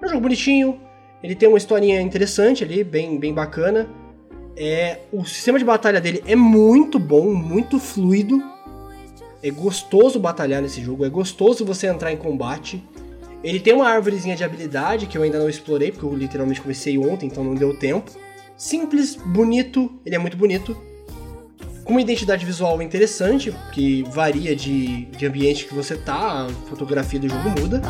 [0.00, 0.80] É um jogo bonitinho.
[1.22, 3.88] Ele tem uma historinha interessante ali, bem, bem bacana.
[4.56, 8.42] É, o sistema de batalha dele é muito bom, muito fluido.
[9.42, 12.82] É gostoso batalhar nesse jogo, é gostoso você entrar em combate.
[13.42, 16.96] Ele tem uma árvorezinha de habilidade que eu ainda não explorei, porque eu literalmente comecei
[16.96, 18.12] ontem, então não deu tempo.
[18.56, 20.76] Simples, bonito, ele é muito bonito.
[21.82, 27.18] Com uma identidade visual interessante, que varia de, de ambiente que você tá, a fotografia
[27.18, 27.82] do jogo muda.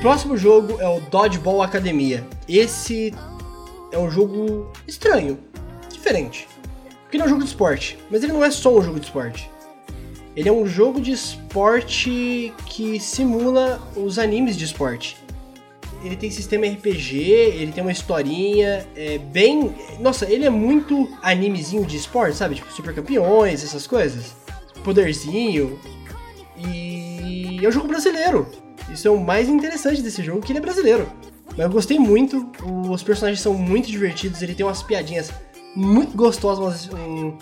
[0.00, 2.26] Próximo jogo é o Dodgeball Academia.
[2.48, 3.14] Esse
[3.90, 5.38] é um jogo estranho,
[5.92, 6.48] diferente.
[7.02, 9.06] Porque ele é um jogo de esporte, mas ele não é só um jogo de
[9.06, 9.50] esporte.
[10.34, 15.16] Ele é um jogo de esporte que simula os animes de esporte.
[16.04, 19.74] Ele tem sistema RPG, ele tem uma historinha, é bem.
[19.98, 22.56] Nossa, ele é muito animezinho de esporte, sabe?
[22.56, 24.36] Tipo, super campeões, essas coisas.
[24.84, 25.80] Poderzinho.
[26.56, 28.46] E é um jogo brasileiro.
[28.90, 31.10] Isso é o mais interessante desse jogo, que ele é brasileiro.
[31.50, 32.50] Mas eu gostei muito,
[32.90, 35.30] os personagens são muito divertidos, ele tem umas piadinhas
[35.74, 37.36] muito gostosas, um,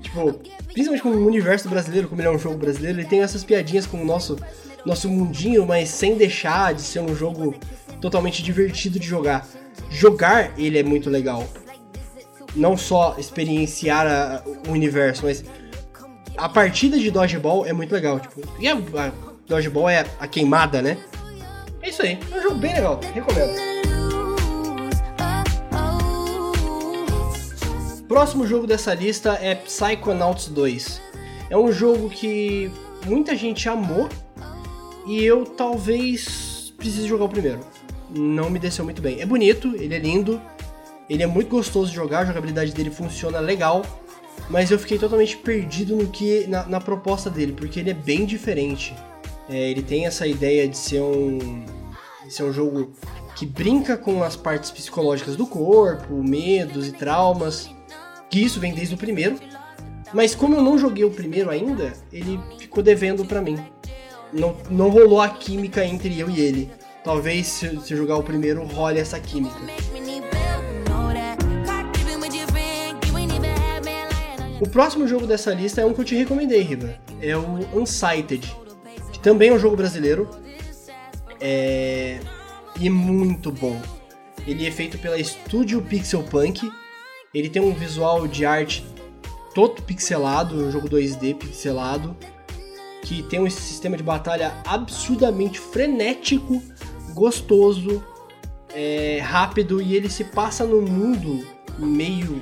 [0.00, 0.32] tipo,
[0.66, 3.86] principalmente com o universo brasileiro, como ele é um jogo brasileiro, ele tem essas piadinhas
[3.86, 4.36] com o nosso,
[4.84, 7.54] nosso mundinho, mas sem deixar de ser um jogo
[8.00, 9.46] totalmente divertido de jogar.
[9.90, 11.46] Jogar ele é muito legal.
[12.54, 15.44] Não só experienciar a, o universo, mas
[16.36, 18.20] a partida de dodgeball é muito legal.
[18.20, 20.96] Tipo, e a, a dodgeball é a queimada, né?
[21.82, 22.18] É isso aí.
[22.30, 22.98] É um jogo bem legal.
[23.12, 23.72] Recomendo.
[28.08, 31.00] Próximo jogo dessa lista é Psychonauts 2.
[31.50, 32.70] É um jogo que
[33.04, 34.08] muita gente amou
[35.06, 37.60] e eu talvez precise jogar o primeiro.
[38.10, 39.20] Não me desceu muito bem.
[39.20, 40.40] É bonito, ele é lindo,
[41.08, 43.82] ele é muito gostoso de jogar, a jogabilidade dele funciona legal,
[44.48, 48.24] mas eu fiquei totalmente perdido no que na, na proposta dele, porque ele é bem
[48.26, 48.94] diferente.
[49.48, 51.64] É, ele tem essa ideia de ser um,
[52.24, 52.92] de ser um jogo
[53.36, 57.68] que brinca com as partes psicológicas do corpo, medos e traumas,
[58.30, 59.38] que isso vem desde o primeiro.
[60.12, 63.58] Mas como eu não joguei o primeiro ainda, ele ficou devendo para mim.
[64.32, 66.70] Não, não rolou a química entre eu e ele.
[67.02, 69.58] Talvez se, se jogar o primeiro role essa química.
[74.60, 76.94] O próximo jogo dessa lista é um que eu te recomendei, Riva.
[77.20, 78.54] É o Unsighted,
[79.22, 80.28] também é um jogo brasileiro.
[81.40, 82.20] É...
[82.78, 83.80] E muito bom.
[84.46, 86.70] Ele é feito pela Studio Pixel Punk.
[87.32, 88.84] Ele tem um visual de arte
[89.54, 92.16] todo pixelado, um jogo 2D pixelado,
[93.02, 96.62] que tem um sistema de batalha absurdamente frenético,
[97.14, 98.02] gostoso,
[98.74, 101.46] é, rápido e ele se passa num mundo
[101.78, 102.40] meio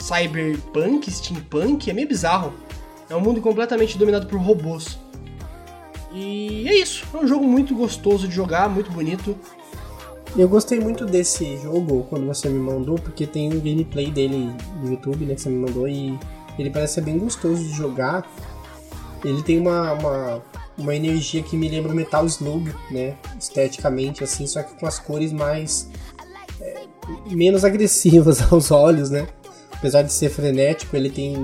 [0.00, 2.54] cyberpunk, steampunk, é meio bizarro.
[3.08, 4.98] É um mundo completamente dominado por robôs.
[6.18, 9.36] E é isso, é um jogo muito gostoso de jogar, muito bonito.
[10.36, 14.90] Eu gostei muito desse jogo quando você me mandou, porque tem um gameplay dele no
[14.90, 16.18] YouTube, né, que você me mandou, e
[16.58, 18.28] ele parece ser bem gostoso de jogar.
[19.24, 20.42] Ele tem uma, uma,
[20.76, 24.98] uma energia que me lembra o Metal Slug, né, esteticamente, assim, só que com as
[24.98, 25.88] cores mais...
[26.60, 26.82] É,
[27.30, 29.28] menos agressivas aos olhos, né.
[29.72, 31.36] Apesar de ser frenético, ele tem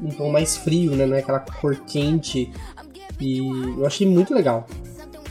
[0.00, 2.52] um tom mais frio, né, não é aquela cor quente.
[3.20, 4.66] E eu achei muito legal.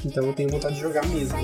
[0.05, 1.37] Então eu tenho vontade de jogar mesmo.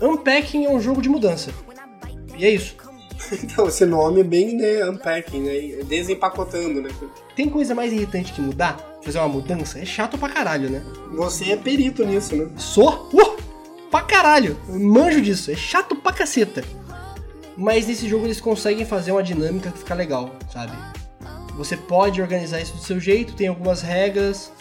[0.00, 1.50] Unpacking é um jogo de mudança.
[2.36, 2.76] E é isso.
[3.42, 5.82] Então, esse nome é bem, né, unpacking, né?
[5.84, 6.88] Desempacotando, né?
[7.36, 8.78] Tem coisa mais irritante que mudar?
[9.02, 9.78] Fazer uma mudança?
[9.78, 10.82] É chato pra caralho, né?
[11.14, 12.48] Você é perito nisso, né?
[12.56, 13.10] Sou?
[13.12, 13.36] Uh,
[13.90, 14.56] pra caralho!
[14.68, 15.50] Eu manjo disso.
[15.50, 16.64] É chato pra caceta.
[17.58, 20.72] Mas nesse jogo eles conseguem fazer uma dinâmica que fica legal, sabe?
[21.56, 24.52] Você pode organizar isso do seu jeito, tem algumas regras.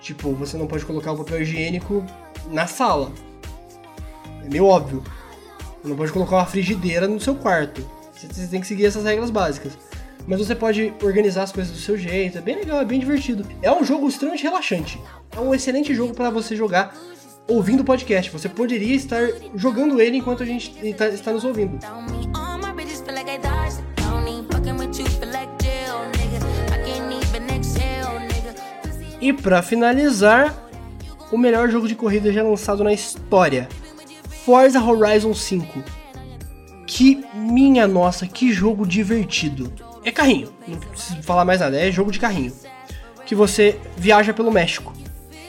[0.00, 2.04] Tipo, você não pode colocar o papel higiênico
[2.50, 3.12] na sala.
[4.44, 5.04] É meio óbvio.
[5.80, 7.88] Você não pode colocar uma frigideira no seu quarto.
[8.12, 9.78] Você tem que seguir essas regras básicas.
[10.26, 12.36] Mas você pode organizar as coisas do seu jeito.
[12.36, 13.46] É bem legal, é bem divertido.
[13.62, 15.00] É um jogo extremamente relaxante.
[15.36, 16.96] É um excelente jogo para você jogar
[17.48, 18.30] ouvindo o podcast.
[18.30, 19.22] Você poderia estar
[19.54, 21.78] jogando ele enquanto a gente está, está nos ouvindo.
[29.20, 30.70] E para finalizar,
[31.30, 33.68] o melhor jogo de corrida já lançado na história,
[34.44, 35.84] Forza Horizon 5.
[36.86, 39.72] Que minha nossa, que jogo divertido.
[40.02, 42.52] É carrinho, não preciso falar mais nada, é jogo de carrinho.
[43.26, 44.92] Que você viaja pelo México.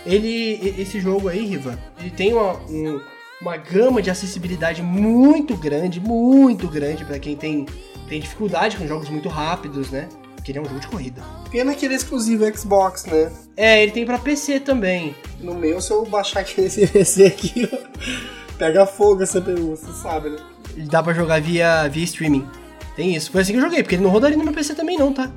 [0.06, 2.99] Ele, esse jogo aí, Riva, ele tem uma, um,
[3.41, 7.65] uma gama de acessibilidade muito grande, muito grande para quem tem,
[8.07, 10.10] tem dificuldade com jogos muito rápidos, né?
[10.36, 11.22] Porque ele é um jogo de corrida.
[11.52, 13.32] Pena que ele é exclusivo Xbox, né?
[13.56, 15.15] É, ele tem para PC também.
[15.40, 17.69] No meu, se eu baixar aqui nesse PC aqui,
[18.57, 20.38] pega fogo essa CPU, você sabe, né?
[20.76, 22.48] Ele dá pra jogar via, via streaming.
[22.95, 23.32] Tem isso.
[23.32, 25.32] Foi assim que eu joguei, porque ele não rodaria no meu PC também não, tá?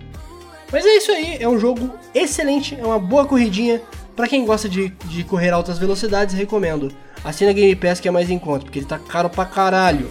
[0.72, 3.80] Mas é isso aí, é um jogo excelente, é uma boa corridinha.
[4.14, 6.92] Pra quem gosta de, de correr altas velocidades, recomendo.
[7.24, 10.08] Assina Game Pass que é mais em conta, porque ele tá caro pra caralho.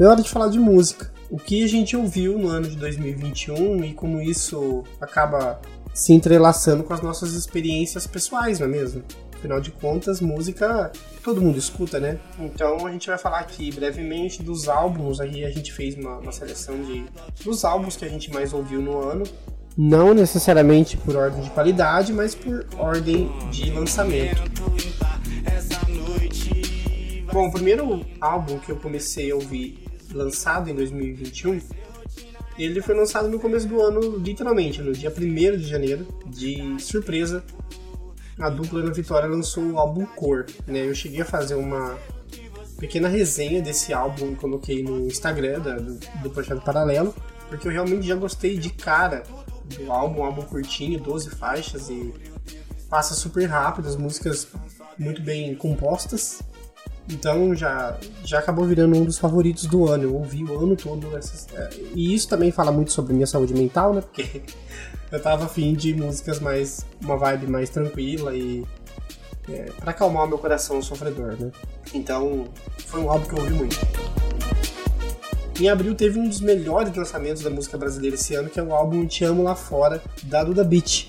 [0.00, 1.10] É hora de falar de música.
[1.28, 5.60] O que a gente ouviu no ano de 2021 e como isso acaba
[5.92, 9.02] se entrelaçando com as nossas experiências pessoais, não é mesmo?
[9.34, 10.92] Afinal de contas, música
[11.24, 12.20] todo mundo escuta, né?
[12.38, 15.20] Então a gente vai falar aqui brevemente dos álbuns.
[15.20, 17.04] Aí a gente fez uma, uma seleção de
[17.42, 19.24] dos álbuns que a gente mais ouviu no ano.
[19.76, 24.42] Não necessariamente por ordem de qualidade, mas por ordem de lançamento.
[27.32, 31.60] Bom, o primeiro álbum que eu comecei a ouvir lançado em 2021,
[32.58, 37.44] ele foi lançado no começo do ano, literalmente, no dia 1 de janeiro, de surpresa.
[38.38, 40.46] A dupla Ana Vitória lançou o álbum Cor.
[40.66, 40.86] Né?
[40.86, 41.96] Eu cheguei a fazer uma
[42.78, 47.14] pequena resenha desse álbum e coloquei no Instagram da, do, do Projeto Paralelo,
[47.48, 49.22] porque eu realmente já gostei de cara
[49.76, 52.12] do álbum, um álbum curtinho, 12 faixas e
[52.88, 54.48] passa super rápido, as músicas
[54.98, 56.40] muito bem compostas.
[57.10, 60.04] Então já, já acabou virando um dos favoritos do ano.
[60.04, 61.46] Eu ouvi o ano todo essas.
[61.54, 64.02] é, E isso também fala muito sobre minha saúde mental, né?
[64.02, 64.42] Porque
[65.10, 66.84] eu tava afim de músicas mais.
[67.02, 68.64] uma vibe mais tranquila e.
[69.48, 71.50] É, para acalmar o meu coração sofredor, né?
[71.94, 72.44] Então
[72.86, 73.78] foi um álbum que eu ouvi muito.
[75.58, 78.72] Em abril teve um dos melhores lançamentos da música brasileira esse ano, que é o
[78.72, 81.08] álbum Te Amo Lá Fora, da Duda Beat.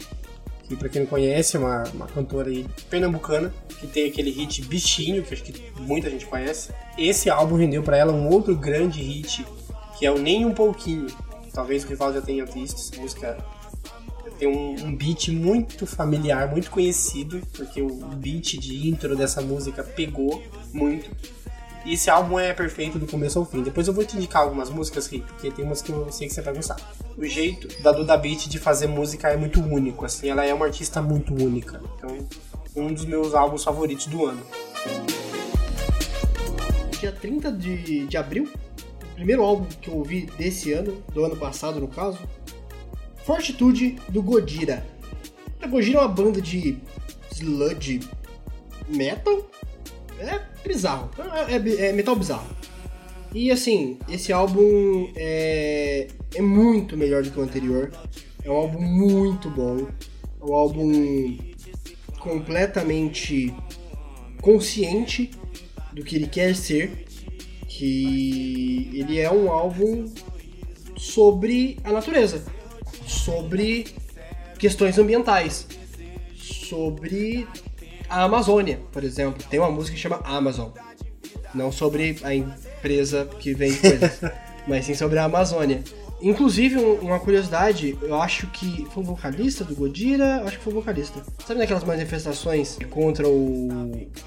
[0.70, 4.62] Que pra quem não conhece, é uma, uma cantora aí pernambucana, que tem aquele hit
[4.62, 6.72] Bichinho, que acho que muita gente conhece.
[6.98, 9.46] Esse álbum rendeu pra ela um outro grande hit,
[9.98, 11.08] que é o Nem Um Pouquinho.
[11.52, 13.38] Talvez o rival já tenha visto, essa música
[14.40, 19.84] tem um, um beat muito familiar, muito conhecido, porque o beat de intro dessa música
[19.84, 20.42] pegou
[20.74, 21.10] muito.
[21.86, 23.64] E esse álbum é perfeito do começo ao fim.
[23.64, 26.34] Depois eu vou te indicar algumas músicas, Rick, porque tem umas que eu sei que
[26.34, 26.78] você vai gostar.
[27.18, 30.66] O jeito da Duda Beat de fazer música é muito único, assim, ela é uma
[30.66, 31.82] artista muito única.
[31.98, 32.18] Então,
[32.76, 34.42] um dos meus álbuns favoritos do ano.
[37.00, 38.50] Dia 30 de, de abril,
[39.12, 42.20] o primeiro álbum que eu ouvi desse ano, do ano passado no caso,
[43.26, 44.86] Fortitude do Godira.
[45.62, 46.78] A Godira é uma banda de
[47.32, 48.00] sludge
[48.88, 49.46] metal.
[50.20, 51.10] É bizarro.
[51.48, 52.48] É, é- é metal bizarro.
[53.34, 57.92] E assim, esse álbum é, é muito melhor do que o anterior.
[58.44, 59.88] É um álbum muito bom.
[60.42, 61.38] É um álbum
[62.20, 63.54] completamente
[64.42, 65.32] consciente
[65.94, 67.06] do que ele quer ser.
[67.68, 70.06] Que ele é um álbum
[70.98, 72.44] sobre a natureza,
[73.08, 73.86] sobre
[74.58, 75.68] questões ambientais,
[76.36, 77.48] sobre
[78.10, 79.44] a Amazônia, por exemplo.
[79.50, 80.70] Tem uma música que chama Amazon.
[81.54, 84.22] Não sobre a empresa que vende coisas,
[84.68, 85.84] mas sim sobre a Amazônia.
[86.22, 90.74] Inclusive, um- uma curiosidade, eu acho que foi o vocalista do Godira, acho que foi
[90.74, 91.24] o vocalista.
[91.48, 93.70] Sabe naquelas manifestações contra o,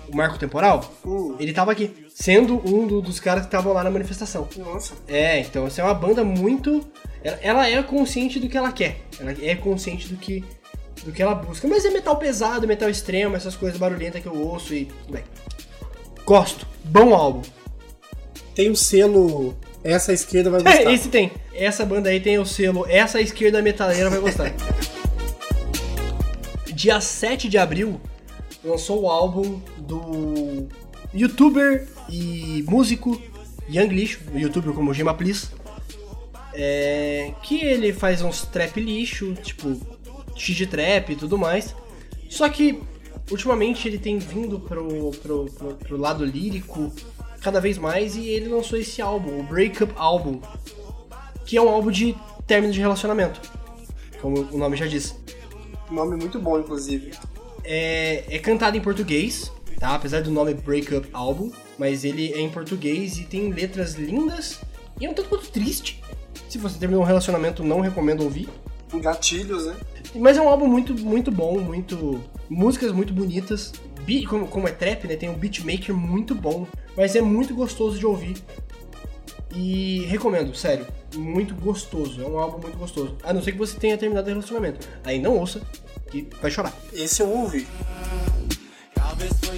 [0.08, 0.90] o marco temporal?
[1.38, 4.48] Ele tava aqui, sendo um do- dos caras que estavam lá na manifestação.
[4.56, 4.94] Nossa.
[5.06, 6.80] É, então essa é uma banda muito.
[7.22, 8.96] Ela, ela é consciente do que ela quer.
[9.20, 10.42] Ela é consciente do que,
[11.04, 11.68] do que ela busca.
[11.68, 14.90] Mas é metal pesado, metal extremo, essas coisas barulhentas que eu ouço e.
[15.10, 15.24] Bem.
[16.24, 16.66] Gosto.
[16.84, 17.42] Bom álbum.
[18.54, 20.92] Tem o selo Essa Esquerda Vai Gostar.
[20.92, 21.32] Esse tem.
[21.54, 24.52] Essa banda aí tem o selo Essa Esquerda Metaleira vai gostar.
[26.72, 28.00] Dia 7 de abril
[28.64, 30.68] lançou o álbum do
[31.14, 33.20] youtuber e músico
[33.68, 35.48] Young Lixo, youtuber como Gema Please.
[36.54, 39.80] É, que ele faz uns trap lixo, tipo
[40.34, 41.74] X trap e tudo mais.
[42.28, 42.82] Só que
[43.30, 46.92] ultimamente ele tem vindo pro, pro, pro, pro lado lírico
[47.40, 50.40] cada vez mais e ele lançou esse álbum, o Breakup Album,
[51.44, 53.40] que é um álbum de término de relacionamento,
[54.20, 55.16] como o nome já diz.
[55.90, 57.12] Nome muito bom, inclusive.
[57.64, 59.94] É, é cantado em português, tá?
[59.94, 64.60] Apesar do nome Breakup Album, mas ele é em português e tem letras lindas
[65.00, 66.02] e é um tanto quanto triste.
[66.48, 68.48] Se você terminou um relacionamento, não recomendo ouvir.
[69.00, 69.76] Gatilhos, né?
[70.14, 72.22] Mas é um álbum muito, muito bom, muito.
[72.48, 73.72] músicas muito bonitas.
[74.04, 75.16] Beat, como, como é trap, né?
[75.16, 76.66] Tem um beatmaker muito bom.
[76.96, 78.36] Mas é muito gostoso de ouvir.
[79.54, 80.86] E recomendo, sério.
[81.14, 82.22] Muito gostoso.
[82.22, 83.16] É um álbum muito gostoso.
[83.22, 84.86] A não ser que você tenha terminado o relacionamento.
[85.04, 85.62] Aí não ouça,
[86.10, 86.74] que vai chorar.
[86.92, 87.66] Esse eu ouvi.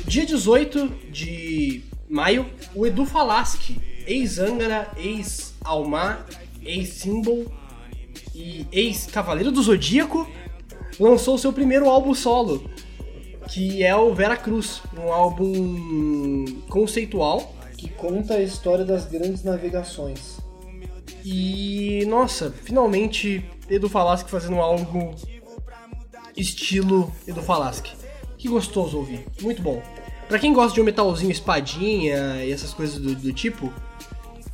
[0.07, 6.27] Dia 18 de maio, o Edu Falaschi, ex-Angara, ex-Almar,
[6.63, 7.47] ex-Symbol
[8.35, 10.29] e ex-Cavaleiro do Zodíaco,
[10.99, 12.69] lançou seu primeiro álbum solo,
[13.49, 20.39] que é o Vera Cruz, um álbum conceitual Que conta a história das grandes navegações.
[21.25, 25.15] E nossa, finalmente Edu Falaschi fazendo algo
[26.37, 27.95] estilo Edu Falaschi,
[28.37, 29.27] Que gostoso ouvir.
[29.41, 29.83] Muito bom.
[30.29, 33.73] Pra quem gosta de um metalzinho espadinha e essas coisas do, do tipo,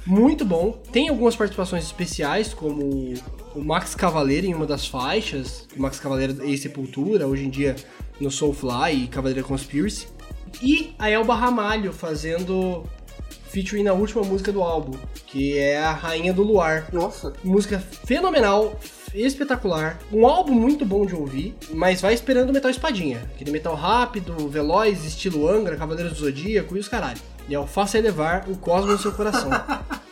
[0.04, 0.72] muito bom.
[0.92, 3.14] Tem algumas participações especiais, como
[3.54, 5.66] o Max Cavaleiro em uma das faixas.
[5.76, 7.76] O Max Cavaleiro ex-sepultura, hoje em dia
[8.20, 10.06] no Soulfly e Cavaleiro Conspiracy.
[10.62, 12.84] E a Elba Ramalho fazendo
[13.50, 14.96] featuring na última música do álbum,
[15.26, 16.88] que é a Rainha do Luar.
[16.92, 17.32] Nossa.
[17.42, 18.78] Música fenomenal,
[19.14, 19.98] espetacular.
[20.12, 23.22] Um álbum muito bom de ouvir, mas vai esperando o metal espadinha.
[23.34, 27.20] Aquele metal rápido, veloz, estilo Angra, Cavaleiros do Zodíaco e os caralho.
[27.48, 29.50] E é o Faça Elevar o Cosmos no seu coração.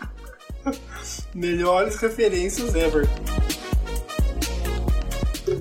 [1.34, 3.08] Melhores referências ever.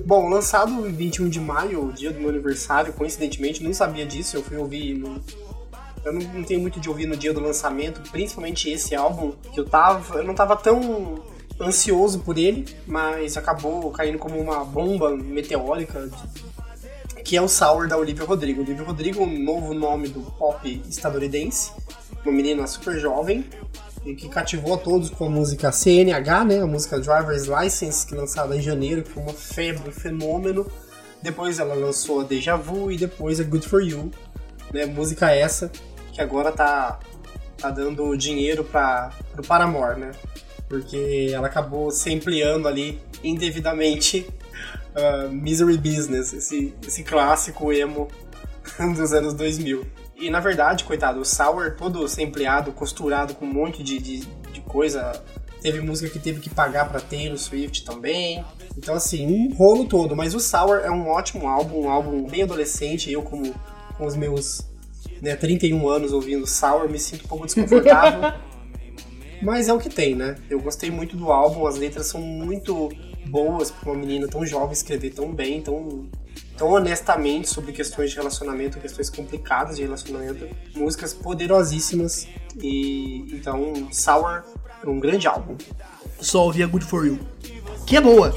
[0.04, 4.36] Bom, lançado em 21 de maio, o dia do meu aniversário, coincidentemente, não sabia disso,
[4.36, 5.22] eu fui ouvir no...
[6.04, 9.60] Eu não, não tenho muito de ouvir no dia do lançamento, principalmente esse álbum, que
[9.60, 10.18] eu tava.
[10.18, 11.22] Eu não tava tão
[11.60, 16.08] ansioso por ele, mas acabou caindo como uma bomba meteórica,
[17.24, 18.62] que é o Sour da Olivia Rodrigo.
[18.62, 21.72] Olivia Rodrigo, um novo nome do pop estadunidense,
[22.24, 23.44] uma menina super jovem,
[24.04, 28.14] e que cativou a todos com a música CNH, né, a música Driver's License, que
[28.14, 30.66] lançada em janeiro, que foi uma febre, um fenômeno.
[31.22, 34.10] Depois ela lançou a Deja Vu e depois a Good For You,
[34.72, 35.70] né, música essa
[36.12, 37.00] que agora tá,
[37.56, 40.12] tá dando dinheiro para o Paramore, né,
[40.68, 44.26] porque ela acabou se ampliando ali indevidamente
[44.94, 48.08] uh, Misery Business, esse, esse clássico emo
[48.96, 49.97] dos anos 2000.
[50.18, 54.18] E na verdade, coitado, o Sour todo sampleado, costurado com um monte de, de,
[54.52, 55.22] de coisa.
[55.62, 58.44] Teve música que teve que pagar pra Taylor Swift também.
[58.76, 60.16] Então, assim, um rolo todo.
[60.16, 63.10] Mas o Sour é um ótimo álbum, um álbum bem adolescente.
[63.10, 63.54] Eu, como
[63.96, 64.68] com os meus
[65.22, 68.32] né, 31 anos ouvindo Sour, me sinto um pouco desconfortável.
[69.40, 70.36] Mas é o que tem, né?
[70.50, 72.88] Eu gostei muito do álbum, as letras são muito
[73.26, 76.08] boas pra uma menina tão jovem escrever tão bem, tão,
[76.58, 80.46] tão honestamente sobre questões de relacionamento, questões complicadas de relacionamento.
[80.76, 82.26] Músicas poderosíssimas
[82.60, 84.42] e então Sour
[84.84, 85.56] é um grande álbum.
[86.20, 87.18] Só ouvia Good For You.
[87.86, 88.34] Que é boa.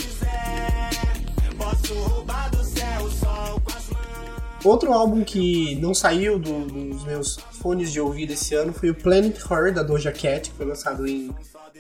[4.64, 8.96] Outro álbum que não saiu do- dos meus fones de ouvido esse ano foi o
[8.96, 11.34] Planet Her, da Doja Cat, que foi lançado em,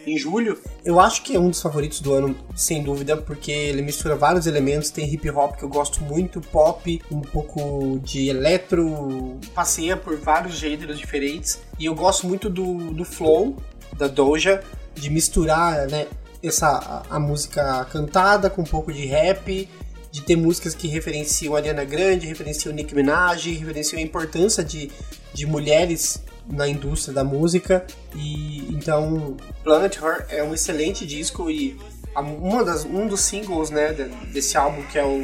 [0.05, 0.57] em julho.
[0.85, 4.45] Eu acho que é um dos favoritos do ano, sem dúvida, porque ele mistura vários
[4.45, 4.91] elementos.
[4.91, 10.55] Tem hip hop que eu gosto muito, pop, um pouco de eletro, passeia por vários
[10.55, 11.59] gêneros diferentes.
[11.79, 13.55] E eu gosto muito do, do flow
[13.97, 14.63] da Doja,
[14.93, 16.07] de misturar né,
[16.43, 16.67] essa,
[17.09, 19.67] a, a música cantada com um pouco de rap,
[20.11, 24.91] de ter músicas que referenciam a Ariana Grande, referenciam Nicki Minaj, referenciam a importância de,
[25.33, 27.85] de mulheres na indústria da música.
[28.15, 31.77] E então Planet Her é um excelente disco e
[32.15, 35.23] uma das, um dos singles né, de- desse álbum, que é o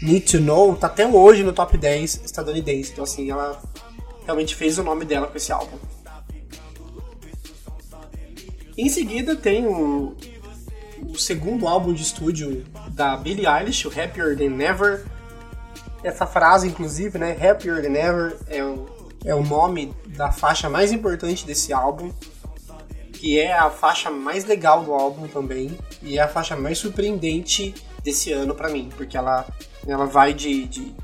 [0.00, 2.92] Need to Know, tá até hoje no top 10 estadunidense.
[2.92, 3.60] Então assim, ela
[4.24, 5.76] realmente fez o nome dela com esse álbum.
[8.76, 10.14] Em seguida tem o,
[11.06, 15.04] o segundo álbum de estúdio da Billie Eilish, o Happier Than Never.
[16.02, 17.32] Essa frase, inclusive, né?
[17.32, 18.86] Happier Than Ever é o,
[19.24, 22.12] é o nome da faixa mais importante desse álbum,
[23.12, 27.74] que é a faixa mais legal do álbum também, e é a faixa mais surpreendente
[28.02, 29.44] desse ano pra mim, porque ela,
[29.86, 30.94] ela vai de, de,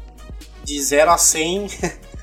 [0.62, 1.68] de 0 a 100.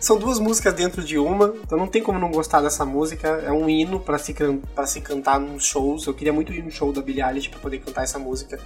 [0.00, 3.28] São duas músicas dentro de uma, então não tem como não gostar dessa música.
[3.44, 6.06] É um hino pra se, can- se cantar nos shows.
[6.06, 8.58] Eu queria muito ir no show da Billie Eilish pra poder cantar essa música,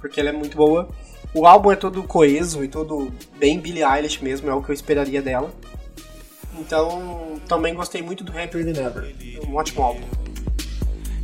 [0.00, 0.88] porque ela é muito boa.
[1.34, 4.74] O álbum é todo coeso e todo bem Billie Eilish mesmo, é o que eu
[4.74, 5.50] esperaria dela.
[6.58, 9.14] Então, também gostei muito do Happier Than Ever.
[9.46, 10.00] Um ótimo álbum.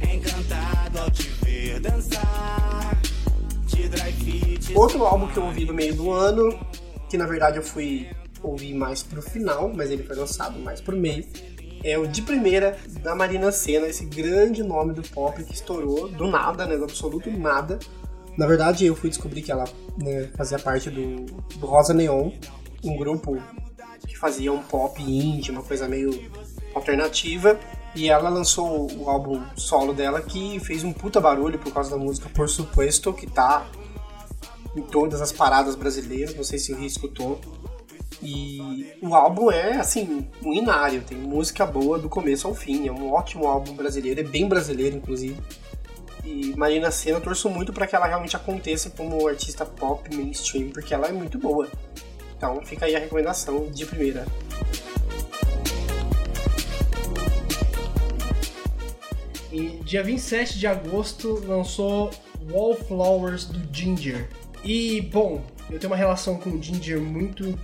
[0.03, 3.01] Encantado ao te ver dançar.
[3.67, 4.75] De dry fit.
[4.77, 6.59] Outro álbum que eu ouvi no meio do ano,
[7.09, 8.09] que na verdade eu fui
[8.43, 11.27] ouvir mais pro final, mas ele foi lançado mais pro meio,
[11.85, 16.29] é o de primeira da Marina Senna, esse grande nome do pop que estourou do
[16.29, 17.79] nada, né, do absoluto nada.
[18.37, 19.65] Na verdade, eu fui descobrir que ela
[19.99, 22.31] né, fazia parte do, do Rosa Neon,
[22.85, 23.37] um grupo
[24.07, 26.31] que fazia um pop indie, uma coisa meio
[26.75, 27.59] alternativa.
[27.95, 31.99] E ela lançou o álbum solo dela que fez um puta barulho por causa da
[31.99, 33.67] música Por Supuesto, que tá
[34.75, 37.39] em todas as paradas brasileiras, não sei se o Rio escutou.
[38.23, 42.93] E o álbum é, assim, um inário, tem música boa do começo ao fim, é
[42.93, 45.37] um ótimo álbum brasileiro, é bem brasileiro, inclusive.
[46.25, 50.71] E Marina Senna, eu torço muito para que ela realmente aconteça como artista pop mainstream,
[50.71, 51.69] porque ela é muito boa.
[52.37, 54.25] Então fica aí a recomendação de primeira.
[59.51, 62.11] E dia 27 de agosto lançou
[62.51, 64.29] Wallflowers do Ginger.
[64.65, 67.59] E, bom, eu tenho uma relação com o Ginger muito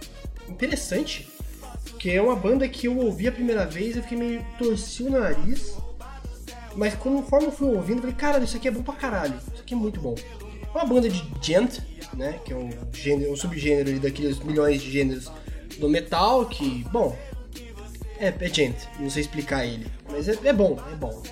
[0.48, 1.28] interessante,
[1.98, 5.10] que é uma banda que eu ouvi a primeira vez, eu fiquei meio torci o
[5.10, 5.76] nariz,
[6.76, 9.74] mas conforme eu fui ouvindo, falei, cara, isso aqui é bom pra caralho, isso aqui
[9.74, 10.14] é muito bom.
[10.62, 11.80] É uma banda de gent,
[12.14, 15.30] né, que é um, gênero, um subgênero daqueles milhões de gêneros
[15.78, 17.16] do metal, que, bom,
[18.18, 21.22] é, é gent, não sei explicar ele, mas é, é bom, é bom.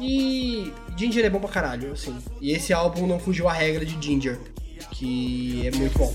[0.00, 2.16] E Ginger é bom pra caralho, assim.
[2.40, 4.38] E esse álbum não fugiu à regra de Ginger,
[4.92, 6.14] que é muito bom.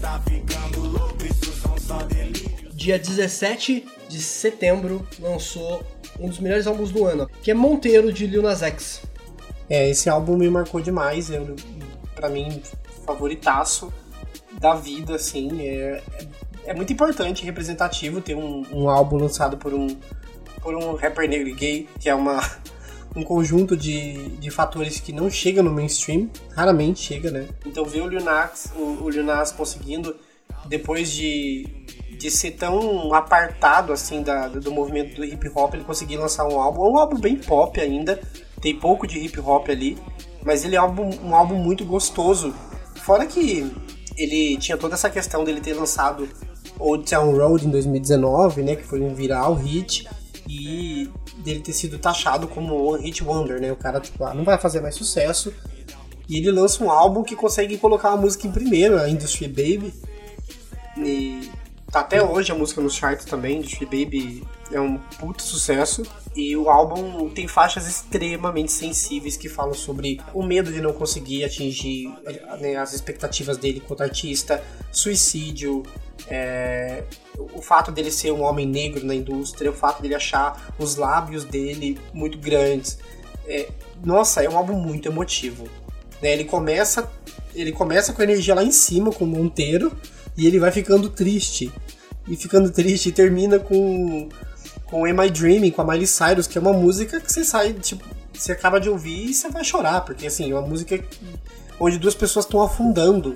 [2.73, 5.83] Dia 17 de setembro lançou
[6.19, 9.01] um dos melhores álbuns do ano, que é Monteiro de Lil Nas X.
[9.69, 11.55] É, esse álbum me marcou demais, eu,
[12.13, 12.61] pra mim,
[13.05, 13.91] favoritaço
[14.59, 15.61] da vida, assim.
[15.61, 16.27] É, é,
[16.67, 19.87] é muito importante e representativo ter um, um álbum lançado por um,
[20.61, 22.39] por um rapper negro e gay, que é uma,
[23.15, 27.47] um conjunto de, de fatores que não chega no mainstream, raramente chega, né?
[27.65, 30.15] Então ver o Lil Nas, o, o Lil Nas conseguindo,
[30.65, 31.65] depois de,
[32.19, 36.59] de ser tão apartado assim da, do movimento do hip hop, ele conseguir lançar um
[36.59, 38.19] álbum, um álbum bem pop ainda,
[38.61, 39.97] tem pouco de hip hop ali,
[40.43, 42.53] mas ele é um álbum, um álbum muito gostoso.
[42.95, 43.71] Fora que
[44.17, 46.27] ele tinha toda essa questão dele ter lançado
[46.79, 50.07] Old Town Road em 2019, né, que foi um viral hit,
[50.47, 53.71] e dele ter sido taxado como One Hit Wonder, né?
[53.71, 55.53] O cara, tipo, ah, não vai fazer mais sucesso.
[56.27, 59.93] E ele lança um álbum que consegue colocar a música em primeiro, a Industry Baby.
[60.97, 61.51] E
[61.91, 66.03] tá até hoje a música nos charts também, Industry Baby é um puto sucesso.
[66.35, 71.45] E o álbum tem faixas extremamente sensíveis que falam sobre o medo de não conseguir
[71.45, 72.13] atingir
[72.59, 74.61] né, as expectativas dele quanto artista,
[74.91, 75.83] suicídio,
[76.27, 77.03] é,
[77.53, 81.43] o fato dele ser um homem negro na indústria, o fato dele achar os lábios
[81.43, 82.97] dele muito grandes.
[83.47, 83.69] É,
[84.03, 85.65] nossa, é um álbum muito emotivo.
[86.21, 86.33] Né?
[86.33, 87.09] Ele começa
[87.55, 89.91] ele começa com a energia lá em cima, com o Monteiro,
[90.37, 91.71] e ele vai ficando triste.
[92.27, 94.29] E ficando triste, e termina com
[94.85, 97.73] com Am I Dreaming, com a Miley Cyrus, que é uma música que você sai,
[97.73, 101.03] tipo, você acaba de ouvir e você vai chorar, porque assim, é uma música
[101.79, 103.35] onde duas pessoas estão afundando.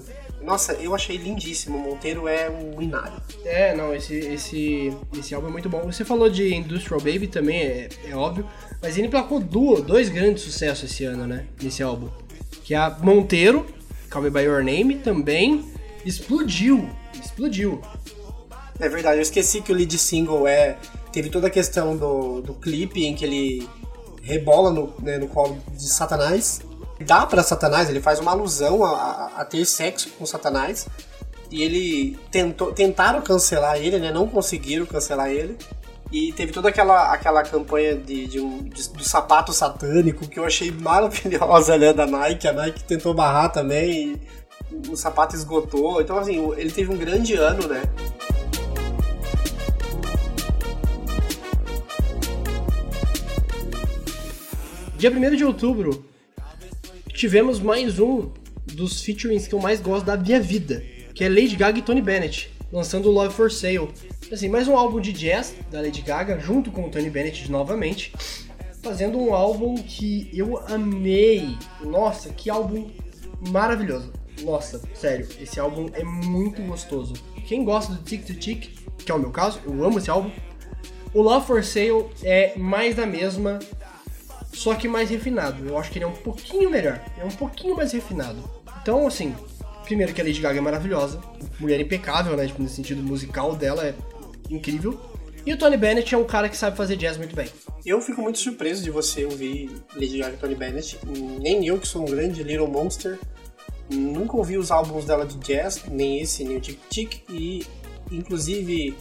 [0.50, 1.78] Nossa, eu achei lindíssimo.
[1.78, 3.22] O Monteiro é um inário.
[3.46, 5.82] É, não, esse, esse, esse álbum é muito bom.
[5.82, 8.48] Você falou de Industrial Baby também, é, é óbvio.
[8.82, 11.46] Mas ele emplacou duas, dois grandes sucessos esse ano, né?
[11.62, 12.10] Nesse álbum.
[12.64, 13.64] Que é a Monteiro,
[14.10, 15.72] Call Me By Your Name, também
[16.04, 16.90] explodiu.
[17.14, 17.80] Explodiu.
[18.80, 20.78] É verdade, eu esqueci que o lead single é.
[21.14, 23.70] Teve toda a questão do, do clipe em que ele
[24.24, 26.60] rebola no, né, no colo de Satanás.
[27.00, 30.88] Dá para Satanás, ele faz uma alusão a, a, a, ter sexo com Satanás.
[31.52, 34.12] E ele tentou, tentaram cancelar ele, né?
[34.12, 35.58] Não conseguiram cancelar ele.
[36.12, 40.46] E teve toda aquela, aquela campanha de, de um, de, do sapato satânico que eu
[40.46, 41.94] achei maravilhosa, né?
[41.94, 42.48] Da Nike.
[42.48, 44.20] A Nike tentou barrar também
[44.90, 46.02] o sapato esgotou.
[46.02, 47.84] Então, assim, ele teve um grande ano, né?
[54.98, 56.09] Dia 1 de outubro,
[57.20, 58.32] tivemos mais um
[58.64, 60.82] dos featurings que eu mais gosto da minha vida,
[61.14, 63.90] que é Lady Gaga e Tony Bennett, lançando Love for Sale.
[64.32, 68.14] Assim, mais um álbum de jazz da Lady Gaga, junto com o Tony Bennett novamente,
[68.82, 71.58] fazendo um álbum que eu amei.
[71.84, 72.90] Nossa, que álbum
[73.50, 74.14] maravilhoso.
[74.42, 77.16] Nossa, sério, esse álbum é muito gostoso.
[77.46, 80.32] Quem gosta do Tick to Tick, que é o meu caso, eu amo esse álbum.
[81.14, 83.60] O Love for Sale é mais da mesma,
[84.54, 85.68] só que mais refinado.
[85.68, 88.38] Eu acho que ele é um pouquinho melhor, é um pouquinho mais refinado.
[88.82, 89.36] Então, assim,
[89.84, 91.20] primeiro que a Lady Gaga é maravilhosa,
[91.60, 93.94] mulher impecável, né, tipo, no sentido musical dela é
[94.50, 95.00] incrível.
[95.46, 97.48] E o Tony Bennett é um cara que sabe fazer jazz muito bem.
[97.86, 101.00] Eu fico muito surpreso de você ouvir Lady Gaga e Tony Bennett.
[101.42, 103.18] Nem eu, que sou um grande Little Monster,
[103.90, 107.22] nunca ouvi os álbuns dela de jazz, nem esse, nem o Tic Tic.
[107.30, 107.66] E,
[108.12, 108.96] inclusive,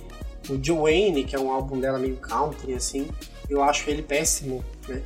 [0.49, 3.09] o Joanne, que é um álbum dela meio country, assim,
[3.51, 5.03] eu acho ele péssimo, né?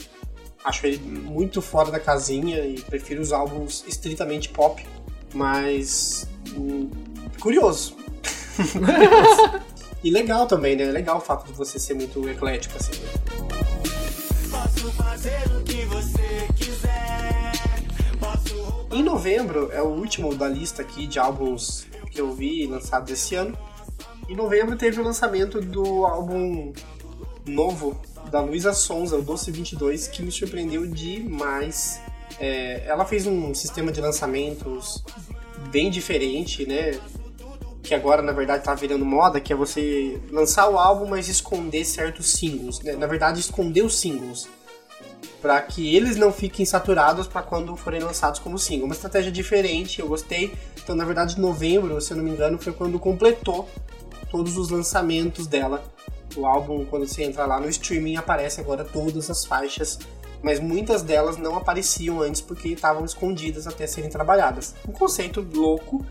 [0.65, 4.85] Acho ele muito fora da casinha e prefiro os álbuns estritamente pop,
[5.35, 6.89] mas hum,
[7.41, 7.97] curioso.
[10.05, 10.85] e legal também, né?
[10.87, 12.93] Legal o fato de você ser muito eclético assim.
[14.51, 17.53] Posso fazer o que você quiser.
[18.21, 18.87] Posso...
[18.93, 23.35] Em novembro é o último da lista aqui de álbuns que eu vi lançados esse
[23.35, 23.59] ano.
[24.29, 26.73] Em novembro teve o lançamento do álbum
[27.47, 28.01] novo
[28.33, 32.01] da Luísa Sonza, o Doce 22, que me surpreendeu demais.
[32.41, 35.05] É, ela fez um sistema de lançamentos
[35.71, 36.99] bem diferente, né?
[37.83, 41.85] Que agora, na verdade, tá virando moda, que é você lançar o álbum, mas esconder
[41.85, 42.81] certos singles.
[42.81, 42.97] Né?
[42.97, 44.49] Na verdade, esconder os singles.
[45.43, 48.87] para que eles não fiquem saturados para quando forem lançados como single.
[48.87, 50.55] Uma estratégia diferente, eu gostei.
[50.83, 53.69] Então, na verdade, novembro, se eu não me engano, foi quando completou
[54.31, 55.83] todos os lançamentos dela.
[56.37, 59.99] O álbum, quando você entra lá no streaming, aparece agora todas as faixas,
[60.43, 64.75] mas muitas delas não apareciam antes porque estavam escondidas até serem trabalhadas.
[64.89, 66.05] Um conceito louco.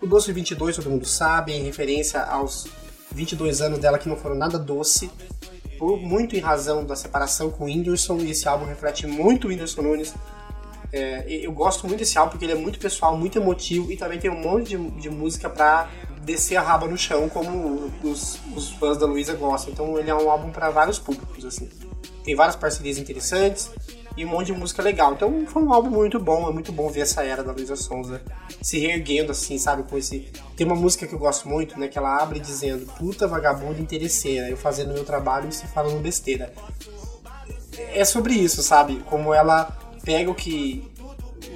[0.00, 2.66] O Doce 22, todo mundo sabe, em referência aos
[3.12, 5.10] 22 anos dela que não foram nada doce,
[5.78, 9.50] por muito em razão da separação com o Whindersson, e esse álbum reflete muito o
[9.50, 10.14] Whindersson Nunes.
[10.92, 14.18] É, eu gosto muito desse álbum porque ele é muito pessoal, muito emotivo e também
[14.18, 15.90] tem um monte de, de música pra
[16.24, 19.72] descer a raba no chão, como os, os fãs da Luísa gostam.
[19.72, 21.68] Então ele é um álbum para vários públicos, assim.
[22.24, 23.70] Tem várias parcerias interessantes
[24.16, 25.12] e um monte de música legal.
[25.12, 28.22] Então foi um álbum muito bom, é muito bom ver essa era da Luísa Sonza
[28.62, 29.82] se reerguendo, assim, sabe?
[29.82, 30.30] Com esse.
[30.56, 31.88] Tem uma música que eu gosto muito, né?
[31.88, 36.52] Que ela abre dizendo puta vagabunda interesseira, eu fazendo meu trabalho e se falando besteira.
[37.92, 39.02] É sobre isso, sabe?
[39.06, 40.88] Como ela pega o que.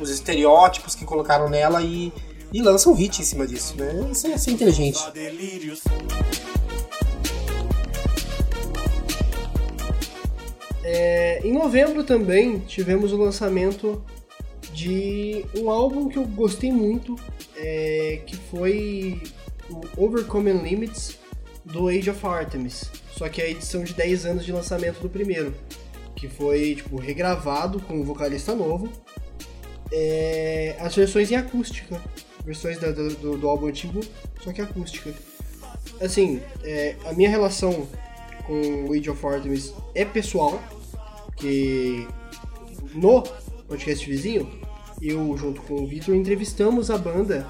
[0.01, 2.12] os estereótipos que colocaram nela e
[2.53, 4.09] e lança um hit em cima disso, né?
[4.11, 4.99] Isso é ser inteligente.
[10.83, 14.03] É, em novembro também tivemos o lançamento
[14.73, 17.16] de um álbum que eu gostei muito,
[17.57, 19.20] é, que foi
[19.69, 21.19] o Overcoming Limits
[21.65, 22.85] do Age of Artemis.
[23.12, 25.55] Só que é a edição de 10 anos de lançamento do primeiro,
[26.15, 28.89] que foi tipo regravado com um vocalista novo.
[29.93, 32.01] É, as versões em acústica,
[32.49, 34.01] versões da- do, do- do álbum antigo,
[34.43, 35.12] só que acústica.
[36.01, 37.87] Assim, é, a minha relação
[38.47, 40.59] com Age of Artemis é pessoal,
[41.37, 42.07] que
[42.95, 43.23] no
[43.69, 44.51] podcast vizinho,
[45.03, 47.47] eu junto com o Vitor entrevistamos a banda,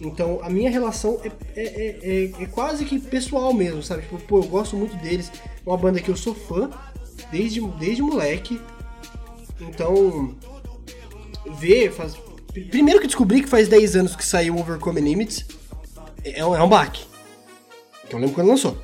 [0.00, 4.02] então a minha relação é, é, é- é- é quase que pessoal mesmo, sabe?
[4.02, 5.30] Tipo, pô, eu gosto muito deles,
[5.64, 6.68] é uma banda que eu sou fã
[7.30, 8.60] desde, desde moleque,
[9.60, 10.34] então
[11.58, 12.16] ver, faz...
[12.60, 15.44] primeiro que descobri que faz 10 anos que saiu Overcome Limits,
[16.24, 17.04] é um, é um baque.
[18.08, 18.76] Que eu lembro quando lançou.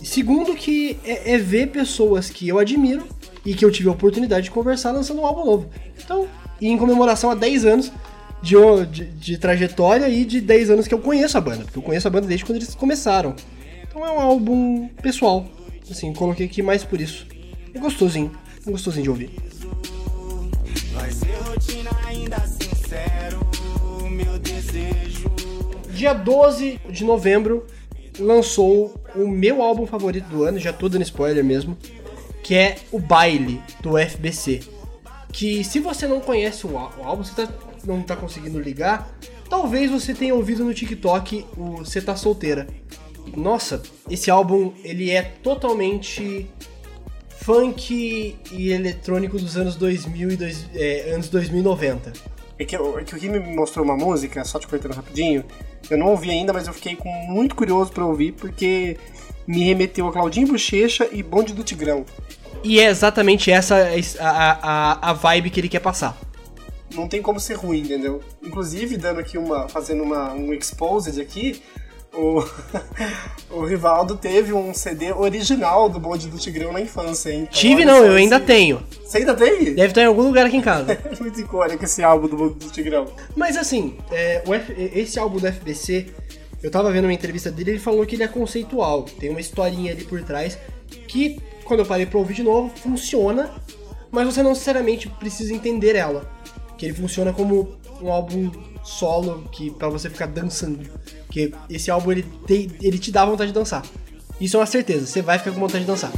[0.00, 3.06] E segundo que é, é ver pessoas que eu admiro
[3.44, 5.70] e que eu tive a oportunidade de conversar lançando um álbum novo.
[6.02, 6.28] Então,
[6.60, 7.92] e em comemoração a 10 anos
[8.42, 8.54] de,
[8.90, 11.64] de, de trajetória e de 10 anos que eu conheço a banda.
[11.64, 13.34] Porque eu conheço a banda desde quando eles começaram.
[13.88, 15.46] Então é um álbum pessoal.
[15.90, 17.26] Assim, coloquei aqui mais por isso.
[17.72, 18.32] É gostosinho.
[18.66, 19.30] É gostosinho de ouvir.
[25.96, 27.66] Dia 12 de novembro
[28.18, 31.74] lançou o meu álbum favorito do ano, já tô dando spoiler mesmo,
[32.42, 34.60] que é o Baile do FBC.
[35.32, 37.52] Que se você não conhece o, álbum, você tá-
[37.86, 39.10] não tá conseguindo ligar,
[39.48, 42.66] talvez você tenha ouvido no TikTok o Você Tá Solteira.
[43.34, 46.46] Nossa, esse álbum ele é totalmente
[47.38, 52.12] funk e eletrônico dos anos 2000 e dois, é, anos 2090.
[52.58, 55.44] É que, o- é que o Rime me mostrou uma música, só te cortando rapidinho.
[55.90, 58.96] Eu não ouvi ainda, mas eu fiquei com- muito curioso pra ouvir, porque
[59.46, 62.04] me remeteu a Claudinho Bochecha e Bonde do Tigrão.
[62.64, 63.76] E é exatamente essa
[64.18, 64.30] a,
[65.00, 66.16] a, a vibe que ele quer passar.
[66.94, 68.22] Não tem como ser ruim, entendeu?
[68.42, 69.68] Inclusive, dando aqui uma.
[69.68, 71.62] fazendo uma, um exposed aqui,
[72.16, 72.44] o,
[73.50, 77.40] o Rivaldo teve um CD original do Bonde do Tigrão na infância, hein?
[77.42, 78.82] Então, Tive não, eu ainda tenho.
[79.04, 79.74] Você ainda tem?
[79.74, 80.96] Deve estar em algum lugar aqui em casa.
[81.06, 83.06] É muito icônico esse álbum do Bonde do Tigrão.
[83.34, 86.06] Mas assim, é, F- esse álbum do FBC,
[86.62, 89.92] eu tava vendo uma entrevista dele, ele falou que ele é conceitual, tem uma historinha
[89.92, 90.58] ali por trás
[91.08, 93.50] que, quando eu parei pra ouvir de novo, funciona,
[94.10, 96.28] mas você não necessariamente precisa entender ela.
[96.78, 98.50] Que ele funciona como um álbum
[98.86, 100.88] solo que para você ficar dançando.
[101.30, 103.84] Que esse álbum ele, te, ele te dá vontade de dançar.
[104.40, 106.12] Isso é uma certeza, você vai ficar com vontade de dançar.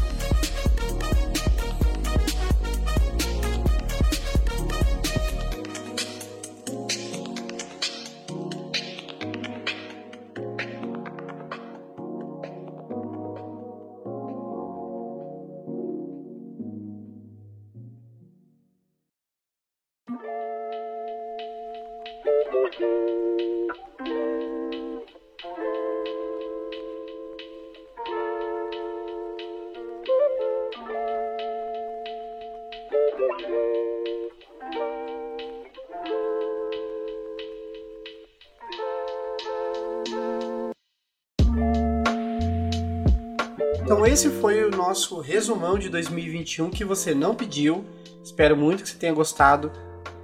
[44.98, 47.84] Nosso resumão de 2021 que você não pediu.
[48.20, 49.70] Espero muito que você tenha gostado.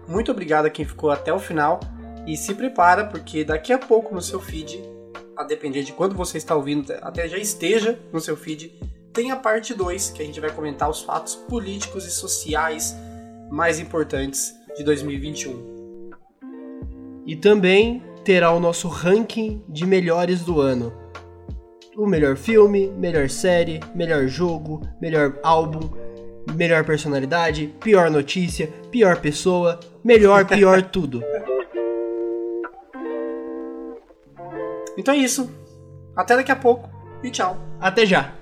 [0.09, 1.79] Muito obrigado a quem ficou até o final
[2.27, 4.83] e se prepara porque daqui a pouco no seu feed,
[5.37, 8.77] a depender de quando você está ouvindo, até já esteja no seu feed,
[9.13, 12.97] tem a parte 2 que a gente vai comentar os fatos políticos e sociais
[13.53, 16.11] mais importantes de 2021.
[17.25, 21.04] E também terá o nosso ranking de melhores do ano.
[21.97, 25.91] O melhor filme, melhor série, melhor jogo, melhor álbum,
[26.53, 31.23] melhor personalidade, pior notícia, pior pessoa, melhor, pior tudo.
[34.99, 35.49] Então é isso.
[36.17, 36.91] Até daqui a pouco
[37.23, 37.57] e tchau.
[37.81, 38.35] Até já.